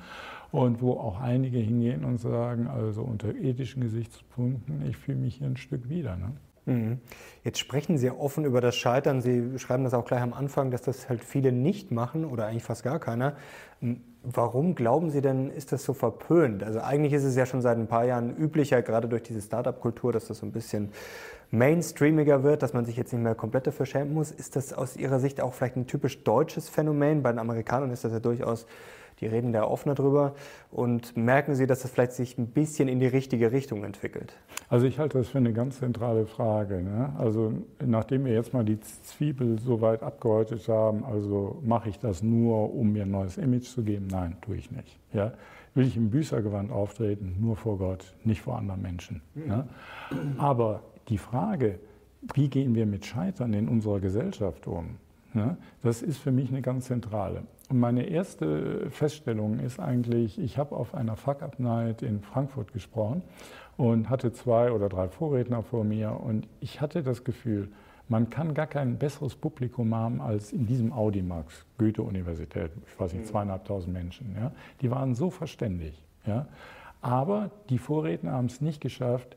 Und 0.51 0.81
wo 0.81 0.91
auch 0.93 1.19
einige 1.19 1.57
hingehen 1.57 2.05
und 2.05 2.19
sagen, 2.19 2.67
also 2.67 3.01
unter 3.01 3.35
ethischen 3.35 3.81
Gesichtspunkten, 3.81 4.85
ich 4.87 4.95
fühle 4.95 5.17
mich 5.17 5.37
hier 5.37 5.47
ein 5.47 5.57
Stück 5.57 5.89
wieder. 5.89 6.15
Ne? 6.15 6.31
Mhm. 6.65 6.99
Jetzt 7.43 7.59
sprechen 7.59 7.97
Sie 7.97 8.07
ja 8.07 8.13
offen 8.13 8.43
über 8.43 8.59
das 8.59 8.75
Scheitern. 8.75 9.21
Sie 9.21 9.59
schreiben 9.59 9.83
das 9.83 9.93
auch 9.93 10.05
gleich 10.05 10.21
am 10.21 10.33
Anfang, 10.33 10.71
dass 10.71 10.81
das 10.81 11.09
halt 11.09 11.23
viele 11.23 11.51
nicht 11.51 11.91
machen 11.91 12.25
oder 12.25 12.47
eigentlich 12.47 12.63
fast 12.63 12.83
gar 12.83 12.99
keiner. 12.99 13.35
Hm, 13.81 14.01
warum 14.23 14.73
glauben 14.73 15.11
Sie 15.11 15.21
denn, 15.21 15.49
ist 15.49 15.71
das 15.71 15.83
so 15.83 15.93
verpönt? 15.93 16.63
Also 16.63 16.79
eigentlich 16.81 17.13
ist 17.13 17.23
es 17.23 17.35
ja 17.35 17.45
schon 17.45 17.61
seit 17.61 17.77
ein 17.77 17.87
paar 17.87 18.05
Jahren 18.05 18.35
üblicher, 18.35 18.81
gerade 18.81 19.07
durch 19.07 19.21
diese 19.21 19.41
Startup-Kultur, 19.41 20.11
dass 20.11 20.27
das 20.27 20.39
so 20.39 20.45
ein 20.45 20.51
bisschen 20.51 20.89
mainstreamiger 21.51 22.43
wird, 22.43 22.63
dass 22.63 22.73
man 22.73 22.85
sich 22.85 22.97
jetzt 22.97 23.13
nicht 23.13 23.21
mehr 23.21 23.35
komplett 23.35 23.67
dafür 23.67 23.85
schämen 23.85 24.13
muss. 24.13 24.31
Ist 24.31 24.55
das 24.55 24.73
aus 24.73 24.97
Ihrer 24.97 25.19
Sicht 25.19 25.41
auch 25.41 25.53
vielleicht 25.53 25.75
ein 25.75 25.85
typisch 25.85 26.23
deutsches 26.23 26.67
Phänomen? 26.67 27.21
Bei 27.21 27.31
den 27.31 27.39
Amerikanern 27.39 27.91
ist 27.91 28.03
das 28.03 28.11
ja 28.11 28.19
durchaus 28.19 28.65
die 29.21 29.27
reden 29.27 29.53
da 29.53 29.63
offener 29.63 29.95
drüber 29.95 30.35
und 30.71 31.15
merken 31.15 31.55
Sie, 31.55 31.67
dass 31.67 31.81
das 31.81 31.91
vielleicht 31.91 32.13
sich 32.13 32.37
ein 32.37 32.47
bisschen 32.47 32.87
in 32.87 32.99
die 32.99 33.07
richtige 33.07 33.51
Richtung 33.51 33.83
entwickelt? 33.83 34.33
Also 34.69 34.85
ich 34.85 34.99
halte 34.99 35.17
das 35.17 35.29
für 35.29 35.37
eine 35.37 35.53
ganz 35.53 35.79
zentrale 35.79 36.25
Frage. 36.25 36.81
Ne? 36.81 37.13
Also 37.17 37.53
nachdem 37.85 38.25
wir 38.25 38.33
jetzt 38.33 38.53
mal 38.53 38.65
die 38.65 38.79
Zwiebel 38.79 39.59
so 39.59 39.81
weit 39.81 40.03
abgehäutet 40.03 40.67
haben, 40.67 41.05
also 41.05 41.61
mache 41.63 41.89
ich 41.89 41.99
das 41.99 42.23
nur, 42.23 42.73
um 42.73 42.91
mir 42.91 43.03
ein 43.03 43.11
neues 43.11 43.37
Image 43.37 43.65
zu 43.65 43.83
geben? 43.83 44.07
Nein, 44.07 44.37
tue 44.41 44.57
ich 44.57 44.71
nicht. 44.71 44.99
Ja? 45.13 45.33
Will 45.75 45.85
ich 45.85 45.97
im 45.97 46.09
Büßergewand 46.09 46.71
auftreten? 46.71 47.35
Nur 47.39 47.57
vor 47.57 47.77
Gott, 47.77 48.15
nicht 48.23 48.41
vor 48.41 48.57
anderen 48.57 48.81
Menschen. 48.81 49.21
Mhm. 49.33 49.47
Ne? 49.47 49.67
Aber 50.37 50.81
die 51.09 51.17
Frage, 51.17 51.79
wie 52.33 52.49
gehen 52.49 52.75
wir 52.75 52.85
mit 52.85 53.05
Scheitern 53.05 53.53
in 53.53 53.67
unserer 53.67 53.99
Gesellschaft 53.99 54.67
um? 54.67 54.97
Das 55.83 56.01
ist 56.01 56.17
für 56.17 56.31
mich 56.31 56.49
eine 56.49 56.61
ganz 56.61 56.85
zentrale. 56.85 57.43
Und 57.69 57.79
meine 57.79 58.03
erste 58.03 58.89
Feststellung 58.89 59.59
ist 59.59 59.79
eigentlich, 59.79 60.39
ich 60.39 60.57
habe 60.57 60.75
auf 60.75 60.93
einer 60.93 61.15
Fuck-Up-Night 61.15 62.01
in 62.01 62.21
Frankfurt 62.21 62.73
gesprochen 62.73 63.23
und 63.77 64.09
hatte 64.09 64.31
zwei 64.33 64.71
oder 64.71 64.87
drei 64.89 65.07
Vorredner 65.07 65.63
vor 65.63 65.83
mir 65.83 66.19
und 66.19 66.47
ich 66.59 66.79
hatte 66.81 67.03
das 67.03 67.23
Gefühl, 67.23 67.69
man 68.07 68.29
kann 68.29 68.53
gar 68.53 68.67
kein 68.67 68.99
besseres 68.99 69.35
Publikum 69.35 69.95
haben 69.95 70.21
als 70.21 70.53
in 70.53 70.67
diesem 70.67 70.93
Audimax, 70.93 71.65
Goethe-Universität, 71.79 72.71
ich 72.85 72.99
weiß 72.99 73.13
nicht, 73.13 73.23
mhm. 73.23 73.29
zweieinhalbtausend 73.29 73.93
Menschen. 73.93 74.35
Ja? 74.39 74.51
Die 74.81 74.91
waren 74.91 75.15
so 75.15 75.31
verständig. 75.31 76.03
Ja? 76.25 76.47
Aber 77.01 77.49
die 77.69 77.79
Vorredner 77.79 78.33
haben 78.33 78.45
es 78.45 78.61
nicht 78.61 78.79
geschafft, 78.79 79.35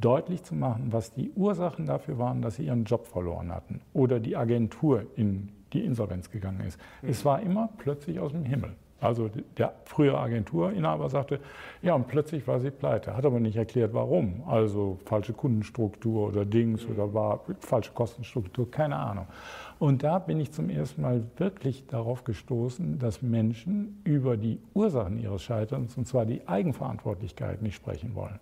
deutlich 0.00 0.42
zu 0.44 0.54
machen, 0.54 0.92
was 0.92 1.12
die 1.12 1.30
Ursachen 1.34 1.86
dafür 1.86 2.18
waren, 2.18 2.42
dass 2.42 2.56
sie 2.56 2.66
ihren 2.66 2.84
Job 2.84 3.06
verloren 3.06 3.52
hatten 3.52 3.80
oder 3.92 4.20
die 4.20 4.36
Agentur 4.36 5.06
in 5.16 5.50
die 5.72 5.84
Insolvenz 5.84 6.30
gegangen 6.30 6.60
ist. 6.60 6.78
Mhm. 7.02 7.08
Es 7.08 7.24
war 7.24 7.40
immer 7.40 7.68
plötzlich 7.78 8.20
aus 8.20 8.32
dem 8.32 8.44
Himmel. 8.44 8.74
Also 9.00 9.30
der 9.56 9.74
frühere 9.84 10.18
Agenturinhaber 10.18 11.08
sagte, 11.08 11.38
ja, 11.82 11.94
und 11.94 12.08
plötzlich 12.08 12.48
war 12.48 12.58
sie 12.58 12.72
pleite, 12.72 13.16
hat 13.16 13.24
aber 13.24 13.38
nicht 13.38 13.56
erklärt, 13.56 13.94
warum. 13.94 14.42
Also 14.46 14.98
falsche 15.04 15.34
Kundenstruktur 15.34 16.28
oder 16.28 16.44
Dings 16.44 16.84
mhm. 16.84 16.94
oder 16.94 17.14
war 17.14 17.40
falsche 17.60 17.92
Kostenstruktur, 17.92 18.68
keine 18.68 18.96
Ahnung. 18.96 19.26
Und 19.78 20.02
da 20.02 20.18
bin 20.18 20.40
ich 20.40 20.50
zum 20.50 20.68
ersten 20.68 21.02
Mal 21.02 21.22
wirklich 21.36 21.86
darauf 21.86 22.24
gestoßen, 22.24 22.98
dass 22.98 23.22
Menschen 23.22 24.00
über 24.02 24.36
die 24.36 24.58
Ursachen 24.74 25.18
ihres 25.18 25.42
Scheiterns, 25.42 25.96
und 25.96 26.08
zwar 26.08 26.26
die 26.26 26.48
Eigenverantwortlichkeit, 26.48 27.62
nicht 27.62 27.76
sprechen 27.76 28.16
wollen. 28.16 28.40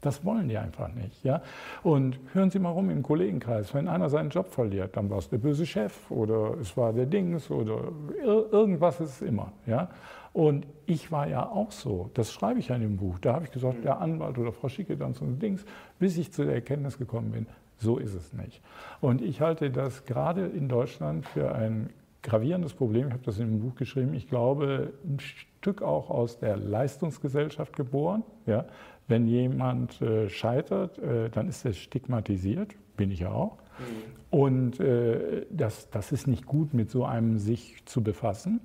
Das 0.00 0.24
wollen 0.24 0.48
die 0.48 0.56
einfach 0.56 0.92
nicht. 0.94 1.22
Ja? 1.24 1.42
Und 1.82 2.18
hören 2.32 2.50
Sie 2.50 2.58
mal 2.58 2.70
rum 2.70 2.90
im 2.90 3.02
Kollegenkreis, 3.02 3.74
wenn 3.74 3.88
einer 3.88 4.08
seinen 4.08 4.30
Job 4.30 4.48
verliert, 4.50 4.96
dann 4.96 5.10
war 5.10 5.18
es 5.18 5.28
der 5.28 5.38
böse 5.38 5.66
Chef 5.66 6.10
oder 6.10 6.54
es 6.60 6.76
war 6.76 6.92
der 6.92 7.06
Dings 7.06 7.50
oder 7.50 7.92
irgendwas 8.24 9.00
ist 9.00 9.20
es 9.20 9.22
immer. 9.22 9.52
Ja? 9.66 9.88
Und 10.32 10.66
ich 10.86 11.10
war 11.10 11.26
ja 11.26 11.48
auch 11.48 11.72
so, 11.72 12.10
das 12.14 12.32
schreibe 12.32 12.60
ich 12.60 12.68
ja 12.68 12.76
in 12.76 12.82
dem 12.82 12.96
Buch, 12.96 13.18
da 13.18 13.34
habe 13.34 13.44
ich 13.44 13.50
gesagt, 13.50 13.84
der 13.84 14.00
Anwalt 14.00 14.38
oder 14.38 14.52
Frau 14.52 14.68
Schicke 14.68 14.96
dann 14.96 15.12
so 15.12 15.24
ein 15.24 15.38
Dings, 15.38 15.64
bis 15.98 16.16
ich 16.16 16.32
zu 16.32 16.44
der 16.44 16.54
Erkenntnis 16.54 16.98
gekommen 16.98 17.32
bin, 17.32 17.46
so 17.78 17.98
ist 17.98 18.14
es 18.14 18.32
nicht. 18.32 18.62
Und 19.00 19.22
ich 19.22 19.40
halte 19.40 19.70
das 19.70 20.04
gerade 20.04 20.46
in 20.46 20.68
Deutschland 20.68 21.26
für 21.26 21.52
ein 21.54 21.90
gravierendes 22.22 22.74
Problem, 22.74 23.08
ich 23.08 23.12
habe 23.14 23.24
das 23.24 23.38
in 23.38 23.48
dem 23.48 23.60
Buch 23.60 23.74
geschrieben, 23.74 24.14
ich 24.14 24.28
glaube, 24.28 24.92
ein 25.04 25.18
Stück 25.18 25.82
auch 25.82 26.10
aus 26.10 26.38
der 26.38 26.56
Leistungsgesellschaft 26.56 27.74
geboren. 27.74 28.22
Ja? 28.46 28.66
Wenn 29.10 29.26
jemand 29.26 30.00
äh, 30.00 30.28
scheitert, 30.28 30.98
äh, 30.98 31.30
dann 31.30 31.48
ist 31.48 31.64
er 31.64 31.72
stigmatisiert, 31.72 32.76
bin 32.96 33.10
ich 33.10 33.20
ja 33.20 33.32
auch. 33.32 33.58
Mhm. 33.78 34.38
Und 34.38 34.80
äh, 34.80 35.46
das, 35.50 35.90
das 35.90 36.12
ist 36.12 36.28
nicht 36.28 36.46
gut, 36.46 36.74
mit 36.74 36.90
so 36.90 37.04
einem 37.04 37.38
sich 37.38 37.84
zu 37.86 38.04
befassen. 38.04 38.60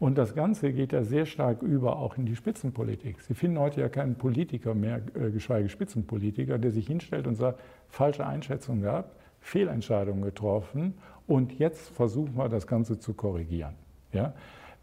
Und 0.00 0.16
das 0.16 0.34
Ganze 0.34 0.72
geht 0.72 0.92
ja 0.92 1.04
sehr 1.04 1.26
stark 1.26 1.62
über 1.62 1.96
auch 1.98 2.16
in 2.16 2.24
die 2.24 2.34
Spitzenpolitik. 2.34 3.20
Sie 3.20 3.34
finden 3.34 3.58
heute 3.58 3.82
ja 3.82 3.90
keinen 3.90 4.14
Politiker 4.14 4.74
mehr, 4.74 5.02
äh, 5.14 5.30
geschweige 5.30 5.68
Spitzenpolitiker, 5.68 6.56
der 6.56 6.70
sich 6.70 6.86
hinstellt 6.86 7.26
und 7.26 7.34
sagt, 7.34 7.60
falsche 7.88 8.26
Einschätzung 8.26 8.80
gehabt, 8.80 9.14
Fehlentscheidungen 9.40 10.22
getroffen 10.22 10.94
und 11.26 11.58
jetzt 11.58 11.90
versuchen 11.90 12.34
wir 12.36 12.48
das 12.48 12.66
Ganze 12.66 12.98
zu 12.98 13.12
korrigieren. 13.12 13.74
Ja? 14.12 14.32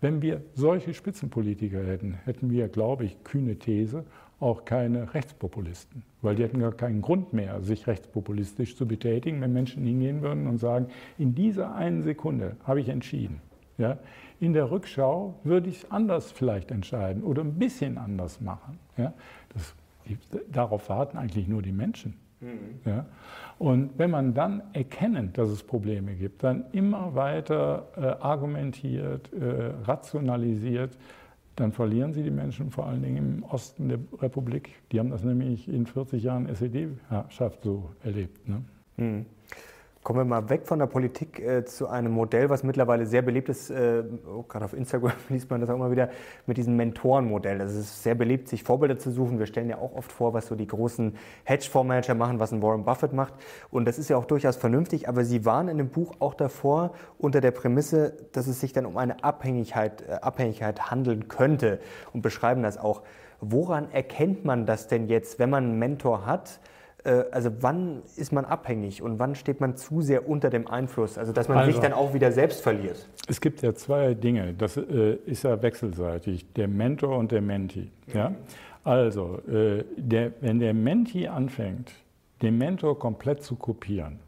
Wenn 0.02 0.22
wir 0.22 0.41
solche 0.54 0.93
Spitzenpolitiker 0.93 1.84
hätten, 1.84 2.13
hätten 2.26 2.52
wir, 2.52 2.69
glaube 2.69 3.06
ich, 3.06 3.24
kühne 3.24 3.58
These, 3.58 4.06
auch 4.39 4.65
keine 4.65 5.13
Rechtspopulisten, 5.13 6.04
weil 6.21 6.36
die 6.36 6.43
hätten 6.43 6.60
gar 6.60 6.71
keinen 6.71 7.02
Grund 7.02 7.34
mehr, 7.34 7.62
sich 7.62 7.88
rechtspopulistisch 7.88 8.75
zu 8.75 8.88
betätigen, 8.88 9.41
wenn 9.41 9.54
Menschen 9.54 9.84
hingehen 9.84 10.21
würden 10.21 10.47
und 10.47 10.58
sagen, 10.58 10.88
in 11.17 11.36
dieser 11.36 11.75
einen 11.75 12.04
Sekunde 12.04 12.56
habe 12.63 12.80
ich 12.80 12.89
entschieden. 12.89 13.41
Ja? 13.78 13.97
In 14.39 14.54
der 14.54 14.71
Rückschau 14.71 15.36
würde 15.43 15.69
ich 15.69 15.84
es 15.84 15.91
anders 15.91 16.32
vielleicht 16.32 16.71
entscheiden 16.71 17.23
oder 17.23 17.43
ein 17.43 17.56
bisschen 17.56 17.97
anders 17.97 18.39
machen. 18.39 18.80
Ja? 18.97 19.13
Das, 19.54 19.75
darauf 20.52 20.89
warten 20.89 21.17
eigentlich 21.17 21.47
nur 21.47 21.62
die 21.62 21.71
Menschen. 21.71 22.13
Mhm. 22.39 22.80
Ja? 22.86 23.06
Und 23.58 23.97
wenn 23.97 24.12
man 24.12 24.34
dann 24.34 24.63
erkennt, 24.71 25.38
dass 25.38 25.49
es 25.49 25.63
Probleme 25.63 26.15
gibt, 26.15 26.43
dann 26.43 26.65
immer 26.71 27.13
weiter 27.15 27.88
äh, 27.97 28.23
argumentiert, 28.23 29.32
äh, 29.34 29.73
rationalisiert, 29.84 30.97
dann 31.60 31.72
verlieren 31.72 32.13
sie 32.13 32.24
die 32.24 32.32
Menschen 32.32 32.72
vor 32.72 32.88
allen 32.88 33.02
Dingen 33.02 33.17
im 33.17 33.43
Osten 33.43 33.89
der 33.89 34.00
Republik. 34.19 34.82
Die 34.91 35.00
haben 35.00 35.10
das 35.10 35.24
nämlich 35.24 35.67
in 35.67 35.86
40 35.86 36.24
Jahren 36.24 36.48
SED-Herrschaft 36.48 37.63
so 37.63 37.91
erlebt. 38.04 38.48
Ne? 38.48 38.63
Mhm. 38.98 39.26
Kommen 40.01 40.19
wir 40.19 40.25
mal 40.25 40.49
weg 40.49 40.65
von 40.65 40.79
der 40.79 40.85
Politik 40.85 41.39
äh, 41.39 41.65
zu 41.65 41.89
einem 41.89 42.13
Modell, 42.13 42.49
was 42.49 42.63
mittlerweile 42.63 43.05
sehr 43.05 43.21
beliebt 43.21 43.49
ist. 43.49 43.69
Äh, 43.69 44.03
oh, 44.25 44.43
gerade 44.43 44.63
auf 44.63 44.73
Instagram 44.73 45.12
liest 45.29 45.49
man 45.49 45.59
das 45.59 45.69
auch 45.69 45.75
immer 45.75 45.91
wieder 45.91 46.09
mit 46.47 46.55
diesem 46.55 46.77
Mentorenmodell. 46.77 47.59
Es 47.59 47.75
ist 47.75 48.01
sehr 48.01 48.15
beliebt, 48.15 48.47
sich 48.47 48.63
Vorbilder 48.63 48.97
zu 48.97 49.12
suchen. 49.12 49.39
Wir 49.39 49.45
stellen 49.45 49.67
ja 49.69 49.77
auch 49.77 49.93
oft 49.93 50.09
vor, 50.09 50.33
was 50.33 50.47
so 50.47 50.55
die 50.55 50.67
großen 50.67 51.17
Hedgefondsmanager 51.43 52.15
machen, 52.15 52.39
was 52.39 52.53
ein 52.53 52.62
Warren 52.62 52.85
Buffett 52.85 53.12
macht. 53.12 53.33
Und 53.71 53.85
das 53.89 53.99
ist 53.99 54.09
ja 54.09 54.15
auch 54.15 54.23
durchaus 54.23 54.55
vernünftig. 54.55 55.09
Aber 55.09 55.25
Sie 55.25 55.43
waren 55.43 55.67
in 55.67 55.77
dem 55.77 55.89
Buch 55.89 56.13
auch 56.19 56.33
davor 56.33 56.93
unter 57.17 57.41
der 57.41 57.51
Prämisse, 57.51 58.13
dass 58.31 58.47
es 58.47 58.62
sich 58.62 58.71
dann 58.71 58.85
um 58.85 58.95
eine 58.95 59.21
Abhängigkeit, 59.25 60.05
äh, 60.07 60.13
Abhängigkeit 60.13 60.89
handeln 60.89 61.27
könnte 61.27 61.79
und 62.13 62.21
beschreiben 62.21 62.63
das 62.63 62.77
auch. 62.77 63.01
Woran 63.41 63.91
erkennt 63.91 64.45
man 64.45 64.65
das 64.65 64.88
denn 64.88 65.07
jetzt, 65.07 65.39
wenn 65.39 65.49
man 65.49 65.65
einen 65.65 65.79
Mentor 65.79 66.25
hat? 66.25 66.62
Äh, 67.03 67.23
also 67.31 67.49
wann 67.62 68.01
ist 68.15 68.31
man 68.31 68.45
abhängig 68.45 69.01
und 69.01 69.19
wann 69.19 69.35
steht 69.35 69.62
man 69.62 69.77
zu 69.77 70.01
sehr 70.01 70.27
unter 70.27 70.49
dem 70.49 70.67
Einfluss, 70.67 71.17
also 71.17 71.31
dass 71.31 71.47
man 71.47 71.59
also, 71.59 71.71
sich 71.71 71.79
dann 71.79 71.93
auch 71.93 72.13
wieder 72.13 72.31
selbst 72.31 72.62
verliert? 72.62 73.07
Es 73.27 73.39
gibt 73.39 73.62
ja 73.62 73.73
zwei 73.73 74.13
Dinge, 74.13 74.53
das 74.53 74.77
äh, 74.77 75.17
ist 75.25 75.43
ja 75.43 75.62
wechselseitig, 75.62 76.51
der 76.53 76.67
Mentor 76.67 77.17
und 77.17 77.31
der 77.31 77.41
Menti. 77.41 77.89
Ja? 78.13 78.33
Also, 78.83 79.39
äh, 79.47 79.83
der, 79.97 80.31
wenn 80.41 80.59
der 80.59 80.73
Menti 80.73 81.27
anfängt, 81.27 81.91
den 82.41 82.57
Mentor 82.57 82.97
komplett 82.97 83.43
zu 83.43 83.55
kopieren, 83.55 84.19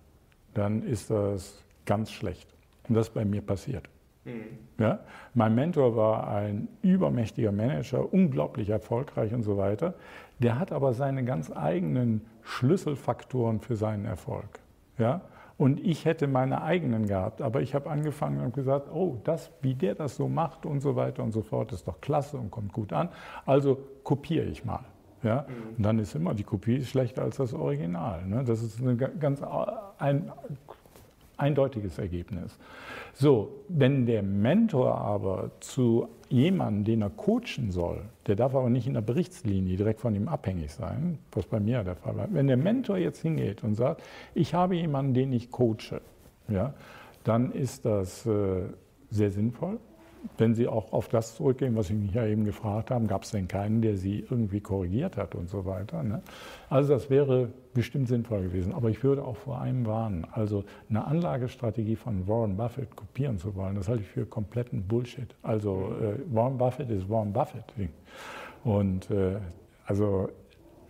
dann 0.54 0.84
ist 0.84 1.10
das 1.10 1.64
ganz 1.86 2.12
schlecht. 2.12 2.48
Und 2.88 2.96
das 2.96 3.08
ist 3.08 3.14
bei 3.14 3.26
mir 3.26 3.42
passiert. 3.42 3.88
Mhm. 4.26 4.60
Ja? 4.80 5.00
Mein 5.34 5.56
Mentor 5.56 5.96
war 5.96 6.28
ein 6.28 6.68
übermächtiger 6.82 7.52
Manager, 7.52 8.14
unglaublich 8.14 8.70
erfolgreich 8.70 9.34
und 9.34 9.44
so 9.44 9.58
weiter. 9.58 9.94
Der 10.42 10.60
hat 10.60 10.72
aber 10.72 10.94
seine 10.94 11.24
ganz 11.24 11.52
eigenen 11.52 12.22
Schlüsselfaktoren 12.42 13.60
für 13.60 13.76
seinen 13.76 14.06
Erfolg. 14.06 14.60
Ja? 14.98 15.22
Und 15.58 15.80
ich 15.80 16.06
hätte 16.06 16.28
meine 16.28 16.64
eigenen 16.64 17.06
gehabt, 17.06 17.42
aber 17.44 17.62
ich 17.62 17.76
habe 17.76 17.88
angefangen 17.90 18.42
und 18.42 18.56
gesagt, 18.56 18.90
oh, 18.92 19.18
das, 19.24 19.52
wie 19.62 19.76
der 19.76 19.94
das 19.94 20.16
so 20.16 20.28
macht 20.28 20.66
und 20.66 20.82
so 20.82 20.96
weiter 20.96 21.22
und 21.22 21.32
so 21.32 21.44
fort, 21.44 21.72
ist 21.72 21.88
doch 21.88 22.02
klasse 22.02 22.38
und 22.38 22.50
kommt 22.50 22.74
gut 22.74 22.92
an. 22.94 23.10
Also 23.46 23.78
kopiere 24.04 24.46
ich 24.46 24.66
mal. 24.66 24.84
Ja? 25.22 25.46
Mhm. 25.48 25.78
Und 25.78 25.84
dann 25.84 26.00
ist 26.00 26.16
immer, 26.16 26.34
die 26.34 26.44
Kopie 26.44 26.84
schlechter 26.84 27.22
als 27.22 27.38
das 27.38 27.54
Original. 27.54 28.26
Ne? 28.26 28.44
Das 28.44 28.64
ist 28.64 28.82
eine 28.82 28.96
ganz 28.96 29.44
ein 30.00 30.32
eindeutiges 31.42 31.98
Ergebnis. 31.98 32.58
So, 33.14 33.64
wenn 33.68 34.06
der 34.06 34.24
Mentor 34.24 34.96
aber 34.96 35.52
zu 35.60 36.08
jemandem, 36.30 36.86
den 36.86 37.02
er 37.02 37.10
coachen 37.10 37.72
soll, 37.72 38.04
der 38.28 38.36
darf 38.36 38.56
aber 38.56 38.70
nicht 38.70 38.88
in 38.88 38.94
der 38.94 39.02
Berichtslinie 39.02 39.76
direkt 39.76 40.00
von 40.00 40.16
ihm 40.16 40.28
abhängig 40.28 40.72
sein, 40.72 41.20
was 41.32 41.46
bei 41.46 41.60
mir 41.60 41.84
der 41.84 41.96
Fall 41.96 42.16
war. 42.16 42.28
Wenn 42.32 42.48
der 42.48 42.58
Mentor 42.58 42.98
jetzt 42.98 43.22
hingeht 43.22 43.64
und 43.64 43.76
sagt, 43.76 44.02
ich 44.34 44.54
habe 44.54 44.76
jemanden, 44.76 45.14
den 45.14 45.34
ich 45.34 45.52
coache, 45.52 46.02
ja, 46.48 46.74
dann 47.24 47.52
ist 47.52 47.86
das 47.86 48.26
äh, 48.26 48.64
sehr 49.10 49.32
sinnvoll 49.32 49.80
wenn 50.38 50.54
Sie 50.54 50.68
auch 50.68 50.94
auf 50.94 51.08
das 51.08 51.36
zurückgehen, 51.36 51.76
was 51.76 51.88
Sie 51.88 51.94
mich 51.94 52.14
ja 52.14 52.26
eben 52.26 52.46
gefragt 52.46 52.92
haben, 52.92 53.08
gab 53.08 53.24
es 53.24 53.32
denn 53.32 53.48
keinen, 53.48 53.82
der 53.82 53.98
Sie 53.98 54.26
irgendwie 54.30 54.60
korrigiert 54.60 55.18
hat 55.18 55.36
und 55.36 55.50
so 55.50 55.66
weiter. 55.66 56.04
Ne? 56.04 56.22
Also 56.70 56.94
das 56.94 57.10
wäre 57.10 57.50
bestimmt 57.74 58.08
sinnvoll 58.08 58.44
gewesen. 58.44 58.74
Aber 58.74 58.90
ich 58.90 59.04
würde 59.04 59.24
auch 59.24 59.38
vor 59.38 59.62
einem 59.62 59.86
warnen. 59.86 60.28
Also 60.32 60.64
eine 60.90 61.06
Anlagestrategie 61.06 61.96
von 61.96 62.28
Warren 62.28 62.58
Buffett 62.58 62.96
kopieren 62.96 63.38
zu 63.38 63.56
wollen, 63.56 63.76
das 63.76 63.88
halte 63.88 64.04
ich 64.04 64.10
für 64.10 64.26
kompletten 64.26 64.88
Bullshit. 64.88 65.36
Also 65.42 65.94
äh, 66.02 66.34
Warren 66.34 66.58
Buffett 66.58 66.90
ist 66.90 67.10
Warren 67.10 67.34
Buffett. 67.34 67.66
Und 68.64 69.10
äh, 69.10 69.38
also 69.86 70.30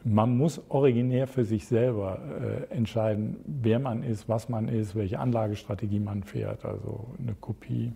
man 0.04 0.36
muss 0.36 0.62
originär 0.70 1.28
für 1.28 1.46
sich 1.46 1.68
selber 1.68 2.20
äh, 2.42 2.74
entscheiden, 2.74 3.38
wer 3.46 3.80
man 3.80 4.04
ist, 4.04 4.28
was 4.28 4.50
man 4.50 4.68
ist, 4.68 4.96
welche 4.96 5.20
Anlagestrategie 5.20 6.00
man 6.00 6.24
fährt. 6.24 6.66
Also 6.66 7.08
eine 7.20 7.36
Kopie 7.36 7.94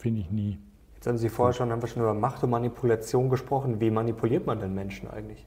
finde 0.00 0.20
ich 0.20 0.30
nie. 0.30 0.58
Jetzt 0.94 1.06
haben 1.06 1.18
Sie 1.18 1.28
vorher 1.28 1.52
schon, 1.54 1.70
haben 1.70 1.82
wir 1.82 1.88
schon 1.88 2.02
über 2.02 2.14
Macht 2.14 2.42
und 2.42 2.50
Manipulation 2.50 3.30
gesprochen. 3.30 3.80
Wie 3.80 3.90
manipuliert 3.90 4.46
man 4.46 4.58
denn 4.58 4.74
Menschen 4.74 5.08
eigentlich? 5.08 5.46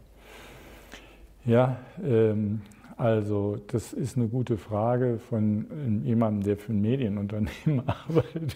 Ja, 1.46 1.78
ähm, 2.04 2.62
also 2.98 3.58
das 3.68 3.94
ist 3.94 4.18
eine 4.18 4.28
gute 4.28 4.58
Frage 4.58 5.20
von 5.30 5.68
ähm, 5.72 6.04
jemandem, 6.04 6.44
der 6.44 6.58
für 6.58 6.72
ein 6.72 6.82
Medienunternehmen 6.82 7.84
arbeitet. 7.86 8.56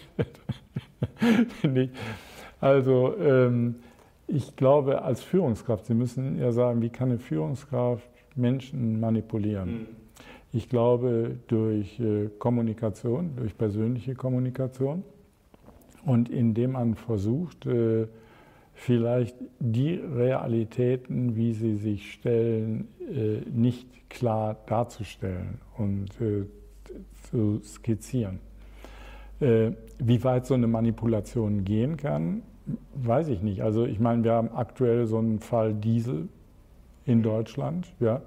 Finde 1.60 1.82
ich. 1.82 1.90
Also 2.60 3.16
ähm, 3.18 3.76
ich 4.26 4.56
glaube, 4.56 5.02
als 5.02 5.22
Führungskraft, 5.22 5.86
Sie 5.86 5.94
müssen 5.94 6.38
ja 6.38 6.52
sagen, 6.52 6.82
wie 6.82 6.90
kann 6.90 7.10
eine 7.10 7.18
Führungskraft 7.18 8.08
Menschen 8.36 9.00
manipulieren? 9.00 9.70
Mhm. 9.70 9.86
Ich 10.52 10.68
glaube 10.68 11.36
durch 11.46 12.00
äh, 12.00 12.28
Kommunikation, 12.38 13.36
durch 13.36 13.56
persönliche 13.56 14.14
Kommunikation 14.14 15.04
und 16.08 16.30
indem 16.30 16.72
man 16.72 16.94
versucht, 16.94 17.66
äh, 17.66 18.06
vielleicht 18.72 19.36
die 19.58 19.94
Realitäten, 19.94 21.36
wie 21.36 21.52
sie 21.52 21.76
sich 21.76 22.12
stellen, 22.12 22.88
äh, 23.00 23.40
nicht 23.50 24.08
klar 24.08 24.56
darzustellen 24.66 25.60
und 25.76 26.08
zu 27.22 27.60
skizzieren. 27.62 28.40
Wie 29.38 30.24
weit 30.24 30.46
so 30.46 30.54
eine 30.54 30.66
Manipulation 30.66 31.62
gehen 31.64 31.98
kann, 31.98 32.42
weiß 32.94 33.28
ich 33.28 33.42
nicht. 33.42 33.62
Also 33.62 33.84
ich 33.84 34.00
meine, 34.00 34.24
wir 34.24 34.32
haben 34.32 34.50
aktuell 34.50 35.06
so 35.06 35.18
einen 35.18 35.38
Fall 35.38 35.74
Diesel 35.74 36.28
in 37.04 37.22
Deutschland. 37.22 37.92
Ja. 38.00 38.22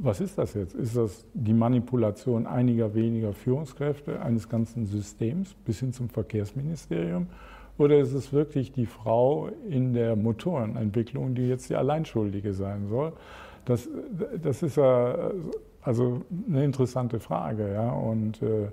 Was 0.00 0.20
ist 0.20 0.38
das 0.38 0.54
jetzt? 0.54 0.74
Ist 0.74 0.96
das 0.96 1.26
die 1.34 1.52
Manipulation 1.52 2.46
einiger 2.46 2.94
weniger 2.94 3.32
Führungskräfte 3.32 4.20
eines 4.20 4.48
ganzen 4.48 4.86
Systems 4.86 5.54
bis 5.64 5.80
hin 5.80 5.92
zum 5.92 6.08
Verkehrsministerium? 6.08 7.26
Oder 7.78 7.98
ist 7.98 8.12
es 8.12 8.32
wirklich 8.32 8.72
die 8.72 8.86
Frau 8.86 9.48
in 9.68 9.94
der 9.94 10.16
Motorenentwicklung, 10.16 11.34
die 11.34 11.48
jetzt 11.48 11.70
die 11.70 11.76
Alleinschuldige 11.76 12.52
sein 12.52 12.86
soll? 12.88 13.12
Das, 13.64 13.88
das 14.40 14.62
ist 14.62 14.76
ja 14.76 15.32
also 15.82 16.22
eine 16.48 16.64
interessante 16.64 17.20
Frage. 17.20 17.72
Ja? 17.72 17.90
Und 17.90 18.42
äh, 18.42 18.68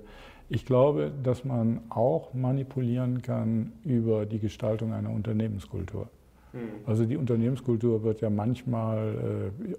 ich 0.48 0.64
glaube, 0.64 1.12
dass 1.22 1.44
man 1.44 1.80
auch 1.88 2.34
manipulieren 2.34 3.22
kann 3.22 3.72
über 3.84 4.26
die 4.26 4.38
Gestaltung 4.38 4.92
einer 4.92 5.10
Unternehmenskultur. 5.10 6.08
Mhm. 6.52 6.58
Also 6.84 7.04
die 7.04 7.16
Unternehmenskultur 7.16 8.02
wird 8.04 8.20
ja 8.20 8.30
manchmal 8.30 9.52
äh, 9.72 9.74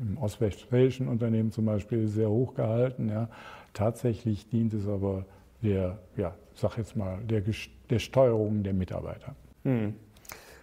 im 0.00 0.18
ostwestfälischen 0.18 1.08
Unternehmen 1.08 1.52
zum 1.52 1.64
Beispiel 1.64 2.06
sehr 2.06 2.30
hoch 2.30 2.54
gehalten. 2.54 3.08
Ja. 3.08 3.28
Tatsächlich 3.72 4.48
dient 4.48 4.74
es 4.74 4.86
aber 4.86 5.24
der, 5.62 5.98
ja, 6.16 6.34
sag 6.54 6.76
jetzt 6.76 6.96
mal, 6.96 7.18
der, 7.24 7.42
der 7.90 7.98
Steuerung 7.98 8.62
der 8.62 8.72
Mitarbeiter. 8.72 9.34
Mhm. 9.64 9.94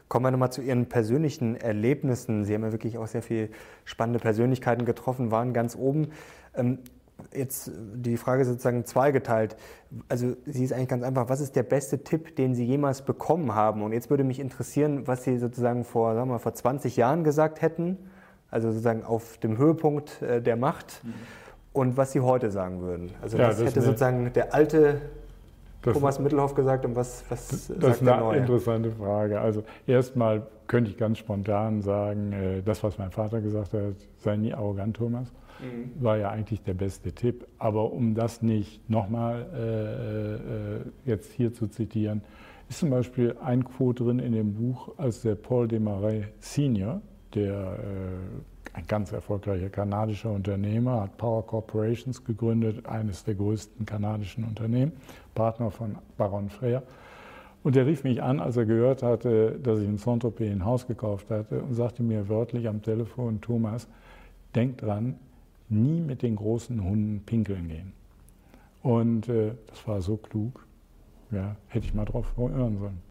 Kommen 0.07 0.25
wir 0.25 0.31
nochmal 0.31 0.51
zu 0.51 0.61
Ihren 0.61 0.87
persönlichen 0.87 1.55
Erlebnissen. 1.55 2.43
Sie 2.43 2.53
haben 2.53 2.63
ja 2.63 2.71
wirklich 2.71 2.97
auch 2.97 3.07
sehr 3.07 3.21
viele 3.21 3.49
spannende 3.85 4.19
Persönlichkeiten 4.19 4.85
getroffen, 4.85 5.29
waren 5.29 5.53
ganz 5.53 5.75
oben. 5.75 6.09
Ähm, 6.55 6.79
jetzt 7.33 7.71
die 7.93 8.17
Frage 8.17 8.45
sozusagen 8.45 8.85
zweigeteilt. 8.85 9.55
Also 10.07 10.35
sie 10.45 10.63
ist 10.63 10.73
eigentlich 10.73 10.87
ganz 10.87 11.03
einfach. 11.03 11.29
Was 11.29 11.41
ist 11.41 11.55
der 11.55 11.63
beste 11.63 12.03
Tipp, 12.03 12.35
den 12.35 12.55
Sie 12.55 12.65
jemals 12.65 13.03
bekommen 13.03 13.53
haben? 13.53 13.83
Und 13.83 13.93
jetzt 13.93 14.09
würde 14.09 14.23
mich 14.23 14.39
interessieren, 14.39 15.07
was 15.07 15.23
Sie 15.23 15.37
sozusagen 15.37 15.83
vor, 15.83 16.15
sagen 16.15 16.29
wir, 16.29 16.39
vor 16.39 16.53
20 16.53 16.97
Jahren 16.97 17.23
gesagt 17.23 17.61
hätten, 17.61 17.97
also 18.51 18.69
sozusagen 18.71 19.03
auf 19.03 19.37
dem 19.37 19.57
Höhepunkt 19.57 20.21
äh, 20.21 20.41
der 20.41 20.55
Macht, 20.55 21.01
mhm. 21.03 21.13
und 21.73 21.97
was 21.97 22.11
Sie 22.11 22.19
heute 22.19 22.51
sagen 22.51 22.81
würden. 22.81 23.11
Also 23.21 23.37
ja, 23.37 23.47
das, 23.47 23.57
das 23.57 23.67
hätte 23.67 23.81
sozusagen 23.81 24.31
der 24.33 24.53
alte 24.53 25.01
das, 25.81 25.93
Thomas 25.93 26.19
Mittelhoff 26.19 26.55
gesagt 26.55 26.85
und 26.85 26.95
was, 26.95 27.23
was 27.29 27.47
das, 27.47 27.67
sagt 27.67 27.83
ist 27.83 28.07
eine 28.07 28.19
Neue? 28.19 28.37
interessante 28.37 28.91
Frage. 28.91 29.39
Also 29.39 29.63
erstmal 29.87 30.47
könnte 30.67 30.91
ich 30.91 30.97
ganz 30.97 31.17
spontan 31.17 31.81
sagen, 31.81 32.33
äh, 32.33 32.61
das, 32.61 32.83
was 32.83 32.97
mein 32.97 33.11
Vater 33.11 33.41
gesagt 33.41 33.73
hat, 33.73 33.95
sei 34.17 34.35
nie 34.35 34.53
arrogant, 34.53 34.97
Thomas 34.97 35.31
mhm. 35.59 35.91
war 36.03 36.17
ja 36.17 36.29
eigentlich 36.29 36.61
der 36.63 36.73
beste 36.73 37.13
Tipp. 37.13 37.47
Aber 37.57 37.91
um 37.91 38.13
das 38.13 38.41
nicht 38.41 38.89
nochmal 38.89 39.45
äh, 39.53 40.79
äh, 40.79 40.81
jetzt 41.05 41.31
hier 41.31 41.53
zu 41.53 41.67
zitieren, 41.67 42.21
ist 42.69 42.79
zum 42.79 42.89
Beispiel 42.89 43.35
ein 43.43 43.63
Quote 43.63 44.03
drin 44.03 44.19
in 44.19 44.33
dem 44.33 44.53
Buch, 44.53 44.91
als 44.97 45.21
der 45.21 45.35
Paul 45.35 45.67
Desmarais 45.67 46.25
Senior, 46.39 47.01
der 47.35 47.53
äh, 47.53 48.77
ein 48.77 48.87
ganz 48.87 49.11
erfolgreicher 49.11 49.69
kanadischer 49.69 50.31
Unternehmer, 50.31 51.01
hat 51.01 51.17
Power 51.17 51.45
Corporations 51.45 52.23
gegründet, 52.23 52.85
eines 52.85 53.23
der 53.23 53.35
größten 53.35 53.85
kanadischen 53.85 54.43
Unternehmen, 54.43 54.93
Partner 55.35 55.71
von 55.71 55.97
Baron 56.17 56.49
Freer. 56.49 56.83
Und 57.63 57.75
er 57.75 57.85
rief 57.85 58.03
mich 58.03 58.21
an, 58.23 58.39
als 58.39 58.55
er 58.57 58.65
gehört 58.65 59.03
hatte, 59.03 59.59
dass 59.61 59.79
ich 59.79 59.87
in 59.87 59.97
Saint-Tropez 59.97 60.51
ein 60.51 60.63
Haus 60.63 60.87
gekauft 60.87 61.29
hatte 61.29 61.61
und 61.61 61.73
sagte 61.73 62.03
mir 62.03 62.29
wörtlich 62.29 62.67
am 62.67 62.81
Telefon, 62.81 63.41
Thomas, 63.41 63.87
denk 64.55 64.77
dran, 64.77 65.15
nie 65.67 65.99
mit 65.99 66.21
den 66.21 66.35
großen 66.35 66.81
Hunden 66.83 67.21
pinkeln 67.25 67.67
gehen. 67.67 67.93
Und 68.81 69.27
äh, 69.27 69.51
das 69.67 69.87
war 69.87 70.01
so 70.01 70.17
klug. 70.17 70.65
Ja, 71.31 71.55
hätte 71.67 71.85
ich 71.85 71.93
mal 71.93 72.05
drauf 72.05 72.33
hören 72.37 72.79
sollen. 72.79 73.01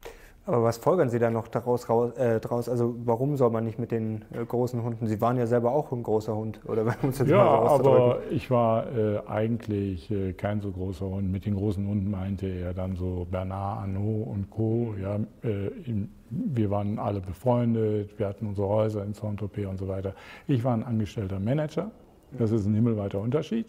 Aber 0.49 0.63
was 0.63 0.77
folgern 0.77 1.09
Sie 1.09 1.19
da 1.19 1.29
noch 1.29 1.47
daraus, 1.47 1.87
äh, 2.17 2.39
draus? 2.39 2.67
Also 2.67 2.95
warum 3.05 3.37
soll 3.37 3.51
man 3.51 3.63
nicht 3.65 3.77
mit 3.77 3.91
den 3.91 4.25
äh, 4.33 4.43
großen 4.43 4.81
Hunden? 4.81 5.05
Sie 5.05 5.21
waren 5.21 5.37
ja 5.37 5.45
selber 5.45 5.71
auch 5.71 5.91
ein 5.91 6.01
großer 6.01 6.35
Hund, 6.35 6.59
oder? 6.65 6.85
ja, 7.27 7.39
aber 7.39 8.21
ich 8.31 8.49
war 8.49 8.87
äh, 8.97 9.19
eigentlich 9.27 10.09
äh, 10.09 10.33
kein 10.33 10.59
so 10.59 10.71
großer 10.71 11.05
Hund. 11.05 11.31
Mit 11.31 11.45
den 11.45 11.55
großen 11.55 11.87
Hunden 11.87 12.09
meinte 12.09 12.47
er 12.47 12.73
dann 12.73 12.95
so 12.95 13.27
Bernard 13.29 13.81
Arnault 13.81 14.27
und 14.27 14.49
Co. 14.49 14.95
Ja, 14.99 15.17
äh, 15.43 15.67
in, 15.85 16.09
wir 16.31 16.71
waren 16.71 16.97
alle 16.97 17.21
befreundet, 17.21 18.17
wir 18.17 18.27
hatten 18.27 18.47
unsere 18.47 18.67
Häuser 18.67 19.03
in 19.03 19.13
Saint-Tropez 19.13 19.67
und 19.67 19.77
so 19.77 19.87
weiter. 19.87 20.15
Ich 20.47 20.63
war 20.63 20.73
ein 20.73 20.83
angestellter 20.83 21.39
Manager 21.39 21.91
das 22.37 22.51
ist 22.51 22.65
ein 22.65 22.73
himmelweiter 22.75 23.19
Unterschied. 23.19 23.65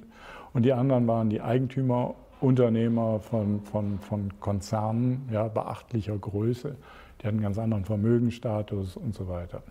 Und 0.53 0.65
die 0.65 0.73
anderen 0.73 1.07
waren 1.07 1.31
die 1.31 1.41
Eigentümer, 1.41 2.15
Unternehmer 2.41 3.21
von, 3.21 3.61
von, 3.61 3.99
von 3.99 4.31
Konzernen 4.41 5.29
ja, 5.33 5.49
beachtlicher 5.49 6.17
Größe. 6.17 6.77
Die 7.21 7.27
hatten 7.27 7.37
einen 7.37 7.43
ganz 7.43 7.59
anderen 7.59 7.85
Vermögensstatus 7.85 8.97
und 8.97 9.15
so 9.15 9.29
weiter. 9.29 9.63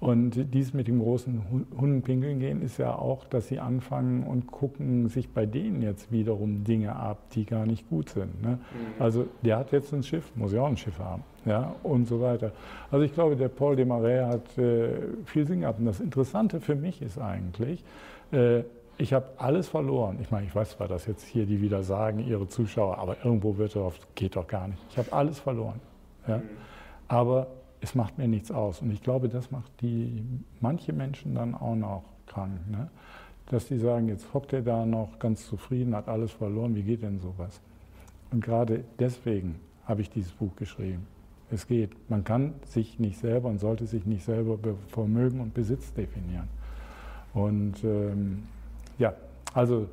Und 0.00 0.54
dies 0.54 0.74
mit 0.74 0.88
dem 0.88 0.98
großen 0.98 1.42
Hundenpinkeln 1.78 2.40
gehen 2.40 2.62
ist 2.62 2.78
ja 2.78 2.94
auch, 2.94 3.24
dass 3.24 3.48
sie 3.48 3.58
anfangen 3.58 4.22
und 4.24 4.46
gucken 4.46 5.08
sich 5.08 5.30
bei 5.30 5.46
denen 5.46 5.82
jetzt 5.82 6.12
wiederum 6.12 6.64
Dinge 6.64 6.96
ab, 6.96 7.30
die 7.32 7.44
gar 7.44 7.64
nicht 7.66 7.88
gut 7.88 8.10
sind. 8.10 8.42
Ne? 8.42 8.50
Mhm. 8.50 9.02
Also 9.02 9.26
der 9.42 9.58
hat 9.58 9.72
jetzt 9.72 9.92
ein 9.92 10.02
Schiff, 10.02 10.30
muss 10.36 10.52
ja 10.52 10.62
auch 10.62 10.68
ein 10.68 10.76
Schiff 10.76 10.98
haben. 10.98 11.22
Ja, 11.46 11.74
und 11.82 12.06
so 12.06 12.20
weiter. 12.20 12.52
Also 12.90 13.04
ich 13.04 13.14
glaube, 13.14 13.34
der 13.34 13.48
Paul 13.48 13.76
Desmarais 13.76 14.26
hat 14.26 14.58
äh, 14.58 14.90
viel 15.24 15.46
Sinn 15.46 15.60
gehabt. 15.60 15.78
Und 15.78 15.86
das 15.86 16.00
Interessante 16.00 16.60
für 16.60 16.74
mich 16.74 17.00
ist 17.00 17.18
eigentlich, 17.18 17.82
äh, 18.30 18.62
ich 19.00 19.14
habe 19.14 19.26
alles 19.38 19.68
verloren. 19.68 20.18
Ich 20.20 20.30
meine, 20.30 20.46
ich 20.46 20.54
weiß 20.54 20.72
zwar, 20.72 20.86
dass 20.86 21.06
jetzt 21.06 21.24
hier 21.24 21.46
die 21.46 21.60
wieder 21.62 21.82
sagen, 21.82 22.20
ihre 22.20 22.46
Zuschauer, 22.48 22.98
aber 22.98 23.16
irgendwo 23.24 23.56
wird 23.56 23.74
das, 23.74 23.94
geht 24.14 24.36
doch 24.36 24.46
gar 24.46 24.68
nicht. 24.68 24.82
Ich 24.90 24.98
habe 24.98 25.12
alles 25.12 25.38
verloren. 25.38 25.80
Ja? 26.26 26.42
Aber 27.08 27.46
es 27.80 27.94
macht 27.94 28.18
mir 28.18 28.28
nichts 28.28 28.50
aus. 28.50 28.82
Und 28.82 28.90
ich 28.90 29.02
glaube, 29.02 29.28
das 29.28 29.50
macht 29.50 29.72
die 29.80 30.22
manche 30.60 30.92
Menschen 30.92 31.34
dann 31.34 31.54
auch 31.54 31.74
noch 31.74 32.04
krank. 32.26 32.60
Ne? 32.70 32.90
Dass 33.46 33.66
die 33.66 33.78
sagen, 33.78 34.08
jetzt 34.08 34.34
hockt 34.34 34.52
er 34.52 34.62
da 34.62 34.84
noch 34.84 35.18
ganz 35.18 35.46
zufrieden, 35.46 35.96
hat 35.96 36.08
alles 36.08 36.32
verloren, 36.32 36.74
wie 36.74 36.82
geht 36.82 37.02
denn 37.02 37.20
sowas? 37.20 37.60
Und 38.30 38.44
gerade 38.44 38.84
deswegen 38.98 39.58
habe 39.86 40.02
ich 40.02 40.10
dieses 40.10 40.32
Buch 40.32 40.54
geschrieben. 40.56 41.06
Es 41.50 41.66
geht. 41.66 41.90
Man 42.10 42.22
kann 42.22 42.54
sich 42.66 43.00
nicht 43.00 43.18
selber 43.18 43.48
und 43.48 43.58
sollte 43.58 43.86
sich 43.86 44.04
nicht 44.04 44.24
selber 44.24 44.56
Vermögen 44.88 45.40
und 45.40 45.52
Besitz 45.52 45.92
definieren. 45.94 46.48
Und 47.32 47.82
ähm, 47.82 48.44
ja, 49.00 49.14
also 49.54 49.88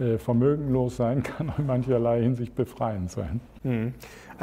äh, 0.00 0.18
vermögenlos 0.18 0.96
sein 0.96 1.22
kann 1.22 1.52
in 1.56 1.66
mancherlei 1.66 2.22
Hinsicht 2.22 2.54
befreiend 2.54 3.10
sein. 3.10 3.40
Mhm. 3.62 3.94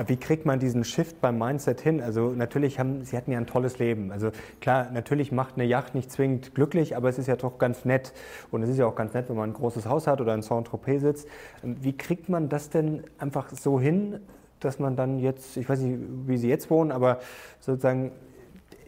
Wie 0.08 0.18
kriegt 0.18 0.48
man 0.48 0.60
diesen 0.60 0.84
Shift 0.84 1.22
beim 1.22 1.38
Mindset 1.38 1.80
hin? 1.80 2.02
Also 2.02 2.30
natürlich 2.30 2.80
haben 2.80 3.04
Sie 3.04 3.16
hatten 3.16 3.32
ja 3.32 3.38
ein 3.38 3.46
tolles 3.46 3.78
Leben. 3.78 4.12
Also 4.12 4.32
klar, 4.60 4.90
natürlich 4.92 5.32
macht 5.32 5.56
eine 5.56 5.66
Yacht 5.66 5.94
nicht 5.94 6.12
zwingend 6.12 6.56
glücklich, 6.56 6.96
aber 6.96 7.10
es 7.10 7.20
ist 7.20 7.28
ja 7.28 7.36
doch 7.36 7.60
ganz 7.60 7.86
nett. 7.86 8.14
Und 8.50 8.64
es 8.64 8.70
ist 8.70 8.80
ja 8.80 8.88
auch 8.88 8.96
ganz 8.96 9.14
nett, 9.14 9.30
wenn 9.30 9.36
man 9.36 9.52
ein 9.52 9.54
großes 9.54 9.86
Haus 9.88 10.08
hat 10.08 10.20
oder 10.20 10.34
in 10.34 10.42
Saint-Tropez 10.42 11.02
sitzt. 11.02 11.28
Wie 11.62 11.96
kriegt 11.96 12.30
man 12.30 12.50
das 12.50 12.72
denn 12.72 13.04
einfach 13.20 13.50
so 13.50 13.80
hin, 13.80 14.20
dass 14.60 14.80
man 14.80 14.96
dann 14.96 15.20
jetzt, 15.20 15.58
ich 15.58 15.70
weiß 15.70 15.80
nicht, 15.82 16.00
wie 16.26 16.38
Sie 16.38 16.50
jetzt 16.50 16.72
wohnen, 16.72 16.92
aber 16.92 17.20
sozusagen 17.60 18.12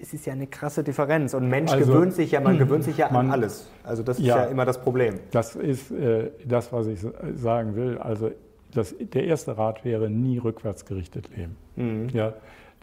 es 0.02 0.14
ist 0.14 0.26
ja 0.26 0.34
eine 0.34 0.48
krasse 0.48 0.84
Differenz. 0.84 1.34
Und 1.34 1.50
Mensch 1.50 1.72
also, 1.72 1.91
gewöhnt 1.91 2.14
sich 2.14 2.32
ja, 2.32 2.41
man 2.41 2.58
gewöhnt 2.58 2.84
sich 2.84 2.98
ja 2.98 3.10
man, 3.12 3.28
an 3.28 3.32
alles. 3.32 3.70
Also 3.84 4.04
das 4.04 4.20
ist 4.20 4.26
ja, 4.26 4.38
ja 4.38 4.46
immer 4.46 4.66
das 4.66 4.82
Problem. 4.82 5.20
Das 5.32 5.56
ist 5.56 5.91
äh, 5.91 6.32
das, 6.46 6.72
was 6.72 6.88
ich 6.88 7.00
sagen 7.36 7.76
will. 7.76 7.98
Also 7.98 8.32
das, 8.74 8.96
der 9.00 9.26
erste 9.26 9.58
Rat 9.58 9.86
wäre, 9.86 10.10
nie 10.10 10.38
rückwärts 10.38 10.86
gerichtet 10.86 11.30
leben. 11.36 11.56
Mhm. 11.76 12.10
Ja, 12.10 12.34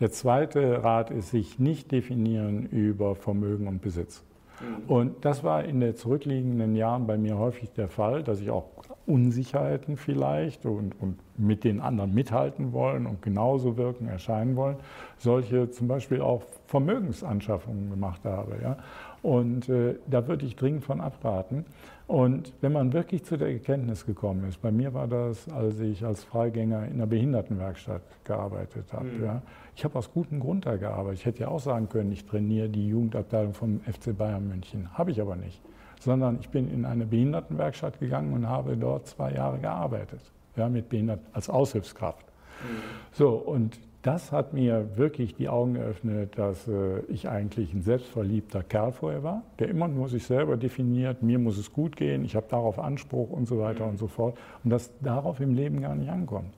der 0.00 0.10
zweite 0.10 0.82
Rat 0.82 1.10
ist, 1.10 1.30
sich 1.30 1.58
nicht 1.58 1.92
definieren 1.92 2.66
über 2.66 3.14
Vermögen 3.14 3.68
und 3.68 3.82
Besitz. 3.82 4.22
Mhm. 4.60 4.90
Und 4.90 5.24
das 5.24 5.42
war 5.44 5.64
in 5.64 5.80
den 5.80 5.96
zurückliegenden 5.96 6.76
Jahren 6.76 7.06
bei 7.06 7.18
mir 7.18 7.38
häufig 7.38 7.72
der 7.72 7.88
Fall, 7.88 8.22
dass 8.22 8.40
ich 8.40 8.50
auch 8.50 8.66
Unsicherheiten 9.06 9.96
vielleicht 9.96 10.64
und, 10.64 10.94
und 11.00 11.18
mit 11.36 11.64
den 11.64 11.80
anderen 11.80 12.14
mithalten 12.14 12.72
wollen 12.72 13.06
und 13.06 13.22
genauso 13.22 13.76
wirken, 13.76 14.06
erscheinen 14.06 14.54
wollen, 14.56 14.76
solche 15.18 15.70
zum 15.70 15.88
Beispiel 15.88 16.20
auch 16.20 16.42
Vermögensanschaffungen 16.66 17.90
gemacht 17.90 18.24
habe. 18.24 18.58
Ja? 18.62 18.76
Und 19.22 19.68
äh, 19.68 19.96
da 20.06 20.28
würde 20.28 20.46
ich 20.46 20.56
dringend 20.56 20.84
von 20.84 21.00
abraten. 21.00 21.64
Und 22.06 22.52
wenn 22.60 22.72
man 22.72 22.92
wirklich 22.92 23.24
zu 23.24 23.36
der 23.36 23.48
Erkenntnis 23.48 24.04
gekommen 24.04 24.48
ist, 24.48 24.60
bei 24.60 24.70
mir 24.70 24.92
war 24.92 25.06
das, 25.06 25.48
als 25.48 25.78
ich 25.80 26.04
als 26.04 26.24
Freigänger 26.24 26.86
in 26.86 26.94
einer 26.94 27.06
Behindertenwerkstatt 27.06 28.02
gearbeitet 28.24 28.92
habe. 28.92 29.06
Mhm. 29.06 29.24
Ja? 29.24 29.42
Ich 29.76 29.84
habe 29.84 29.98
aus 29.98 30.12
gutem 30.12 30.40
Grund 30.40 30.66
da 30.66 30.76
gearbeitet. 30.76 31.20
Ich 31.20 31.26
hätte 31.26 31.40
ja 31.40 31.48
auch 31.48 31.60
sagen 31.60 31.88
können, 31.88 32.12
ich 32.12 32.26
trainiere 32.26 32.68
die 32.68 32.88
Jugendabteilung 32.88 33.54
vom 33.54 33.80
FC 33.80 34.16
Bayern 34.16 34.48
München. 34.48 34.92
Habe 34.94 35.10
ich 35.10 35.20
aber 35.20 35.36
nicht 35.36 35.62
sondern 36.02 36.38
ich 36.40 36.48
bin 36.48 36.68
in 36.68 36.84
eine 36.84 37.06
Behindertenwerkstatt 37.06 38.00
gegangen 38.00 38.32
und 38.32 38.48
habe 38.48 38.76
dort 38.76 39.06
zwei 39.06 39.32
Jahre 39.32 39.58
gearbeitet, 39.58 40.20
ja, 40.56 40.68
mit 40.68 40.88
Behinderten 40.88 41.26
als 41.32 41.48
Aushilfskraft. 41.48 42.26
Mhm. 42.26 42.82
So, 43.12 43.30
und 43.30 43.78
das 44.02 44.32
hat 44.32 44.52
mir 44.52 44.96
wirklich 44.96 45.36
die 45.36 45.48
Augen 45.48 45.74
geöffnet, 45.74 46.36
dass 46.36 46.66
äh, 46.66 47.00
ich 47.08 47.28
eigentlich 47.28 47.72
ein 47.72 47.82
selbstverliebter 47.82 48.64
Kerl 48.64 48.92
vorher 48.92 49.22
war, 49.22 49.42
der 49.60 49.68
immer 49.68 49.86
nur 49.86 50.08
sich 50.08 50.24
selber 50.24 50.56
definiert, 50.56 51.22
mir 51.22 51.38
muss 51.38 51.56
es 51.56 51.72
gut 51.72 51.96
gehen, 51.96 52.24
ich 52.24 52.34
habe 52.34 52.46
darauf 52.48 52.80
Anspruch 52.80 53.30
und 53.30 53.46
so 53.46 53.60
weiter 53.60 53.86
und 53.86 53.98
so 53.98 54.08
fort. 54.08 54.36
Und 54.64 54.70
das 54.70 54.90
darauf 55.00 55.40
im 55.40 55.54
Leben 55.54 55.80
gar 55.80 55.94
nicht 55.94 56.10
ankommt. 56.10 56.52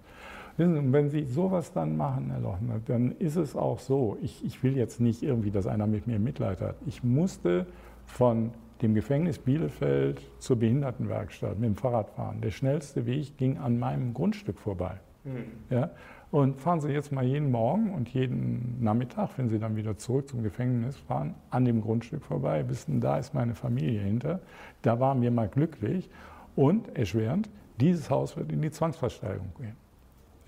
Und 0.56 0.92
wenn 0.92 1.10
Sie 1.10 1.24
sowas 1.24 1.72
dann 1.72 1.96
machen, 1.96 2.30
Herr 2.30 2.40
Lochner, 2.40 2.80
dann 2.86 3.12
ist 3.18 3.36
es 3.36 3.56
auch 3.56 3.80
so, 3.80 4.16
ich, 4.22 4.44
ich 4.44 4.62
will 4.62 4.76
jetzt 4.76 5.00
nicht 5.00 5.22
irgendwie, 5.22 5.50
dass 5.50 5.66
einer 5.66 5.86
mit 5.86 6.06
mir 6.06 6.18
Mitleid 6.18 6.60
hat. 6.60 6.76
Ich 6.86 7.02
musste 7.02 7.66
von 8.06 8.52
dem 8.80 8.94
Gefängnis 8.94 9.38
Bielefeld 9.38 10.20
zur 10.38 10.56
Behindertenwerkstatt 10.56 11.58
mit 11.58 11.70
dem 11.70 11.76
Fahrrad 11.76 12.10
fahren. 12.10 12.40
Der 12.40 12.52
schnellste 12.52 13.04
Weg 13.04 13.36
ging 13.36 13.58
an 13.58 13.78
meinem 13.78 14.14
Grundstück 14.14 14.58
vorbei. 14.58 15.00
Mhm. 15.24 15.44
Ja? 15.70 15.90
Und 16.34 16.60
fahren 16.60 16.80
Sie 16.80 16.90
jetzt 16.90 17.12
mal 17.12 17.22
jeden 17.22 17.52
Morgen 17.52 17.94
und 17.94 18.08
jeden 18.08 18.82
Nachmittag, 18.82 19.30
wenn 19.36 19.48
Sie 19.50 19.60
dann 19.60 19.76
wieder 19.76 19.96
zurück 19.98 20.28
zum 20.28 20.42
Gefängnis 20.42 20.96
fahren, 20.96 21.36
an 21.50 21.64
dem 21.64 21.80
Grundstück 21.80 22.24
vorbei, 22.24 22.68
wissen, 22.68 23.00
da 23.00 23.18
ist 23.18 23.34
meine 23.34 23.54
Familie 23.54 24.00
hinter. 24.00 24.40
Da 24.82 24.98
waren 24.98 25.22
wir 25.22 25.30
mal 25.30 25.46
glücklich. 25.46 26.10
Und 26.56 26.98
erschwerend, 26.98 27.48
dieses 27.78 28.10
Haus 28.10 28.36
wird 28.36 28.50
in 28.50 28.62
die 28.62 28.72
Zwangsversteigerung 28.72 29.52
gehen. 29.60 29.76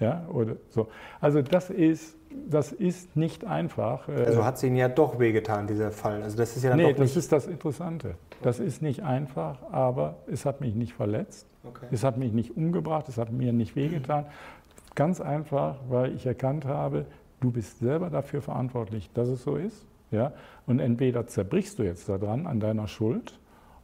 Ja, 0.01 0.27
oder 0.29 0.57
so. 0.71 0.89
Also 1.21 1.41
das 1.41 1.71
ist, 1.71 2.17
das 2.51 2.73
ist 2.73 3.17
nicht 3.17 3.45
einfach. 3.45 4.09
Äh, 4.09 4.25
also 4.25 4.45
hat 4.45 4.57
es 4.57 4.65
Ihnen 4.65 4.75
ja 4.75 4.89
doch 4.89 5.21
wehgetan, 5.21 5.69
dieser 5.69 5.93
Fall. 5.93 6.21
Also 6.21 6.37
das 6.37 6.57
ist 6.57 6.65
ja 6.65 6.71
dann 6.71 6.81
nee, 6.81 6.95
das 6.95 7.17
ist 7.17 7.31
das 7.31 7.47
Interessante. 7.47 8.17
Das 8.43 8.59
ist 8.59 8.83
nicht 8.83 9.05
einfach, 9.05 9.59
aber 9.71 10.17
es 10.27 10.47
hat 10.47 10.61
mich 10.61 10.75
nicht 10.75 10.95
verletzt. 10.95 11.47
Okay. 11.65 11.87
Es 11.91 12.05
hat 12.05 12.17
mich 12.17 12.33
nicht 12.33 12.57
umgebracht, 12.57 13.09
es 13.09 13.19
hat 13.19 13.33
mir 13.33 13.53
nicht 13.53 13.77
wehgetan. 13.77 14.27
Ganz 14.97 15.21
einfach, 15.21 15.77
weil 15.89 16.17
ich 16.17 16.27
erkannt 16.27 16.65
habe, 16.65 17.07
du 17.41 17.53
bist 17.53 17.79
selber 17.79 18.11
dafür 18.11 18.43
verantwortlich, 18.43 19.11
dass 19.13 19.29
es 19.29 19.45
so 19.45 19.55
ist. 19.57 19.87
Ja? 20.11 20.33
Und 20.67 20.81
entweder 20.81 21.27
zerbrichst 21.29 21.79
du 21.79 21.85
jetzt 21.85 22.09
daran 22.09 22.47
an 22.47 22.59
deiner 22.59 22.89
Schuld 22.89 23.39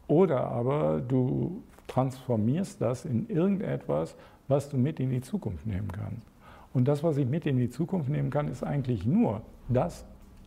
oder 0.09 0.49
aber 0.49 1.01
du 1.01 1.63
transformierst 1.87 2.81
das 2.81 3.05
in 3.05 3.29
irgendetwas, 3.29 4.17
was 4.49 4.69
du 4.71 4.79
mit 4.79 4.99
in 5.01 5.11
die 5.11 5.21
Zukunft 5.21 5.67
nehmen 5.67 5.93
kannst. 5.93 6.27
Und 6.73 6.89
das, 6.89 7.05
was 7.05 7.19
ich 7.19 7.27
mit 7.27 7.45
in 7.45 7.59
die 7.59 7.69
Zukunft 7.69 8.09
nehmen 8.09 8.31
kann, 8.31 8.49
ist 8.49 8.65
eigentlich 8.65 9.05
nur 9.05 9.43
das 9.69 10.07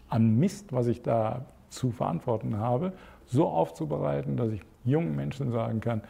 an 0.10 0.38
Mist, 0.38 0.74
was 0.74 0.88
ich 0.88 1.04
da 1.04 1.46
zu 1.70 1.92
verantworten 1.92 2.58
habe, 2.58 2.94
so 3.26 3.48
aufzubereiten, 3.48 4.38
dass 4.38 4.52
ich 4.52 4.62
jungen 4.84 5.16
Menschen 5.16 5.52
sagen 5.52 5.80
kann, 5.80 6.02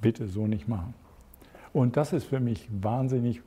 bitte 0.00 0.28
so 0.28 0.46
nicht 0.46 0.68
machen. 0.68 0.94
Und 1.72 1.96
das 1.96 2.12
ist 2.12 2.24
für 2.24 2.40
mich 2.40 2.68
wahnsinnig 2.70 3.42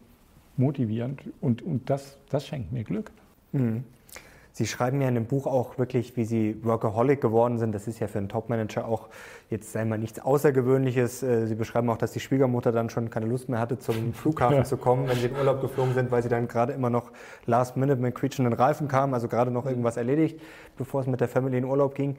motivierend 0.60 1.22
und, 1.42 1.62
und 1.62 1.90
das, 1.90 2.18
das 2.30 2.46
schenkt 2.46 2.72
mir 2.72 2.84
Glück. 2.84 3.12
Mhm. 3.52 3.84
Sie 4.60 4.68
schreiben 4.68 5.00
ja 5.00 5.08
in 5.08 5.16
dem 5.16 5.26
Buch 5.26 5.48
auch 5.48 5.78
wirklich, 5.78 6.18
wie 6.18 6.26
Sie 6.26 6.58
Workaholic 6.66 7.22
geworden 7.22 7.60
sind. 7.60 7.74
Das 7.74 7.88
ist 7.88 8.00
ja 8.00 8.08
für 8.08 8.18
einen 8.18 8.28
Topmanager 8.28 8.86
auch 8.86 9.08
jetzt 9.50 9.74
einmal 9.78 9.98
nichts 9.98 10.20
Außergewöhnliches. 10.20 11.24
Äh, 11.24 11.48
sie 11.48 11.56
beschreiben 11.56 11.90
auch, 11.90 11.96
dass 11.98 12.12
die 12.12 12.20
Schwiegermutter 12.20 12.74
dann 12.74 12.90
schon 12.90 13.10
keine 13.10 13.26
Lust 13.26 13.48
mehr 13.48 13.60
hatte, 13.60 13.80
zum 13.80 14.14
Flughafen 14.14 14.58
ja. 14.58 14.64
zu 14.66 14.76
kommen, 14.76 15.08
wenn 15.08 15.16
sie 15.16 15.28
in 15.28 15.36
Urlaub 15.38 15.62
geflogen 15.62 15.94
sind, 15.94 16.12
weil 16.12 16.24
sie 16.24 16.30
dann 16.30 16.50
gerade 16.50 16.74
immer 16.74 16.90
noch 16.90 17.12
last 17.46 17.78
minute 17.78 18.02
mit 18.02 18.16
quietschenden 18.16 18.54
Reifen 18.54 18.90
kamen, 18.90 19.14
also 19.14 19.30
gerade 19.30 19.50
noch 19.50 19.66
irgendwas 19.66 19.96
erledigt, 19.96 20.42
bevor 20.78 21.00
es 21.00 21.08
mit 21.08 21.22
der 21.22 21.30
Family 21.30 21.58
in 21.58 21.64
Urlaub 21.64 21.96
ging. 21.96 22.18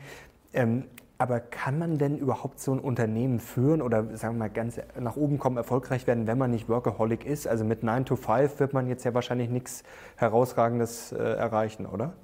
Ähm, 0.54 0.84
aber 1.20 1.38
kann 1.38 1.78
man 1.78 1.98
denn 1.98 2.16
überhaupt 2.16 2.60
so 2.60 2.72
ein 2.72 2.78
Unternehmen 2.78 3.40
führen 3.40 3.82
oder 3.82 4.16
sagen 4.16 4.36
wir 4.36 4.38
mal 4.38 4.48
ganz 4.48 4.80
nach 4.98 5.16
oben 5.16 5.38
kommen, 5.38 5.58
erfolgreich 5.58 6.06
werden, 6.06 6.26
wenn 6.26 6.38
man 6.38 6.50
nicht 6.50 6.66
Workaholic 6.66 7.26
ist? 7.26 7.46
Also 7.46 7.62
mit 7.62 7.82
9 7.82 8.06
to 8.06 8.16
5 8.16 8.58
wird 8.58 8.72
man 8.72 8.88
jetzt 8.88 9.04
ja 9.04 9.12
wahrscheinlich 9.12 9.50
nichts 9.50 9.84
Herausragendes 10.16 11.12
äh, 11.12 11.18
erreichen, 11.18 11.84
oder? 11.84 12.14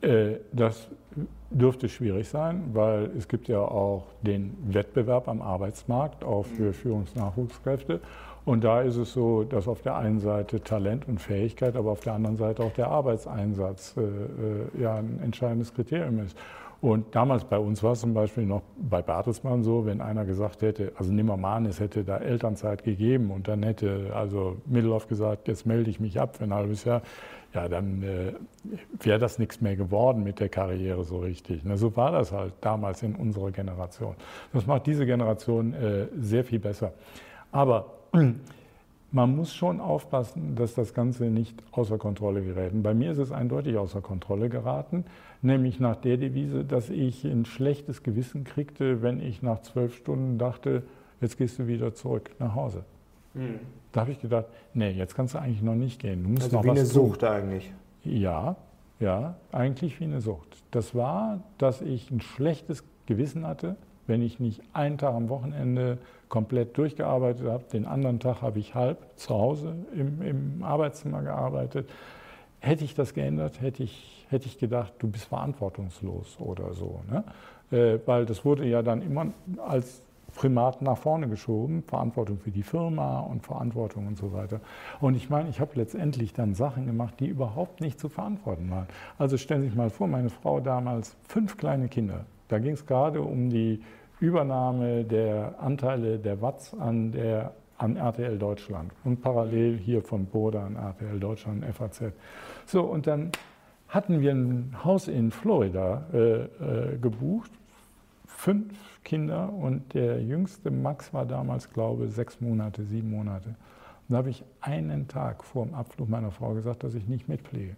Äh, 0.00 0.38
das 0.50 0.88
dürfte 1.50 1.90
schwierig 1.90 2.26
sein, 2.26 2.70
weil 2.72 3.10
es 3.18 3.28
gibt 3.28 3.48
ja 3.48 3.60
auch 3.60 4.06
den 4.22 4.56
Wettbewerb 4.64 5.28
am 5.28 5.42
Arbeitsmarkt, 5.42 6.24
auch 6.24 6.46
für 6.46 6.68
mhm. 6.68 6.72
Führungsnachwuchskräfte. 6.72 8.00
Und 8.46 8.64
da 8.64 8.80
ist 8.80 8.96
es 8.96 9.12
so, 9.12 9.44
dass 9.44 9.68
auf 9.68 9.82
der 9.82 9.96
einen 9.96 10.20
Seite 10.20 10.62
Talent 10.62 11.06
und 11.06 11.20
Fähigkeit, 11.20 11.76
aber 11.76 11.90
auf 11.90 12.00
der 12.00 12.14
anderen 12.14 12.36
Seite 12.38 12.62
auch 12.62 12.72
der 12.72 12.88
Arbeitseinsatz 12.88 13.94
äh, 13.98 14.00
äh 14.00 14.82
ja 14.82 14.94
ein 14.96 15.20
entscheidendes 15.22 15.74
Kriterium 15.74 16.18
ist. 16.20 16.34
Und 16.82 17.14
damals 17.14 17.44
bei 17.44 17.58
uns 17.58 17.80
war 17.84 17.92
es 17.92 18.00
zum 18.00 18.12
Beispiel 18.12 18.44
noch 18.44 18.62
bei 18.76 19.02
Bertelsmann 19.02 19.62
so, 19.62 19.86
wenn 19.86 20.00
einer 20.00 20.24
gesagt 20.24 20.62
hätte, 20.62 20.90
also 20.96 21.12
Nimmermann, 21.12 21.64
es 21.64 21.78
hätte 21.78 22.02
da 22.02 22.16
Elternzeit 22.16 22.82
gegeben 22.82 23.30
und 23.30 23.46
dann 23.46 23.62
hätte 23.62 24.10
also 24.16 24.56
Middelhoff 24.66 25.06
gesagt, 25.06 25.46
jetzt 25.46 25.64
melde 25.64 25.90
ich 25.90 26.00
mich 26.00 26.18
ab 26.20 26.36
für 26.36 26.42
ein 26.42 26.52
halbes 26.52 26.82
Jahr, 26.82 27.02
ja, 27.54 27.68
dann 27.68 28.02
äh, 28.02 28.32
wäre 28.98 29.20
das 29.20 29.38
nichts 29.38 29.60
mehr 29.60 29.76
geworden 29.76 30.24
mit 30.24 30.40
der 30.40 30.48
Karriere 30.48 31.04
so 31.04 31.20
richtig. 31.20 31.60
Na, 31.62 31.76
so 31.76 31.94
war 31.96 32.10
das 32.10 32.32
halt 32.32 32.54
damals 32.62 33.04
in 33.04 33.14
unserer 33.14 33.52
Generation. 33.52 34.16
Das 34.52 34.66
macht 34.66 34.88
diese 34.88 35.06
Generation 35.06 35.74
äh, 35.74 36.08
sehr 36.18 36.42
viel 36.42 36.58
besser. 36.58 36.94
Aber 37.52 37.92
man 39.12 39.36
muss 39.36 39.54
schon 39.54 39.80
aufpassen, 39.80 40.56
dass 40.56 40.74
das 40.74 40.94
Ganze 40.94 41.24
nicht 41.24 41.62
außer 41.70 41.98
Kontrolle 41.98 42.42
gerät. 42.42 42.72
Und 42.72 42.82
bei 42.82 42.94
mir 42.94 43.12
ist 43.12 43.18
es 43.18 43.30
eindeutig 43.30 43.76
außer 43.76 44.00
Kontrolle 44.00 44.48
geraten, 44.48 45.04
nämlich 45.42 45.78
nach 45.80 45.96
der 45.96 46.16
Devise, 46.16 46.64
dass 46.64 46.88
ich 46.88 47.24
ein 47.24 47.44
schlechtes 47.44 48.02
Gewissen 48.02 48.44
kriegte, 48.44 49.02
wenn 49.02 49.20
ich 49.20 49.42
nach 49.42 49.60
zwölf 49.60 49.94
Stunden 49.94 50.38
dachte, 50.38 50.82
jetzt 51.20 51.36
gehst 51.36 51.58
du 51.58 51.66
wieder 51.66 51.94
zurück 51.94 52.30
nach 52.38 52.54
Hause. 52.54 52.84
Mhm. 53.34 53.60
Da 53.92 54.00
habe 54.00 54.12
ich 54.12 54.20
gedacht, 54.20 54.46
nee, 54.72 54.90
jetzt 54.90 55.14
kannst 55.14 55.34
du 55.34 55.38
eigentlich 55.38 55.62
noch 55.62 55.74
nicht 55.74 56.00
gehen. 56.00 56.22
Du 56.22 56.30
musst 56.30 56.44
also 56.44 56.56
noch 56.56 56.64
wie 56.64 56.68
was 56.68 56.78
eine 56.78 56.88
tun. 56.88 57.06
Sucht 57.08 57.24
eigentlich. 57.24 57.72
Ja, 58.04 58.56
ja, 58.98 59.36
eigentlich 59.52 60.00
wie 60.00 60.04
eine 60.04 60.22
Sucht. 60.22 60.62
Das 60.70 60.94
war, 60.94 61.40
dass 61.58 61.82
ich 61.82 62.10
ein 62.10 62.20
schlechtes 62.20 62.84
Gewissen 63.06 63.46
hatte, 63.46 63.76
wenn 64.06 64.22
ich 64.22 64.40
nicht 64.40 64.62
einen 64.72 64.98
Tag 64.98 65.14
am 65.14 65.28
Wochenende 65.28 65.98
komplett 66.28 66.76
durchgearbeitet 66.76 67.46
habe, 67.46 67.64
den 67.72 67.86
anderen 67.86 68.18
Tag 68.20 68.42
habe 68.42 68.58
ich 68.58 68.74
halb 68.74 68.98
zu 69.16 69.34
Hause 69.34 69.74
im, 69.94 70.22
im 70.22 70.62
Arbeitszimmer 70.62 71.22
gearbeitet. 71.22 71.90
Hätte 72.60 72.84
ich 72.84 72.94
das 72.94 73.14
geändert, 73.14 73.60
hätte 73.60 73.82
ich, 73.82 74.26
hätte 74.28 74.46
ich 74.46 74.58
gedacht, 74.58 74.94
du 74.98 75.08
bist 75.08 75.24
verantwortungslos 75.26 76.36
oder 76.38 76.74
so. 76.74 77.00
Ne? 77.10 77.24
Äh, 77.70 77.98
weil 78.06 78.24
das 78.24 78.44
wurde 78.44 78.66
ja 78.66 78.82
dann 78.82 79.02
immer 79.02 79.26
als 79.58 80.02
Primat 80.34 80.80
nach 80.80 80.96
vorne 80.96 81.28
geschoben, 81.28 81.82
Verantwortung 81.82 82.38
für 82.38 82.50
die 82.50 82.62
Firma 82.62 83.20
und 83.20 83.44
Verantwortung 83.44 84.06
und 84.06 84.16
so 84.16 84.32
weiter. 84.32 84.60
Und 85.00 85.14
ich 85.14 85.28
meine, 85.28 85.48
ich 85.50 85.60
habe 85.60 85.72
letztendlich 85.74 86.32
dann 86.32 86.54
Sachen 86.54 86.86
gemacht, 86.86 87.14
die 87.20 87.26
überhaupt 87.26 87.80
nicht 87.80 88.00
zu 88.00 88.08
verantworten 88.08 88.70
waren. 88.70 88.86
Also 89.18 89.36
stellen 89.36 89.62
Sie 89.62 89.68
sich 89.68 89.76
mal 89.76 89.90
vor, 89.90 90.08
meine 90.08 90.30
Frau 90.30 90.60
damals 90.60 91.14
fünf 91.28 91.56
kleine 91.56 91.88
Kinder. 91.88 92.24
Da 92.52 92.58
ging 92.58 92.74
es 92.74 92.84
gerade 92.84 93.22
um 93.22 93.48
die 93.48 93.82
Übernahme 94.20 95.04
der 95.04 95.54
Anteile 95.58 96.18
der 96.18 96.42
Watts 96.42 96.74
an, 96.74 97.10
der, 97.10 97.54
an 97.78 97.96
RTL 97.96 98.38
Deutschland 98.38 98.92
und 99.04 99.22
parallel 99.22 99.78
hier 99.78 100.02
von 100.02 100.26
Boda 100.26 100.66
an 100.66 100.76
RTL 100.76 101.18
Deutschland, 101.18 101.64
FAZ. 101.64 102.12
So, 102.66 102.82
und 102.82 103.06
dann 103.06 103.32
hatten 103.88 104.20
wir 104.20 104.32
ein 104.32 104.76
Haus 104.84 105.08
in 105.08 105.30
Florida 105.30 106.06
äh, 106.12 106.18
äh, 106.42 106.98
gebucht, 106.98 107.50
fünf 108.26 109.02
Kinder 109.02 109.50
und 109.50 109.94
der 109.94 110.22
jüngste 110.22 110.70
Max 110.70 111.14
war 111.14 111.24
damals, 111.24 111.72
glaube 111.72 112.04
ich, 112.04 112.12
sechs 112.12 112.38
Monate, 112.42 112.84
sieben 112.84 113.10
Monate. 113.10 113.48
Und 113.48 114.10
da 114.10 114.18
habe 114.18 114.28
ich 114.28 114.44
einen 114.60 115.08
Tag 115.08 115.42
vor 115.42 115.64
dem 115.64 115.74
Abflug 115.74 116.10
meiner 116.10 116.30
Frau 116.30 116.52
gesagt, 116.52 116.84
dass 116.84 116.94
ich 116.94 117.08
nicht 117.08 117.30
mitpflege. 117.30 117.76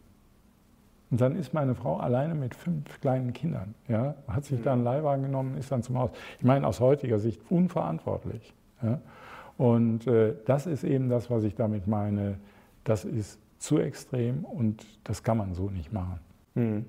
Und 1.11 1.20
dann 1.20 1.36
ist 1.36 1.55
meine 1.55 1.74
Frau 1.74 1.98
alleine 1.98 2.34
mit 2.34 2.55
fünf 2.55 3.00
kleinen 3.00 3.32
Kindern, 3.32 3.74
ja, 3.88 4.14
hat 4.26 4.44
sich 4.44 4.62
da 4.62 4.72
einen 4.72 4.84
Leihwagen 4.84 5.22
genommen, 5.22 5.57
ist 5.57 5.70
dann 5.70 5.82
zum 5.82 5.98
Haus. 5.98 6.11
Ich 6.38 6.44
meine, 6.44 6.66
aus 6.66 6.80
heutiger 6.80 7.18
Sicht 7.18 7.40
unverantwortlich. 7.50 8.55
Ja. 8.82 9.00
Und 9.57 10.07
äh, 10.07 10.34
das 10.46 10.66
ist 10.66 10.82
eben 10.82 11.09
das, 11.09 11.30
was 11.30 11.44
ich 11.44 11.55
damit 11.55 11.86
meine. 11.86 12.38
Das 12.82 13.05
ist 13.05 13.38
zu 13.59 13.78
extrem 13.78 14.44
und 14.44 14.84
das 15.05 15.22
kann 15.22 15.38
man 15.38 15.55
so 15.55 15.70
nicht 15.70 15.92
machen. 15.92 16.20
Hm. 16.55 16.84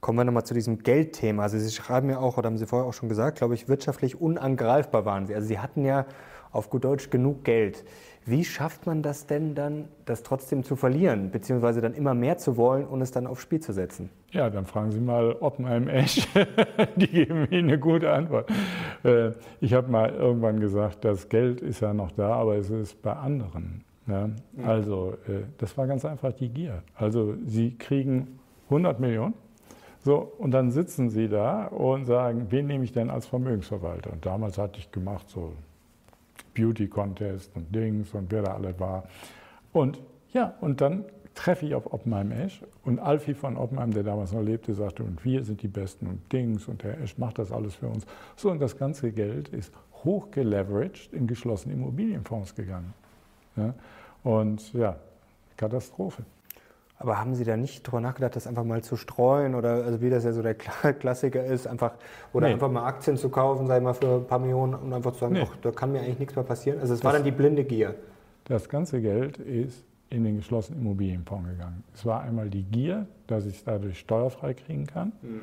Kommen 0.00 0.18
wir 0.18 0.24
nochmal 0.24 0.44
zu 0.44 0.52
diesem 0.52 0.80
Geldthema. 0.80 1.44
Also 1.44 1.58
Sie 1.58 1.70
schreiben 1.70 2.10
ja 2.10 2.18
auch, 2.18 2.36
oder 2.36 2.48
haben 2.48 2.58
Sie 2.58 2.66
vorher 2.66 2.86
auch 2.86 2.92
schon 2.92 3.08
gesagt, 3.08 3.38
glaube 3.38 3.54
ich, 3.54 3.68
wirtschaftlich 3.68 4.20
unangreifbar 4.20 5.06
waren 5.06 5.26
Sie. 5.26 5.34
Also 5.34 5.48
Sie 5.48 5.58
hatten 5.58 5.84
ja 5.84 6.04
auf 6.52 6.70
gut 6.70 6.84
Deutsch 6.84 7.10
genug 7.10 7.44
Geld. 7.44 7.84
Wie 8.26 8.44
schafft 8.44 8.86
man 8.86 9.02
das 9.02 9.26
denn 9.26 9.54
dann, 9.54 9.88
das 10.06 10.22
trotzdem 10.22 10.64
zu 10.64 10.76
verlieren, 10.76 11.30
beziehungsweise 11.30 11.82
dann 11.82 11.92
immer 11.92 12.14
mehr 12.14 12.38
zu 12.38 12.56
wollen 12.56 12.86
und 12.86 13.02
es 13.02 13.10
dann 13.10 13.26
aufs 13.26 13.42
Spiel 13.42 13.60
zu 13.60 13.72
setzen? 13.72 14.08
Ja, 14.30 14.48
dann 14.48 14.64
fragen 14.64 14.90
Sie 14.90 15.00
mal 15.00 15.36
Oppenheim 15.40 15.88
Esch. 15.88 16.26
Die 16.96 17.06
geben 17.06 17.46
Ihnen 17.50 17.68
eine 17.68 17.78
gute 17.78 18.10
Antwort. 18.10 18.50
Äh, 19.02 19.32
ich 19.60 19.74
habe 19.74 19.90
mal 19.90 20.10
irgendwann 20.10 20.58
gesagt, 20.58 21.04
das 21.04 21.28
Geld 21.28 21.60
ist 21.60 21.80
ja 21.80 21.92
noch 21.92 22.12
da, 22.12 22.34
aber 22.34 22.56
es 22.56 22.70
ist 22.70 23.02
bei 23.02 23.12
anderen. 23.12 23.84
Ja? 24.06 24.30
Also, 24.64 25.14
äh, 25.28 25.44
das 25.58 25.76
war 25.76 25.86
ganz 25.86 26.04
einfach 26.06 26.32
die 26.32 26.48
Gier. 26.48 26.82
Also, 26.94 27.34
Sie 27.44 27.76
kriegen 27.76 28.38
100 28.70 29.00
Millionen 29.00 29.34
So, 30.00 30.32
und 30.38 30.50
dann 30.50 30.70
sitzen 30.70 31.10
sie 31.10 31.28
da 31.28 31.66
und 31.66 32.06
sagen, 32.06 32.46
wen 32.50 32.66
nehme 32.66 32.84
ich 32.84 32.92
denn 32.92 33.10
als 33.10 33.26
Vermögensverwalter? 33.26 34.12
Und 34.12 34.24
damals 34.24 34.58
hatte 34.58 34.78
ich 34.78 34.90
gemacht 34.90 35.28
so 35.28 35.52
Beauty 36.54 36.88
Contest 36.88 37.54
und 37.54 37.74
Dings 37.74 38.14
und 38.14 38.30
wer 38.30 38.42
da 38.42 38.54
alle 38.54 38.78
war. 38.78 39.04
Und 39.72 40.00
ja, 40.32 40.54
und 40.60 40.80
dann 40.80 41.04
treffe 41.34 41.66
ich 41.66 41.74
auf 41.74 41.92
Oppenheim 41.92 42.30
Esch 42.32 42.62
und 42.84 42.98
Alfie 42.98 43.34
von 43.34 43.56
Oppenheim, 43.56 43.92
der 43.92 44.04
damals 44.04 44.32
noch 44.32 44.42
lebte, 44.42 44.72
sagte, 44.74 45.02
und 45.02 45.24
wir 45.24 45.44
sind 45.44 45.62
die 45.62 45.68
Besten 45.68 46.06
und 46.06 46.32
Dings 46.32 46.68
und 46.68 46.82
der 46.82 47.00
Esch 47.00 47.18
macht 47.18 47.38
das 47.38 47.50
alles 47.50 47.74
für 47.74 47.88
uns. 47.88 48.06
So, 48.36 48.50
und 48.50 48.60
das 48.60 48.78
ganze 48.78 49.10
Geld 49.12 49.48
ist 49.48 49.72
hoch 50.04 50.30
geleveraged 50.30 51.12
in 51.12 51.26
geschlossene 51.26 51.74
Immobilienfonds 51.74 52.54
gegangen. 52.54 52.94
Ja? 53.56 53.74
Und 54.22 54.72
ja, 54.72 54.96
Katastrophe. 55.56 56.24
Aber 57.04 57.18
haben 57.18 57.34
Sie 57.34 57.44
da 57.44 57.58
nicht 57.58 57.82
drüber 57.82 58.00
nachgedacht, 58.00 58.34
das 58.34 58.46
einfach 58.46 58.64
mal 58.64 58.82
zu 58.82 58.96
streuen 58.96 59.54
oder 59.54 59.84
also 59.84 60.00
wie 60.00 60.08
das 60.08 60.24
ja 60.24 60.32
so 60.32 60.40
der 60.40 60.54
Klassiker 61.00 61.44
ist, 61.44 61.66
einfach 61.66 61.92
oder 62.32 62.46
nee. 62.46 62.54
einfach 62.54 62.70
mal 62.70 62.86
Aktien 62.86 63.18
zu 63.18 63.28
kaufen, 63.28 63.66
sei 63.66 63.78
mal 63.78 63.92
für 63.92 64.06
ein 64.06 64.26
paar 64.26 64.38
Millionen 64.38 64.72
und 64.72 64.90
einfach 64.90 65.12
zu 65.12 65.18
sagen, 65.18 65.34
nee. 65.34 65.46
da 65.60 65.70
kann 65.70 65.92
mir 65.92 66.00
eigentlich 66.00 66.18
nichts 66.18 66.34
mehr 66.34 66.46
passieren. 66.46 66.80
Also 66.80 66.94
es 66.94 67.04
war 67.04 67.12
dann 67.12 67.22
die 67.22 67.30
blinde 67.30 67.62
Gier. 67.64 67.94
Das 68.44 68.70
ganze 68.70 69.02
Geld 69.02 69.36
ist 69.36 69.84
in 70.08 70.24
den 70.24 70.36
geschlossenen 70.36 70.80
Immobilienfonds 70.80 71.50
gegangen. 71.50 71.84
Es 71.92 72.06
war 72.06 72.22
einmal 72.22 72.48
die 72.48 72.62
Gier, 72.62 73.06
dass 73.26 73.44
ich 73.44 73.56
es 73.56 73.64
dadurch 73.64 73.98
steuerfrei 73.98 74.54
kriegen 74.54 74.86
kann. 74.86 75.12
Mhm. 75.20 75.42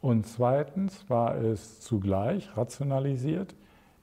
Und 0.00 0.26
zweitens 0.26 1.08
war 1.08 1.36
es 1.36 1.78
zugleich 1.82 2.56
rationalisiert. 2.56 3.54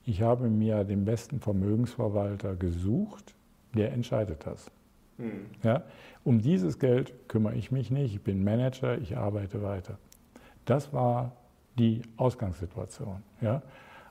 Ich 0.06 0.22
habe 0.22 0.48
mir 0.48 0.86
den 0.86 1.04
besten 1.04 1.42
Vermögensverwalter 1.42 2.56
gesucht, 2.56 3.36
der 3.76 3.92
entscheidet 3.92 4.48
das. 4.48 4.72
Mhm. 5.18 5.46
Ja? 5.64 5.84
Um 6.24 6.42
dieses 6.42 6.80
Geld 6.80 7.14
kümmere 7.28 7.56
ich 7.56 7.72
mich 7.72 7.92
nicht, 7.92 8.14
ich 8.14 8.22
bin 8.22 8.44
Manager, 8.44 8.98
ich 8.98 9.18
arbeite 9.18 9.62
weiter. 9.62 9.98
Das 10.66 10.94
war 10.94 11.34
die 11.78 12.02
Ausgangssituation. 12.18 13.24
Ja? 13.42 13.62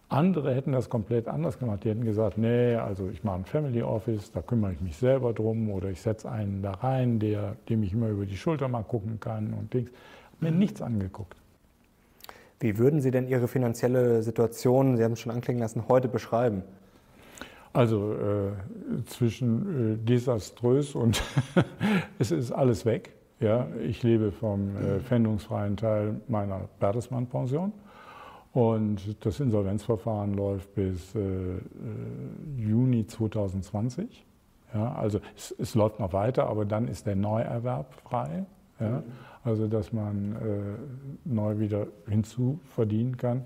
Andere 0.08 0.54
hätten 0.54 0.72
das 0.72 0.90
komplett 0.90 1.26
anders 1.26 1.58
gemacht. 1.58 1.84
Die 1.84 1.88
hätten 1.88 2.04
gesagt, 2.04 2.36
nee, 2.36 2.74
also 2.74 3.08
ich 3.08 3.24
mache 3.24 3.36
ein 3.36 3.44
Family 3.46 3.82
Office, 3.82 4.30
da 4.30 4.42
kümmere 4.42 4.72
ich 4.72 4.80
mich 4.80 4.96
selber 4.96 5.32
drum 5.32 5.70
oder 5.70 5.88
ich 5.88 6.02
setze 6.02 6.30
einen 6.30 6.62
da 6.62 6.72
rein, 6.72 7.18
der, 7.18 7.56
dem 7.70 7.82
ich 7.82 7.94
immer 7.94 8.08
über 8.08 8.26
die 8.26 8.36
Schulter 8.36 8.68
mal 8.68 8.82
gucken 8.82 9.20
kann 9.20 9.54
und 9.54 9.72
Dings. 9.72 9.90
Mir 10.38 10.50
nichts 10.50 10.82
angeguckt. 10.82 11.36
Wie 12.60 12.76
würden 12.78 13.00
Sie 13.00 13.10
denn 13.10 13.26
Ihre 13.26 13.48
finanzielle 13.48 14.22
Situation, 14.22 14.96
Sie 14.96 15.04
haben 15.04 15.12
es 15.12 15.20
schon 15.20 15.32
anklingen 15.32 15.62
lassen, 15.62 15.88
heute 15.88 16.08
beschreiben? 16.08 16.62
Also 17.72 18.12
äh, 18.12 19.04
zwischen 19.06 19.94
äh, 19.94 19.96
desaströs 19.96 20.94
und 20.94 21.22
es 22.18 22.30
ist 22.30 22.52
alles 22.52 22.84
weg. 22.84 23.14
Ja, 23.40 23.66
ich 23.82 24.02
lebe 24.02 24.30
vom 24.30 24.76
äh, 24.76 25.00
pfändungsfreien 25.00 25.76
Teil 25.76 26.20
meiner 26.28 26.68
Bertelsmann-Pension 26.78 27.72
und 28.52 29.24
das 29.24 29.40
Insolvenzverfahren 29.40 30.34
läuft 30.34 30.74
bis 30.74 31.14
äh, 31.14 31.18
äh, 31.18 31.60
Juni 32.56 33.06
2020. 33.06 34.24
Ja, 34.74 34.94
also 34.94 35.20
es, 35.36 35.54
es, 35.58 35.74
läuft 35.74 35.98
noch 35.98 36.12
weiter, 36.12 36.46
aber 36.46 36.64
dann 36.64 36.86
ist 36.88 37.06
der 37.06 37.16
Neuerwerb 37.16 37.94
frei. 37.94 38.44
Ja, 38.80 39.02
also 39.44 39.68
dass 39.68 39.92
man 39.92 40.36
äh, 40.36 41.28
neu 41.28 41.58
wieder 41.58 41.86
hinzuverdienen 42.08 43.16
kann. 43.16 43.44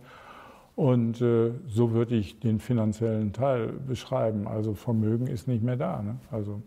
Und 0.77 1.23
äh, 1.23 1.53
so 1.67 1.93
würde 1.93 2.15
ich 2.15 2.39
den 2.39 2.61
finanziellen 2.61 3.33
Teil 3.33 3.73
beschreiben. 3.89 4.47
Also 4.47 4.75
Vermögen 4.75 5.27
ist 5.27 5.49
nicht 5.49 5.63
mehr 5.63 5.77
da. 5.77 6.03
Ne? 6.03 6.17
Also 6.31 6.61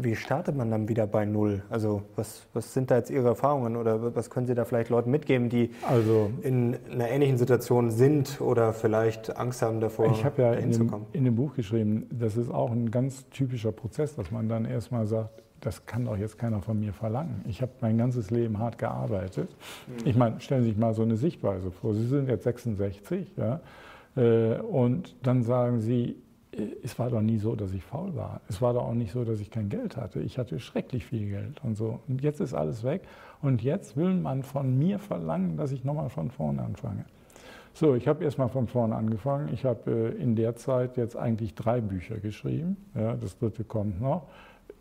wie 0.00 0.14
startet 0.14 0.56
man 0.56 0.70
dann 0.70 0.88
wieder 0.88 1.08
bei 1.08 1.24
Null? 1.24 1.62
Also 1.70 2.02
was, 2.14 2.46
was 2.52 2.72
sind 2.72 2.88
da 2.92 2.96
jetzt 2.96 3.10
Ihre 3.10 3.26
Erfahrungen 3.26 3.74
oder 3.74 4.14
was 4.14 4.30
können 4.30 4.46
Sie 4.46 4.54
da 4.54 4.64
vielleicht 4.64 4.90
Leuten 4.90 5.10
mitgeben, 5.10 5.48
die 5.48 5.70
also, 5.88 6.30
in 6.42 6.76
einer 6.88 7.08
ähnlichen 7.08 7.36
Situation 7.36 7.90
sind 7.90 8.40
oder 8.40 8.72
vielleicht 8.72 9.36
Angst 9.36 9.60
haben 9.60 9.80
davor, 9.80 10.06
Ich 10.12 10.24
habe 10.24 10.40
ja 10.40 10.52
in 10.52 10.70
dem, 10.70 10.94
in 11.12 11.24
dem 11.24 11.34
Buch 11.34 11.56
geschrieben, 11.56 12.06
das 12.12 12.36
ist 12.36 12.48
auch 12.48 12.70
ein 12.70 12.92
ganz 12.92 13.28
typischer 13.30 13.72
Prozess, 13.72 14.14
dass 14.14 14.30
man 14.30 14.48
dann 14.48 14.66
erstmal 14.66 15.08
sagt, 15.08 15.42
das 15.60 15.86
kann 15.86 16.04
doch 16.04 16.16
jetzt 16.16 16.38
keiner 16.38 16.60
von 16.60 16.78
mir 16.78 16.92
verlangen. 16.92 17.44
Ich 17.48 17.62
habe 17.62 17.72
mein 17.80 17.98
ganzes 17.98 18.30
Leben 18.30 18.58
hart 18.58 18.78
gearbeitet. 18.78 19.48
Ich 20.04 20.16
meine, 20.16 20.40
stellen 20.40 20.62
Sie 20.62 20.70
sich 20.70 20.78
mal 20.78 20.94
so 20.94 21.02
eine 21.02 21.16
Sichtweise 21.16 21.70
vor. 21.70 21.94
Sie 21.94 22.06
sind 22.06 22.28
jetzt 22.28 22.44
66 22.44 23.32
ja, 23.36 23.60
äh, 24.16 24.58
und 24.60 25.14
dann 25.22 25.42
sagen 25.42 25.80
Sie, 25.80 26.16
äh, 26.52 26.66
es 26.82 26.98
war 26.98 27.10
doch 27.10 27.20
nie 27.20 27.38
so, 27.38 27.56
dass 27.56 27.72
ich 27.72 27.82
faul 27.82 28.14
war. 28.14 28.40
Es 28.48 28.62
war 28.62 28.74
doch 28.74 28.84
auch 28.84 28.94
nicht 28.94 29.12
so, 29.12 29.24
dass 29.24 29.40
ich 29.40 29.50
kein 29.50 29.68
Geld 29.68 29.96
hatte. 29.96 30.20
Ich 30.20 30.38
hatte 30.38 30.60
schrecklich 30.60 31.06
viel 31.06 31.28
Geld 31.28 31.62
und 31.64 31.76
so. 31.76 32.00
Und 32.08 32.22
jetzt 32.22 32.40
ist 32.40 32.54
alles 32.54 32.84
weg. 32.84 33.02
Und 33.42 33.62
jetzt 33.62 33.96
will 33.96 34.14
man 34.14 34.42
von 34.42 34.78
mir 34.78 34.98
verlangen, 34.98 35.56
dass 35.56 35.72
ich 35.72 35.84
nochmal 35.84 36.10
von 36.10 36.30
vorne 36.30 36.62
anfange. 36.62 37.04
So, 37.74 37.94
ich 37.94 38.08
habe 38.08 38.24
erstmal 38.24 38.48
von 38.48 38.66
vorne 38.66 38.96
angefangen. 38.96 39.50
Ich 39.52 39.64
habe 39.64 40.14
äh, 40.18 40.22
in 40.22 40.34
der 40.34 40.56
Zeit 40.56 40.96
jetzt 40.96 41.16
eigentlich 41.16 41.54
drei 41.54 41.80
Bücher 41.80 42.16
geschrieben. 42.16 42.76
Ja, 42.94 43.14
das 43.14 43.38
dritte 43.38 43.64
kommt 43.64 44.00
noch. 44.00 44.26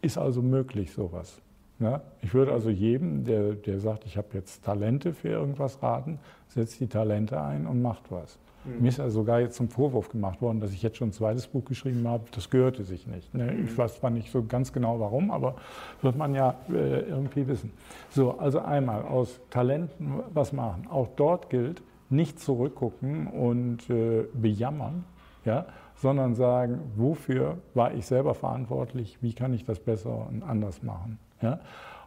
Ist 0.02 0.18
also 0.18 0.42
möglich, 0.42 0.92
sowas. 0.92 1.42
Ja, 1.80 2.02
ich 2.22 2.34
würde 2.34 2.54
also 2.54 2.70
jedem, 2.70 3.24
der, 3.24 3.54
der 3.54 3.80
sagt, 3.80 4.06
ich 4.06 4.18
habe 4.18 4.30
jetzt 4.34 4.64
Talente 4.64 5.14
für 5.14 5.30
irgendwas 5.30 5.84
raten, 5.84 6.20
setzt 6.48 6.80
die 6.80 6.88
Talente 6.88 7.40
ein 7.40 7.68
und 7.68 7.84
macht 7.84 8.12
was. 8.12 8.40
Mhm. 8.66 8.82
Mir 8.82 8.90
ist 8.90 8.98
ja 8.98 9.10
sogar 9.10 9.42
jetzt 9.42 9.58
zum 9.58 9.70
Vorwurf 9.70 10.10
gemacht 10.10 10.42
worden, 10.42 10.60
dass 10.60 10.72
ich 10.72 10.82
jetzt 10.82 10.98
schon 10.98 11.10
ein 11.10 11.14
zweites 11.14 11.46
Buch 11.48 11.66
geschrieben 11.66 12.08
habe. 12.08 12.24
Das 12.32 12.50
gehörte 12.50 12.84
sich 12.84 13.06
nicht. 13.06 13.34
Ne? 13.34 13.52
Mhm. 13.52 13.66
Ich 13.66 13.78
weiß 13.78 14.00
zwar 14.00 14.10
nicht 14.10 14.32
so 14.32 14.44
ganz 14.44 14.74
genau 14.74 15.00
warum, 15.00 15.30
aber 15.30 15.56
wird 16.02 16.18
man 16.18 16.34
ja 16.34 16.56
äh, 16.70 17.02
irgendwie 17.02 17.48
wissen. 17.48 17.72
So, 18.10 18.38
also 18.40 18.60
einmal 18.60 19.04
aus 19.04 19.40
Talenten 19.52 20.22
was 20.34 20.54
machen. 20.54 20.88
Auch 20.90 21.10
dort 21.16 21.50
gilt, 21.52 21.84
nicht 22.10 22.40
zurückgucken 22.40 23.28
und 23.28 23.90
äh, 23.90 24.24
bejammern, 24.34 25.04
ja, 25.46 25.66
sondern 25.98 26.36
sagen, 26.36 26.80
wofür 26.96 27.58
war 27.74 27.94
ich 27.94 28.06
selber 28.06 28.36
verantwortlich, 28.36 29.18
wie 29.22 29.34
kann 29.34 29.54
ich 29.54 29.66
das 29.66 29.80
besser 29.80 30.28
und 30.28 30.44
anders 30.44 30.84
machen. 30.84 31.20
Ja? 31.42 31.60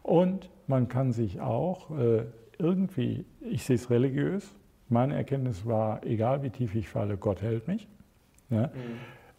Und 0.03 0.49
man 0.66 0.88
kann 0.88 1.12
sich 1.12 1.41
auch 1.41 1.91
äh, 1.99 2.24
irgendwie, 2.59 3.24
ich 3.41 3.64
sehe 3.64 3.76
es 3.76 3.91
religiös, 3.91 4.49
meine 4.88 5.14
Erkenntnis 5.14 5.66
war, 5.66 6.05
egal 6.05 6.43
wie 6.43 6.51
tief 6.51 6.74
ich 6.74 6.88
falle, 6.88 7.16
Gott 7.16 7.43
hält 7.43 7.68
mich. 7.68 7.88
Ja? 8.49 8.68
Mhm. 8.68 8.70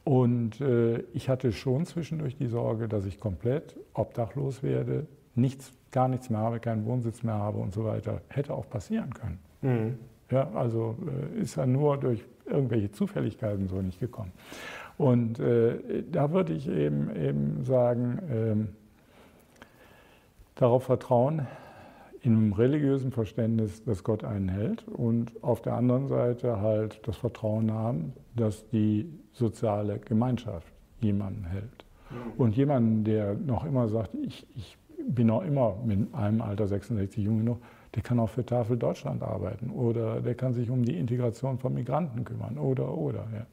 Und 0.03 0.61
äh, 0.61 0.99
ich 1.13 1.29
hatte 1.29 1.51
schon 1.51 1.85
zwischendurch 1.85 2.35
die 2.35 2.47
Sorge, 2.47 2.87
dass 2.87 3.05
ich 3.05 3.19
komplett 3.19 3.77
obdachlos 3.93 4.63
werde, 4.63 5.07
nichts, 5.35 5.73
gar 5.91 6.07
nichts 6.07 6.29
mehr 6.29 6.39
habe, 6.39 6.59
keinen 6.59 6.85
Wohnsitz 6.85 7.23
mehr 7.23 7.35
habe 7.35 7.59
und 7.59 7.73
so 7.73 7.85
weiter. 7.85 8.21
Hätte 8.27 8.53
auch 8.53 8.67
passieren 8.69 9.13
können. 9.13 9.39
Mhm. 9.61 9.99
Ja, 10.31 10.49
also 10.55 10.97
äh, 11.35 11.41
ist 11.41 11.55
ja 11.55 11.65
nur 11.65 11.97
durch 11.97 12.25
irgendwelche 12.51 12.91
Zufälligkeiten 12.91 13.67
so 13.67 13.81
nicht 13.81 13.99
gekommen. 13.99 14.31
Und 14.97 15.39
äh, 15.39 16.03
da 16.11 16.31
würde 16.31 16.53
ich 16.53 16.69
eben, 16.69 17.15
eben 17.15 17.63
sagen, 17.63 18.19
ähm, 18.31 18.67
darauf 20.55 20.83
vertrauen, 20.83 21.47
in 22.21 22.33
einem 22.33 22.53
religiösen 22.53 23.11
Verständnis, 23.11 23.83
dass 23.83 24.03
Gott 24.03 24.23
einen 24.23 24.47
hält 24.47 24.87
und 24.87 25.43
auf 25.43 25.61
der 25.61 25.73
anderen 25.73 26.07
Seite 26.07 26.61
halt 26.61 27.01
das 27.07 27.17
Vertrauen 27.17 27.71
haben, 27.71 28.13
dass 28.35 28.67
die 28.69 29.11
soziale 29.33 29.97
Gemeinschaft 29.97 30.71
jemanden 30.99 31.45
hält. 31.45 31.85
Mhm. 32.11 32.15
Und 32.37 32.55
jemanden, 32.55 33.03
der 33.03 33.33
noch 33.33 33.65
immer 33.65 33.87
sagt, 33.87 34.13
ich, 34.13 34.45
ich 34.55 34.77
bin 35.07 35.27
noch 35.27 35.41
immer 35.41 35.77
mit 35.83 36.13
einem 36.13 36.41
Alter 36.41 36.67
66 36.67 37.23
jung 37.23 37.39
genug, 37.39 37.61
der 37.95 38.01
kann 38.01 38.19
auch 38.19 38.29
für 38.29 38.45
Tafel 38.45 38.77
Deutschland 38.77 39.21
arbeiten 39.21 39.69
oder 39.69 40.21
der 40.21 40.35
kann 40.35 40.53
sich 40.53 40.69
um 40.69 40.83
die 40.85 40.97
Integration 40.97 41.57
von 41.57 41.73
Migranten 41.73 42.23
kümmern 42.23 42.57
oder 42.57 42.97
oder. 42.97 43.27
Ja. 43.33 43.45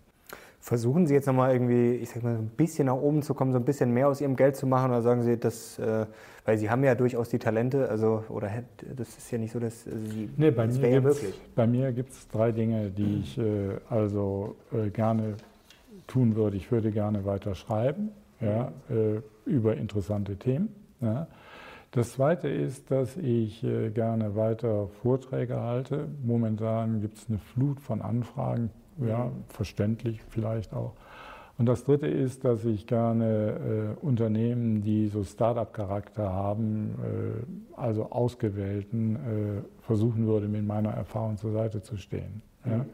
Versuchen 0.60 1.06
Sie 1.06 1.14
jetzt 1.14 1.26
nochmal 1.26 1.52
irgendwie, 1.52 1.92
ich 1.94 2.10
sag 2.10 2.22
mal, 2.22 2.34
ein 2.34 2.50
bisschen 2.56 2.86
nach 2.86 2.96
oben 2.96 3.22
zu 3.22 3.32
kommen, 3.32 3.52
so 3.52 3.58
ein 3.58 3.64
bisschen 3.64 3.92
mehr 3.92 4.08
aus 4.08 4.20
Ihrem 4.20 4.36
Geld 4.36 4.56
zu 4.56 4.66
machen 4.66 4.90
oder 4.90 5.02
sagen 5.02 5.22
Sie, 5.22 5.38
dass, 5.38 5.78
äh, 5.78 6.04
weil 6.44 6.58
Sie 6.58 6.68
haben 6.68 6.82
ja 6.82 6.94
durchaus 6.94 7.28
die 7.28 7.38
Talente, 7.38 7.88
also, 7.88 8.24
oder 8.28 8.50
das 8.96 9.08
ist 9.16 9.30
ja 9.30 9.38
nicht 9.38 9.52
so, 9.52 9.60
dass 9.60 9.86
also 9.86 10.06
Sie, 10.06 10.28
nee, 10.36 10.50
bei 10.50 10.66
das 10.66 10.78
mir 10.78 10.90
ja 10.90 11.02
wirklich. 11.02 11.40
Bei 11.54 11.66
mir 11.66 11.92
gibt 11.92 12.10
es 12.10 12.28
drei 12.28 12.50
Dinge, 12.52 12.90
die 12.90 13.20
ich 13.22 13.38
äh, 13.38 13.70
also 13.88 14.56
äh, 14.72 14.90
gerne 14.90 15.36
tun 16.08 16.34
würde. 16.34 16.56
Ich 16.56 16.70
würde 16.72 16.90
gerne 16.90 17.24
weiter 17.24 17.54
schreiben, 17.54 18.10
ja, 18.40 18.72
äh, 18.90 19.20
über 19.46 19.76
interessante 19.76 20.36
Themen. 20.36 20.68
Ja. 21.00 21.28
Das 21.90 22.12
Zweite 22.12 22.48
ist, 22.48 22.90
dass 22.90 23.16
ich 23.16 23.64
äh, 23.64 23.90
gerne 23.90 24.36
weiter 24.36 24.88
Vorträge 25.02 25.60
halte. 25.60 26.08
Momentan 26.22 27.00
gibt 27.00 27.16
es 27.16 27.28
eine 27.28 27.38
Flut 27.38 27.80
von 27.80 28.02
Anfragen, 28.02 28.70
ja, 28.98 29.30
verständlich 29.48 30.20
vielleicht 30.28 30.74
auch. 30.74 30.92
Und 31.56 31.66
das 31.66 31.84
Dritte 31.84 32.06
ist, 32.06 32.44
dass 32.44 32.64
ich 32.64 32.86
gerne 32.86 33.96
äh, 34.00 34.04
Unternehmen, 34.04 34.80
die 34.82 35.08
so 35.08 35.24
Start-up-Charakter 35.24 36.32
haben, 36.32 36.94
äh, 37.02 37.80
also 37.80 38.10
ausgewählten, 38.10 39.16
äh, 39.16 39.82
versuchen 39.82 40.26
würde, 40.26 40.46
mit 40.46 40.64
meiner 40.64 40.90
Erfahrung 40.90 41.36
zur 41.36 41.50
Seite 41.52 41.82
zu 41.82 41.96
stehen. 41.96 42.42
Ja. 42.64 42.76
Mhm. 42.76 42.84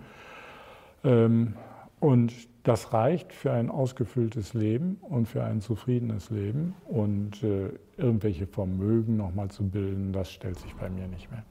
Ähm, 1.04 1.54
und 2.04 2.34
das 2.64 2.92
reicht 2.92 3.32
für 3.32 3.50
ein 3.50 3.70
ausgefülltes 3.70 4.52
Leben 4.52 4.98
und 5.00 5.26
für 5.26 5.42
ein 5.42 5.62
zufriedenes 5.62 6.28
Leben. 6.28 6.74
Und 6.86 7.42
äh, 7.42 7.70
irgendwelche 7.96 8.46
Vermögen 8.46 9.16
nochmal 9.16 9.48
zu 9.48 9.66
bilden, 9.66 10.12
das 10.12 10.30
stellt 10.30 10.58
sich 10.58 10.74
bei 10.74 10.90
mir 10.90 11.08
nicht 11.08 11.30
mehr. 11.30 11.44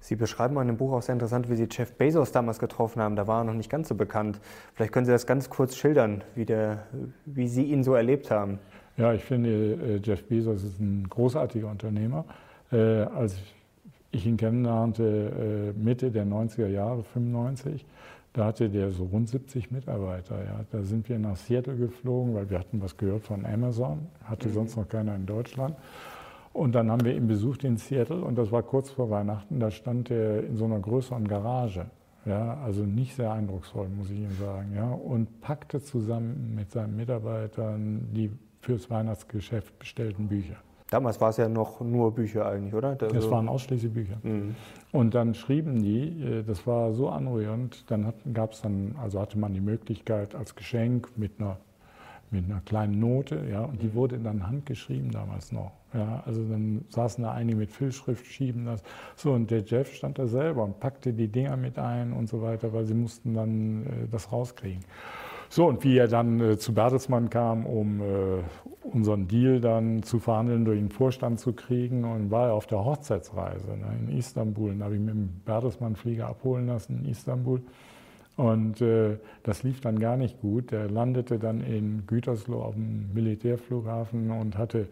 Sie 0.00 0.16
beschreiben 0.16 0.58
in 0.58 0.66
dem 0.66 0.78
Buch 0.78 0.92
auch 0.92 1.02
sehr 1.02 1.12
interessant, 1.12 1.48
wie 1.48 1.54
Sie 1.54 1.68
Jeff 1.70 1.92
Bezos 1.92 2.32
damals 2.32 2.58
getroffen 2.58 3.00
haben. 3.00 3.14
Da 3.14 3.28
war 3.28 3.42
er 3.42 3.44
noch 3.44 3.54
nicht 3.54 3.70
ganz 3.70 3.86
so 3.86 3.94
bekannt. 3.94 4.40
Vielleicht 4.74 4.92
können 4.92 5.06
Sie 5.06 5.12
das 5.12 5.28
ganz 5.28 5.48
kurz 5.48 5.76
schildern, 5.76 6.24
wie, 6.34 6.44
der, 6.44 6.86
wie 7.24 7.46
Sie 7.46 7.62
ihn 7.62 7.84
so 7.84 7.94
erlebt 7.94 8.32
haben. 8.32 8.58
Ja, 8.96 9.12
ich 9.12 9.22
finde, 9.22 9.74
äh, 9.74 10.00
Jeff 10.02 10.24
Bezos 10.24 10.64
ist 10.64 10.80
ein 10.80 11.08
großartiger 11.08 11.68
Unternehmer. 11.70 12.24
Äh, 12.72 13.02
als 13.02 13.36
ich 14.10 14.26
ihn 14.26 14.38
kennenlernte, 14.38 15.72
äh, 15.72 15.78
Mitte 15.78 16.10
der 16.10 16.26
90er 16.26 16.66
Jahre, 16.66 17.04
95, 17.04 17.86
da 18.34 18.46
hatte 18.46 18.68
der 18.68 18.90
so 18.90 19.04
rund 19.04 19.28
70 19.28 19.70
Mitarbeiter. 19.70 20.44
Ja. 20.44 20.64
Da 20.70 20.82
sind 20.82 21.08
wir 21.08 21.18
nach 21.18 21.36
Seattle 21.36 21.76
geflogen, 21.76 22.34
weil 22.34 22.50
wir 22.50 22.58
hatten 22.58 22.82
was 22.82 22.96
gehört 22.96 23.22
von 23.22 23.46
Amazon, 23.46 24.08
hatte 24.24 24.48
mhm. 24.48 24.52
sonst 24.52 24.76
noch 24.76 24.88
keiner 24.88 25.14
in 25.14 25.24
Deutschland. 25.24 25.76
Und 26.52 26.74
dann 26.74 26.90
haben 26.90 27.04
wir 27.04 27.14
ihn 27.14 27.28
besucht 27.28 27.64
in 27.64 27.76
Seattle 27.76 28.20
und 28.20 28.36
das 28.36 28.50
war 28.52 28.62
kurz 28.62 28.90
vor 28.90 29.08
Weihnachten. 29.08 29.60
Da 29.60 29.70
stand 29.70 30.10
er 30.10 30.44
in 30.44 30.56
so 30.56 30.64
einer 30.64 30.80
größeren 30.80 31.26
Garage. 31.26 31.86
Ja, 32.26 32.58
also 32.64 32.84
nicht 32.84 33.14
sehr 33.14 33.32
eindrucksvoll, 33.32 33.88
muss 33.88 34.10
ich 34.10 34.18
Ihnen 34.18 34.36
sagen. 34.40 34.72
Ja, 34.74 34.90
und 34.90 35.40
packte 35.40 35.80
zusammen 35.80 36.54
mit 36.54 36.72
seinen 36.72 36.96
Mitarbeitern 36.96 38.08
die 38.12 38.32
fürs 38.60 38.90
Weihnachtsgeschäft 38.90 39.78
bestellten 39.78 40.28
Bücher. 40.28 40.56
Damals 40.94 41.20
war 41.20 41.30
es 41.30 41.38
ja 41.38 41.48
noch 41.48 41.80
nur 41.80 42.14
Bücher 42.14 42.46
eigentlich, 42.46 42.72
oder? 42.72 42.94
Das 42.94 43.12
also 43.12 43.32
waren 43.32 43.48
ausschließlich 43.48 43.92
Bücher. 43.92 44.16
Mhm. 44.22 44.54
Und 44.92 45.16
dann 45.16 45.34
schrieben 45.34 45.82
die, 45.82 46.22
äh, 46.22 46.44
das 46.44 46.68
war 46.68 46.92
so 46.92 47.08
anrührend, 47.08 47.90
dann 47.90 48.12
gab 48.32 48.52
es 48.52 48.62
dann, 48.62 48.94
also 49.02 49.20
hatte 49.20 49.36
man 49.36 49.52
die 49.54 49.60
Möglichkeit 49.60 50.36
als 50.36 50.54
Geschenk 50.54 51.08
mit 51.16 51.40
einer 51.40 51.56
mit 52.30 52.44
einer 52.46 52.60
kleinen 52.60 52.98
Note, 52.98 53.44
ja, 53.48 53.62
und 53.62 53.80
die 53.80 53.94
wurde 53.94 54.18
dann 54.18 54.46
handgeschrieben 54.46 55.10
damals 55.10 55.52
noch. 55.52 55.72
Ja, 55.92 56.22
also 56.26 56.42
dann 56.42 56.84
saßen 56.88 57.22
da 57.22 57.32
einige 57.32 57.58
mit 57.58 57.70
Füllschrift, 57.70 58.26
schieben 58.26 58.64
das. 58.64 58.82
So, 59.14 59.32
und 59.32 59.50
der 59.50 59.60
Jeff 59.60 59.94
stand 59.94 60.18
da 60.18 60.26
selber 60.26 60.64
und 60.64 60.80
packte 60.80 61.12
die 61.12 61.28
Dinger 61.28 61.56
mit 61.56 61.78
ein 61.78 62.12
und 62.12 62.28
so 62.28 62.42
weiter, 62.42 62.72
weil 62.72 62.84
sie 62.84 62.94
mussten 62.94 63.34
dann 63.34 63.86
äh, 63.86 63.88
das 64.10 64.32
rauskriegen. 64.32 64.84
So, 65.54 65.66
und 65.66 65.84
wie 65.84 65.96
er 65.96 66.08
dann 66.08 66.40
äh, 66.40 66.58
zu 66.58 66.74
Bertelsmann 66.74 67.30
kam, 67.30 67.64
um 67.64 68.00
äh, 68.00 68.42
unseren 68.82 69.28
Deal 69.28 69.60
dann 69.60 70.02
zu 70.02 70.18
verhandeln, 70.18 70.64
durch 70.64 70.80
den 70.80 70.90
Vorstand 70.90 71.38
zu 71.38 71.52
kriegen, 71.52 72.02
und 72.02 72.32
war 72.32 72.48
er 72.48 72.54
auf 72.54 72.66
der 72.66 72.84
Hochzeitsreise 72.84 73.68
ne, 73.68 73.86
in 74.00 74.18
Istanbul. 74.18 74.70
Dann 74.70 74.82
habe 74.82 74.94
ich 74.96 75.00
mit 75.00 75.14
dem 75.14 75.28
Bertelsmann-Flieger 75.44 76.26
abholen 76.26 76.66
lassen 76.66 77.04
in 77.04 77.08
Istanbul. 77.08 77.62
Und 78.36 78.80
äh, 78.80 79.18
das 79.44 79.62
lief 79.62 79.80
dann 79.80 80.00
gar 80.00 80.16
nicht 80.16 80.40
gut. 80.40 80.72
Er 80.72 80.90
landete 80.90 81.38
dann 81.38 81.60
in 81.60 82.02
Gütersloh 82.08 82.60
auf 82.60 82.74
dem 82.74 83.14
Militärflughafen 83.14 84.32
und 84.32 84.58
hatte 84.58 84.88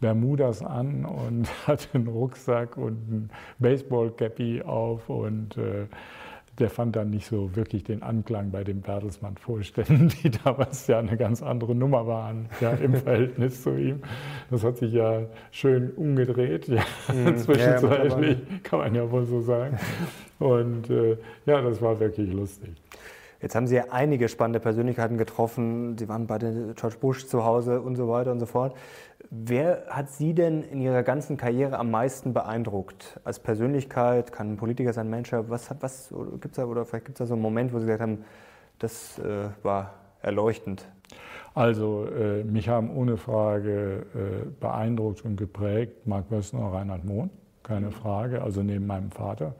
Bermudas 0.00 0.64
an 0.64 1.04
und 1.04 1.46
hatte 1.68 1.86
einen 1.92 2.08
Rucksack 2.08 2.76
und 2.76 2.96
ein 3.08 3.30
Baseball-Cappy 3.60 4.62
auf 4.62 5.08
und 5.08 5.56
äh, 5.56 5.86
der 6.60 6.70
fand 6.70 6.96
dann 6.96 7.10
nicht 7.10 7.26
so 7.26 7.56
wirklich 7.56 7.84
den 7.84 8.02
Anklang 8.02 8.50
bei 8.50 8.62
den 8.62 8.82
Bertelsmann-Vorständen, 8.82 10.12
die 10.22 10.30
damals 10.44 10.86
ja 10.86 10.98
eine 10.98 11.16
ganz 11.16 11.42
andere 11.42 11.74
Nummer 11.74 12.06
waren 12.06 12.48
ja, 12.60 12.72
im 12.72 12.94
Verhältnis 13.02 13.62
zu 13.62 13.70
ihm. 13.70 14.00
Das 14.50 14.62
hat 14.62 14.76
sich 14.76 14.92
ja 14.92 15.22
schön 15.50 15.90
umgedreht, 15.90 16.68
ja, 16.68 16.82
mhm. 17.12 17.36
zwischenzeitlich, 17.36 18.38
ja, 18.38 18.58
kann 18.62 18.78
man 18.80 18.94
ja 18.94 19.10
wohl 19.10 19.24
so 19.24 19.40
sagen. 19.40 19.78
Und 20.38 20.90
äh, 20.90 21.16
ja, 21.46 21.60
das 21.60 21.80
war 21.82 21.98
wirklich 21.98 22.32
lustig. 22.32 22.70
Jetzt 23.42 23.54
haben 23.54 23.66
Sie 23.66 23.76
ja 23.76 23.84
einige 23.90 24.28
spannende 24.28 24.60
Persönlichkeiten 24.60 25.16
getroffen. 25.16 25.96
Sie 25.96 26.08
waren 26.08 26.26
bei 26.26 26.38
George 26.38 26.96
Bush 27.00 27.26
zu 27.26 27.44
Hause 27.44 27.80
und 27.80 27.96
so 27.96 28.06
weiter 28.06 28.32
und 28.32 28.38
so 28.38 28.44
fort. 28.44 28.76
Wer 29.32 29.84
hat 29.88 30.10
Sie 30.10 30.34
denn 30.34 30.64
in 30.64 30.80
Ihrer 30.80 31.04
ganzen 31.04 31.36
Karriere 31.36 31.78
am 31.78 31.92
meisten 31.92 32.34
beeindruckt? 32.34 33.20
Als 33.22 33.38
Persönlichkeit, 33.38 34.32
kann 34.32 34.54
ein 34.54 34.56
Politiker 34.56 34.92
sein, 34.92 35.08
Mensch, 35.08 35.30
was, 35.32 35.72
was 35.80 36.12
gibt's 36.40 36.56
da, 36.56 36.64
oder 36.64 36.84
vielleicht 36.84 37.04
gibt 37.04 37.14
es 37.14 37.18
da 37.20 37.26
so 37.26 37.34
einen 37.34 37.42
Moment, 37.42 37.72
wo 37.72 37.78
Sie 37.78 37.86
gesagt 37.86 38.02
haben, 38.02 38.24
das 38.80 39.20
äh, 39.20 39.50
war 39.62 39.94
erleuchtend? 40.20 40.84
Also 41.54 42.06
äh, 42.06 42.42
mich 42.42 42.68
haben 42.68 42.90
ohne 42.90 43.16
Frage 43.16 44.04
äh, 44.16 44.48
beeindruckt 44.58 45.24
und 45.24 45.36
geprägt 45.36 46.08
Mark 46.08 46.28
Wössner 46.30 46.66
und 46.66 46.74
Reinhard 46.74 47.04
Mohn, 47.04 47.30
keine 47.62 47.92
Frage, 47.92 48.42
also 48.42 48.64
neben 48.64 48.88
meinem 48.88 49.12
Vater. 49.12 49.54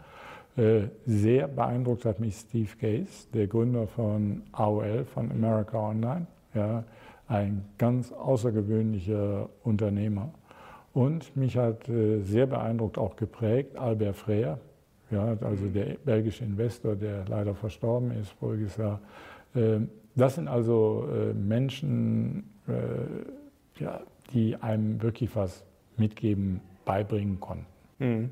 Äh, 0.56 0.88
sehr 1.06 1.46
beeindruckt 1.46 2.04
hat 2.06 2.18
mich 2.18 2.34
Steve 2.34 2.70
Gaze, 2.80 3.28
der 3.32 3.46
Gründer 3.46 3.86
von 3.86 4.42
AOL, 4.50 5.04
von 5.04 5.30
America 5.30 5.78
Online. 5.78 6.26
Ja, 6.54 6.82
ein 7.30 7.64
ganz 7.78 8.12
außergewöhnlicher 8.12 9.48
Unternehmer. 9.62 10.34
Und 10.92 11.36
mich 11.36 11.56
hat 11.56 11.88
äh, 11.88 12.20
sehr 12.22 12.46
beeindruckt, 12.46 12.98
auch 12.98 13.14
geprägt, 13.14 13.76
Albert 13.76 14.16
Freer, 14.16 14.58
ja, 15.10 15.36
also 15.40 15.66
der 15.68 15.96
belgische 16.04 16.44
Investor, 16.44 16.96
der 16.96 17.24
leider 17.28 17.54
verstorben 17.54 18.10
ist 18.10 18.30
voriges 18.32 18.76
Jahr. 18.76 19.00
Ähm, 19.54 19.88
das 20.16 20.34
sind 20.34 20.48
also 20.48 21.08
äh, 21.08 21.32
Menschen, 21.32 22.44
ja, 23.80 24.00
die 24.32 24.54
einem 24.54 25.02
wirklich 25.02 25.34
was 25.34 25.64
mitgeben, 25.96 26.60
beibringen 26.84 27.40
konnten. 27.40 27.66
Mhm. 27.98 28.30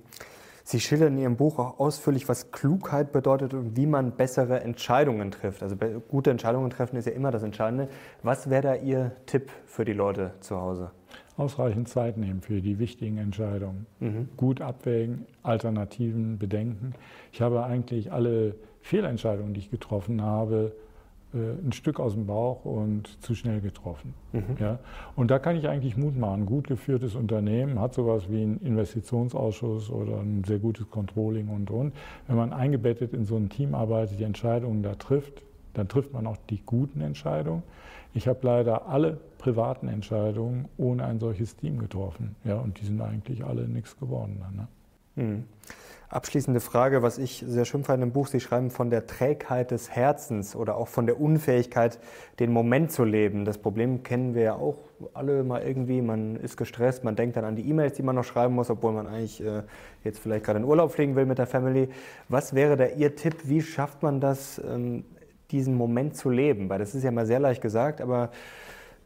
Sie 0.71 0.81
schildern 0.81 1.15
in 1.15 1.21
Ihrem 1.21 1.37
Buch 1.37 1.59
auch 1.59 1.81
ausführlich, 1.81 2.29
was 2.29 2.53
Klugheit 2.53 3.11
bedeutet 3.11 3.55
und 3.55 3.75
wie 3.79 3.87
man 3.87 4.13
bessere 4.13 4.61
Entscheidungen 4.61 5.31
trifft. 5.31 5.63
Also 5.63 5.77
gute 6.09 6.31
Entscheidungen 6.31 6.69
treffen 6.69 6.97
ist 6.97 7.07
ja 7.07 7.13
immer 7.13 7.31
das 7.31 7.43
Entscheidende. 7.43 7.89
Was 8.23 8.51
wäre 8.51 8.61
da 8.61 8.75
Ihr 8.75 9.13
Tipp 9.25 9.51
für 9.65 9.87
die 9.87 9.95
Leute 9.95 10.33
zu 10.41 10.61
Hause? 10.61 10.91
Ausreichend 11.39 11.89
Zeit 11.89 12.19
nehmen 12.19 12.43
für 12.43 12.61
die 12.61 12.79
wichtigen 12.79 13.17
Entscheidungen. 13.17 13.87
Mhm. 14.01 14.29
Gut 14.37 14.61
abwägen, 14.61 15.25
Alternativen 15.43 16.39
bedenken. 16.39 16.93
Ich 17.33 17.41
habe 17.41 17.65
eigentlich 17.65 18.13
alle 18.13 18.55
Fehlentscheidungen, 18.83 19.55
die 19.55 19.61
ich 19.61 19.71
getroffen 19.71 20.21
habe, 20.21 20.73
ein 21.35 21.73
Stück 21.73 22.01
aus 22.01 22.15
dem 22.15 22.27
Bauch 22.27 22.65
und 22.65 23.23
zu 23.23 23.35
schnell 23.35 23.61
getroffen. 23.61 24.15
Mhm. 24.33 24.57
Ja? 24.59 24.79
Und 25.15 25.31
da 25.31 25.39
kann 25.39 25.57
ich 25.57 25.69
eigentlich 25.69 25.97
Mut 25.97 26.17
machen. 26.17 26.43
Ein 26.43 26.47
gut 26.47 26.69
geführtes 26.69 27.15
Unternehmen 27.15 27.79
hat 27.81 27.93
sowas 27.93 28.31
wie 28.31 28.43
einen 28.43 28.61
Investitionsausschuss 28.61 29.91
oder 29.91 30.21
ein 30.21 30.45
sehr 30.45 30.59
gutes 30.59 30.89
Controlling 30.91 31.49
und 31.49 31.71
und. 31.71 31.93
Wenn 32.27 32.37
man 32.37 32.53
eingebettet 32.53 33.13
in 33.13 33.27
so 33.27 33.37
ein 33.37 33.51
Team 33.51 33.75
arbeitet, 33.75 34.19
die 34.19 34.25
Entscheidungen 34.25 34.83
da 34.83 34.95
trifft, 34.95 35.43
dann 35.75 35.87
trifft 35.89 36.15
man 36.15 36.27
auch 36.27 36.39
die 36.49 36.63
guten 36.65 37.03
Entscheidungen. 37.03 37.63
Ich 38.15 38.27
habe 38.27 38.39
leider 38.43 38.89
alle 38.89 39.19
privaten 39.37 39.89
Entscheidungen 39.89 40.67
ohne 40.79 41.05
ein 41.05 41.21
solches 41.21 41.57
Team 41.57 41.79
getroffen. 41.79 42.37
Ja, 42.45 42.57
und 42.57 42.81
die 42.81 42.87
sind 42.87 43.01
eigentlich 43.03 43.45
alle 43.45 43.69
nichts 43.69 43.99
geworden. 43.99 44.41
Dann, 44.41 44.57
ne? 44.57 44.69
mhm. 45.15 45.45
Abschließende 46.11 46.61
Frage, 46.61 47.03
was 47.03 47.19
ich 47.19 47.45
sehr 47.47 47.67
schön 47.67 47.85
fand 47.85 48.03
im 48.03 48.13
Buch, 48.13 48.29
Sie 48.29 48.41
schreiben 48.41 48.71
von 48.71 48.89
der 48.89 49.07
Trägheit 49.07 49.71
des 49.71 49.91
Herzens 49.91 50.57
oder 50.57 50.79
auch 50.79 50.89
von 50.89 51.05
der 51.05 51.21
Unfähigkeit, 51.21 51.99
den 52.39 52.51
Moment 52.51 52.93
zu 52.93 53.05
leben. 53.05 53.45
Das 53.45 53.59
Problem 53.59 54.03
kennen 54.03 54.35
wir 54.35 54.43
ja 54.43 54.55
auch 54.55 54.79
alle 55.13 55.45
mal 55.45 55.61
irgendwie. 55.61 56.01
Man 56.01 56.37
ist 56.37 56.57
gestresst, 56.57 57.05
man 57.05 57.15
denkt 57.15 57.37
dann 57.37 57.45
an 57.45 57.57
die 57.57 57.69
E-Mails, 57.69 57.93
die 57.93 58.03
man 58.03 58.17
noch 58.17 58.25
schreiben 58.25 58.55
muss, 58.55 58.71
obwohl 58.71 58.93
man 58.93 59.07
eigentlich 59.07 59.45
äh, 59.45 59.65
jetzt 60.03 60.19
vielleicht 60.21 60.47
gerade 60.47 60.61
in 60.61 60.65
Urlaub 60.65 60.93
fliegen 60.93 61.15
will 61.15 61.27
mit 61.27 61.37
der 61.37 61.47
Family. 61.47 61.91
Was 62.31 62.55
wäre 62.55 62.79
da 62.79 62.87
Ihr 62.87 63.15
Tipp? 63.15 63.37
Wie 63.45 63.61
schafft 63.61 64.03
man 64.03 64.19
das, 64.19 64.63
ähm, 64.67 65.05
diesen 65.51 65.75
Moment 65.75 66.17
zu 66.17 66.31
leben? 66.31 66.71
Weil 66.71 66.79
das 66.79 66.95
ist 66.95 67.03
ja 67.03 67.11
mal 67.11 67.27
sehr 67.27 67.39
leicht 67.39 67.61
gesagt, 67.61 68.01
aber 68.01 68.31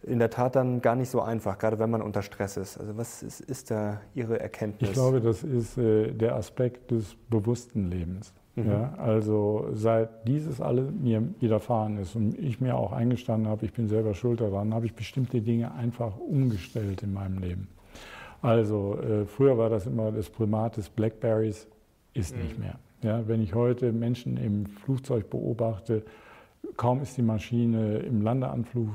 in 0.05 0.19
der 0.19 0.31
Tat 0.31 0.57
dann 0.57 0.81
gar 0.81 0.97
nicht 0.97 1.11
so 1.11 1.21
einfach, 1.21 1.59
gerade 1.59 1.79
wenn 1.79 1.91
man 1.91 2.03
unter 2.03 2.23
Stress 2.23 2.57
ist. 2.57 2.79
Also 2.79 2.97
was 2.97 3.23
ist, 3.23 3.41
ist 3.41 3.71
da 3.71 4.01
Ihre 4.15 4.41
Erkenntnis? 4.41 4.91
Ich 4.91 4.95
glaube, 4.95 5.21
das 5.21 5.45
ist 5.45 5.79
äh, 5.79 6.13
der 6.13 6.35
Aspekt 6.35 6.91
des 6.91 7.15
bewussten 7.31 7.91
Lebens. 7.91 8.35
Mhm. 8.57 8.67
Ja, 8.69 8.95
also 8.99 9.69
seit 9.73 10.29
dieses 10.29 10.61
alles 10.61 10.91
mir 10.91 11.23
widerfahren 11.41 11.99
ist 11.99 12.15
und 12.17 12.39
ich 12.39 12.61
mir 12.61 12.77
auch 12.77 12.93
eingestanden 12.93 13.49
habe, 13.49 13.65
ich 13.65 13.73
bin 13.73 13.89
selber 13.89 14.15
schuld 14.15 14.41
daran, 14.41 14.75
habe 14.75 14.87
ich 14.87 14.95
bestimmte 14.95 15.41
Dinge 15.41 15.73
einfach 15.73 16.19
umgestellt 16.19 17.03
in 17.03 17.15
meinem 17.15 17.39
Leben. 17.39 17.69
Also 18.43 18.99
äh, 18.99 19.25
früher 19.25 19.57
war 19.57 19.71
das 19.71 19.87
immer 19.87 20.11
das 20.11 20.29
Primat 20.29 20.77
des 20.77 20.91
Blackberries, 20.91 21.69
ist 22.13 22.37
mhm. 22.37 22.43
nicht 22.43 22.59
mehr. 22.59 22.75
Ja, 23.03 23.27
wenn 23.27 23.41
ich 23.41 23.55
heute 23.55 23.93
Menschen 23.93 24.37
im 24.37 24.67
Flugzeug 24.67 25.31
beobachte, 25.31 26.05
kaum 26.77 27.01
ist 27.01 27.17
die 27.17 27.23
Maschine 27.23 27.99
im 27.99 28.21
Landeanflug 28.21 28.91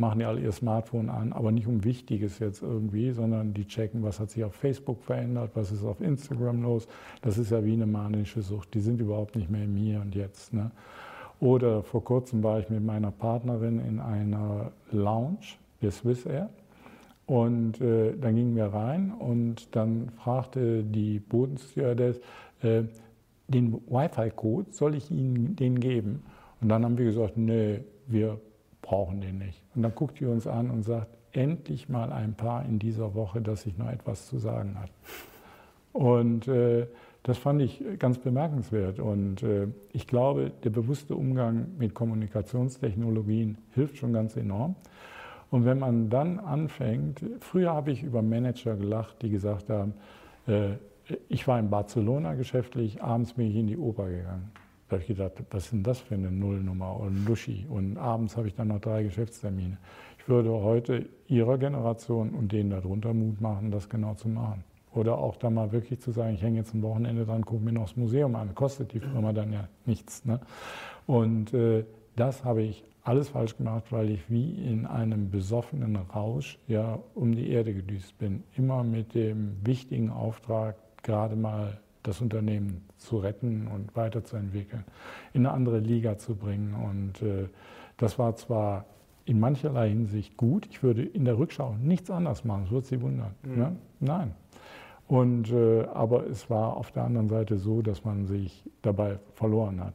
machen 0.00 0.18
die 0.18 0.24
alle 0.24 0.40
ihr 0.40 0.50
Smartphone 0.50 1.10
an, 1.10 1.32
aber 1.32 1.52
nicht 1.52 1.66
um 1.66 1.84
Wichtiges 1.84 2.38
jetzt 2.38 2.62
irgendwie, 2.62 3.12
sondern 3.12 3.52
die 3.52 3.66
checken, 3.66 4.02
was 4.02 4.18
hat 4.18 4.30
sich 4.30 4.42
auf 4.42 4.54
Facebook 4.54 5.02
verändert, 5.02 5.50
was 5.54 5.70
ist 5.70 5.84
auf 5.84 6.00
Instagram 6.00 6.62
los. 6.62 6.88
Das 7.20 7.36
ist 7.36 7.50
ja 7.50 7.64
wie 7.64 7.74
eine 7.74 7.86
manische 7.86 8.40
Sucht. 8.40 8.72
Die 8.74 8.80
sind 8.80 9.00
überhaupt 9.00 9.36
nicht 9.36 9.50
mehr 9.50 9.64
im 9.64 9.76
Hier 9.76 10.00
und 10.00 10.14
Jetzt. 10.14 10.54
Ne? 10.54 10.70
Oder 11.38 11.82
vor 11.82 12.02
kurzem 12.02 12.42
war 12.42 12.58
ich 12.58 12.70
mit 12.70 12.82
meiner 12.82 13.10
Partnerin 13.10 13.78
in 13.78 14.00
einer 14.00 14.72
Lounge 14.90 15.58
der 15.82 15.90
Swiss 15.90 16.24
Air. 16.24 16.48
Und 17.26 17.80
äh, 17.80 18.16
dann 18.16 18.34
gingen 18.34 18.56
wir 18.56 18.66
rein 18.66 19.12
und 19.12 19.76
dann 19.76 20.08
fragte 20.16 20.82
die 20.82 21.20
Bodenstewardess, 21.20 22.20
äh, 22.62 22.84
den 23.48 23.74
Wi-Fi-Code, 23.86 24.72
soll 24.72 24.94
ich 24.94 25.10
Ihnen 25.10 25.56
den 25.56 25.78
geben? 25.78 26.22
Und 26.60 26.70
dann 26.70 26.84
haben 26.84 26.96
wir 26.96 27.04
gesagt, 27.04 27.36
nee, 27.36 27.80
wir 28.06 28.40
brauchen 28.82 29.20
den 29.20 29.38
nicht. 29.38 29.59
Und 29.74 29.82
dann 29.82 29.94
guckt 29.94 30.20
ihr 30.20 30.30
uns 30.30 30.46
an 30.46 30.70
und 30.70 30.82
sagt, 30.82 31.16
endlich 31.32 31.88
mal 31.88 32.12
ein 32.12 32.34
Paar 32.34 32.64
in 32.64 32.78
dieser 32.78 33.14
Woche, 33.14 33.40
das 33.40 33.62
sich 33.62 33.78
noch 33.78 33.90
etwas 33.90 34.26
zu 34.26 34.38
sagen 34.38 34.76
hat. 34.80 34.90
Und 35.92 36.48
äh, 36.48 36.86
das 37.22 37.38
fand 37.38 37.62
ich 37.62 37.82
ganz 37.98 38.18
bemerkenswert. 38.18 38.98
Und 38.98 39.42
äh, 39.42 39.68
ich 39.92 40.06
glaube, 40.06 40.52
der 40.64 40.70
bewusste 40.70 41.14
Umgang 41.14 41.66
mit 41.78 41.94
Kommunikationstechnologien 41.94 43.58
hilft 43.74 43.98
schon 43.98 44.12
ganz 44.12 44.36
enorm. 44.36 44.76
Und 45.50 45.64
wenn 45.64 45.78
man 45.78 46.10
dann 46.10 46.38
anfängt, 46.38 47.24
früher 47.40 47.72
habe 47.72 47.90
ich 47.90 48.02
über 48.02 48.22
Manager 48.22 48.76
gelacht, 48.76 49.22
die 49.22 49.30
gesagt 49.30 49.68
haben, 49.68 49.94
äh, 50.46 50.74
ich 51.28 51.46
war 51.48 51.58
in 51.58 51.70
Barcelona 51.70 52.34
geschäftlich, 52.34 53.02
abends 53.02 53.34
bin 53.34 53.48
ich 53.48 53.56
in 53.56 53.66
die 53.66 53.76
Oper 53.76 54.08
gegangen. 54.08 54.52
Da 54.90 54.94
habe 54.96 55.02
ich 55.02 55.16
gedacht, 55.16 55.34
was 55.52 55.70
denn 55.70 55.84
das 55.84 56.00
für 56.00 56.16
eine 56.16 56.32
Nullnummer 56.32 56.98
und 56.98 57.24
Luschi? 57.24 57.64
Und 57.68 57.96
abends 57.96 58.36
habe 58.36 58.48
ich 58.48 58.56
dann 58.56 58.68
noch 58.68 58.80
drei 58.80 59.04
Geschäftstermine. 59.04 59.78
Ich 60.18 60.28
würde 60.28 60.50
heute 60.50 61.06
Ihrer 61.28 61.58
Generation 61.58 62.30
und 62.30 62.50
denen 62.50 62.70
darunter 62.70 63.14
Mut 63.14 63.40
machen, 63.40 63.70
das 63.70 63.88
genau 63.88 64.14
zu 64.14 64.28
machen. 64.28 64.64
Oder 64.92 65.16
auch 65.16 65.36
da 65.36 65.48
mal 65.48 65.70
wirklich 65.70 66.00
zu 66.00 66.10
sagen, 66.10 66.34
ich 66.34 66.42
hänge 66.42 66.58
jetzt 66.58 66.74
ein 66.74 66.82
Wochenende 66.82 67.24
dran, 67.24 67.44
gucke 67.44 67.62
mir 67.62 67.70
noch 67.70 67.84
das 67.84 67.96
Museum 67.96 68.34
an. 68.34 68.52
Kostet 68.56 68.92
die 68.92 68.98
Firma 68.98 69.32
dann 69.32 69.52
ja 69.52 69.68
nichts. 69.86 70.24
Ne? 70.24 70.40
Und 71.06 71.54
äh, 71.54 71.84
das 72.16 72.44
habe 72.44 72.62
ich 72.62 72.82
alles 73.04 73.28
falsch 73.28 73.56
gemacht, 73.56 73.84
weil 73.90 74.10
ich 74.10 74.28
wie 74.28 74.54
in 74.54 74.86
einem 74.86 75.30
besoffenen 75.30 75.94
Rausch 75.94 76.58
ja 76.66 76.98
um 77.14 77.36
die 77.36 77.48
Erde 77.48 77.74
gedüst 77.74 78.18
bin. 78.18 78.42
Immer 78.56 78.82
mit 78.82 79.14
dem 79.14 79.56
wichtigen 79.64 80.10
Auftrag, 80.10 80.74
gerade 81.04 81.36
mal 81.36 81.78
das 82.02 82.20
Unternehmen 82.20 82.84
zu 82.96 83.18
retten 83.18 83.68
und 83.68 83.94
weiterzuentwickeln, 83.96 84.84
in 85.32 85.46
eine 85.46 85.54
andere 85.54 85.78
Liga 85.78 86.18
zu 86.18 86.34
bringen. 86.34 86.74
Und 86.74 87.22
äh, 87.22 87.48
das 87.96 88.18
war 88.18 88.36
zwar 88.36 88.86
in 89.24 89.38
mancherlei 89.38 89.90
Hinsicht 89.90 90.36
gut. 90.36 90.66
Ich 90.70 90.82
würde 90.82 91.02
in 91.02 91.24
der 91.24 91.38
Rückschau 91.38 91.76
nichts 91.80 92.10
anders 92.10 92.44
machen, 92.44 92.64
das 92.64 92.72
würde 92.72 92.86
Sie 92.86 93.00
wundern. 93.00 93.34
Mhm. 93.42 93.58
Ne? 93.58 93.76
Nein, 94.00 94.34
und, 95.10 95.50
äh, 95.50 95.86
aber 95.92 96.24
es 96.28 96.48
war 96.50 96.76
auf 96.76 96.92
der 96.92 97.02
anderen 97.02 97.28
Seite 97.28 97.56
so, 97.58 97.82
dass 97.82 98.04
man 98.04 98.26
sich 98.26 98.62
dabei 98.80 99.18
verloren 99.34 99.80
hat. 99.80 99.94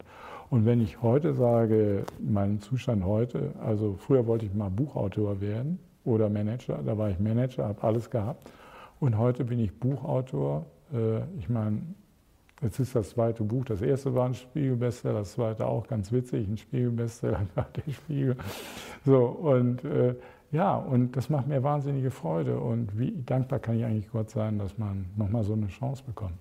Und 0.49 0.65
wenn 0.65 0.81
ich 0.81 1.01
heute 1.01 1.33
sage, 1.33 2.03
meinen 2.19 2.59
Zustand 2.59 3.05
heute, 3.05 3.53
also 3.63 3.95
früher 3.97 4.27
wollte 4.27 4.45
ich 4.45 4.53
mal 4.53 4.69
Buchautor 4.69 5.39
werden 5.39 5.79
oder 6.03 6.29
Manager, 6.29 6.79
da 6.85 6.97
war 6.97 7.09
ich 7.09 7.19
Manager, 7.19 7.65
habe 7.69 7.81
alles 7.81 8.09
gehabt. 8.09 8.51
Und 8.99 9.17
heute 9.17 9.45
bin 9.45 9.59
ich 9.59 9.79
Buchautor. 9.79 10.65
Äh, 10.93 11.19
ich 11.37 11.49
meine, 11.49 11.81
jetzt 12.61 12.79
ist 12.79 12.95
das 12.95 13.09
zweite 13.09 13.43
Buch, 13.43 13.65
das 13.65 13.81
erste 13.81 14.13
war 14.15 14.25
ein 14.25 14.33
Spiegelbestseller, 14.33 15.19
das 15.19 15.33
zweite 15.33 15.65
auch 15.65 15.87
ganz 15.87 16.11
witzig, 16.11 16.47
ein 16.47 16.57
Spiegelbestseller, 16.57 17.45
der 17.55 17.91
Spiegel. 17.91 18.37
So, 19.05 19.25
und 19.25 19.83
äh, 19.83 20.15
ja, 20.51 20.75
und 20.75 21.17
das 21.17 21.29
macht 21.29 21.47
mir 21.47 21.63
wahnsinnige 21.63 22.11
Freude. 22.11 22.59
Und 22.59 22.97
wie 22.97 23.11
dankbar 23.25 23.59
kann 23.59 23.77
ich 23.77 23.85
eigentlich 23.85 24.09
Gott 24.09 24.29
sein, 24.29 24.57
dass 24.57 24.77
man 24.77 25.05
nochmal 25.17 25.43
so 25.43 25.53
eine 25.53 25.67
Chance 25.67 26.03
bekommt. 26.05 26.37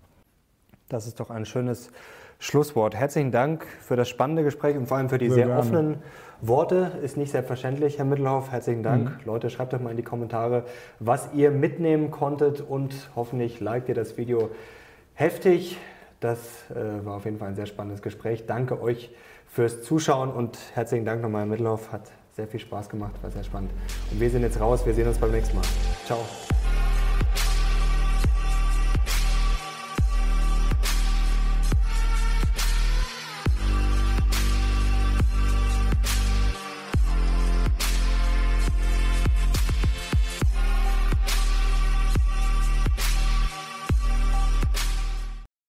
Das 0.89 1.07
ist 1.07 1.19
doch 1.19 1.31
ein 1.31 1.47
schönes 1.47 1.91
Schlusswort. 2.45 2.95
Herzlichen 2.95 3.33
Dank 3.33 3.65
für 3.81 3.97
das 3.97 4.07
spannende 4.07 4.45
Gespräch 4.45 4.77
und 4.77 4.87
vor 4.87 4.99
allem 4.99 5.09
für 5.09 5.17
die 5.17 5.31
sehr, 5.31 5.47
sehr 5.47 5.59
offenen 5.59 6.03
Worte. 6.43 6.93
Ist 7.03 7.17
nicht 7.17 7.33
selbstverständlich, 7.33 7.97
Herr 7.97 8.05
Mittelhoff. 8.05 8.53
Herzlichen 8.53 8.83
Dank. 8.83 9.09
Mhm. 9.09 9.17
Leute, 9.25 9.49
schreibt 9.49 9.73
doch 9.73 9.81
mal 9.81 9.93
in 9.93 9.97
die 9.97 10.03
Kommentare, 10.03 10.65
was 11.01 11.31
ihr 11.33 11.51
mitnehmen 11.51 12.11
konntet 12.11 12.61
und 12.61 13.09
hoffentlich 13.17 13.61
liked 13.61 13.89
ihr 13.89 13.95
das 13.95 14.19
Video 14.19 14.51
heftig. 15.15 15.79
Das 16.21 16.39
äh, 16.71 17.05
war 17.07 17.17
auf 17.17 17.25
jeden 17.25 17.39
Fall 17.39 17.49
ein 17.49 17.57
sehr 17.57 17.65
spannendes 17.65 18.03
Gespräch. 18.03 18.45
Danke 18.45 18.79
euch 18.79 19.11
fürs 19.47 19.83
Zuschauen 19.83 20.31
und 20.31 20.59
herzlichen 20.75 21.07
Dank 21.07 21.23
nochmal, 21.23 21.43
Herr 21.43 21.49
Mittelhoff. 21.49 21.93
Hat 21.93 22.13
sehr 22.33 22.47
viel 22.47 22.61
Spaß 22.61 22.91
gemacht, 22.91 23.15
war 23.23 23.31
sehr 23.31 23.45
spannend. 23.45 23.71
Und 24.11 24.21
wir 24.21 24.29
sind 24.29 24.43
jetzt 24.43 24.61
raus, 24.61 24.85
wir 24.85 24.93
sehen 24.93 25.09
uns 25.09 25.17
beim 25.17 25.31
nächsten 25.31 25.57
Mal. 25.57 25.65
Ciao. 26.05 26.19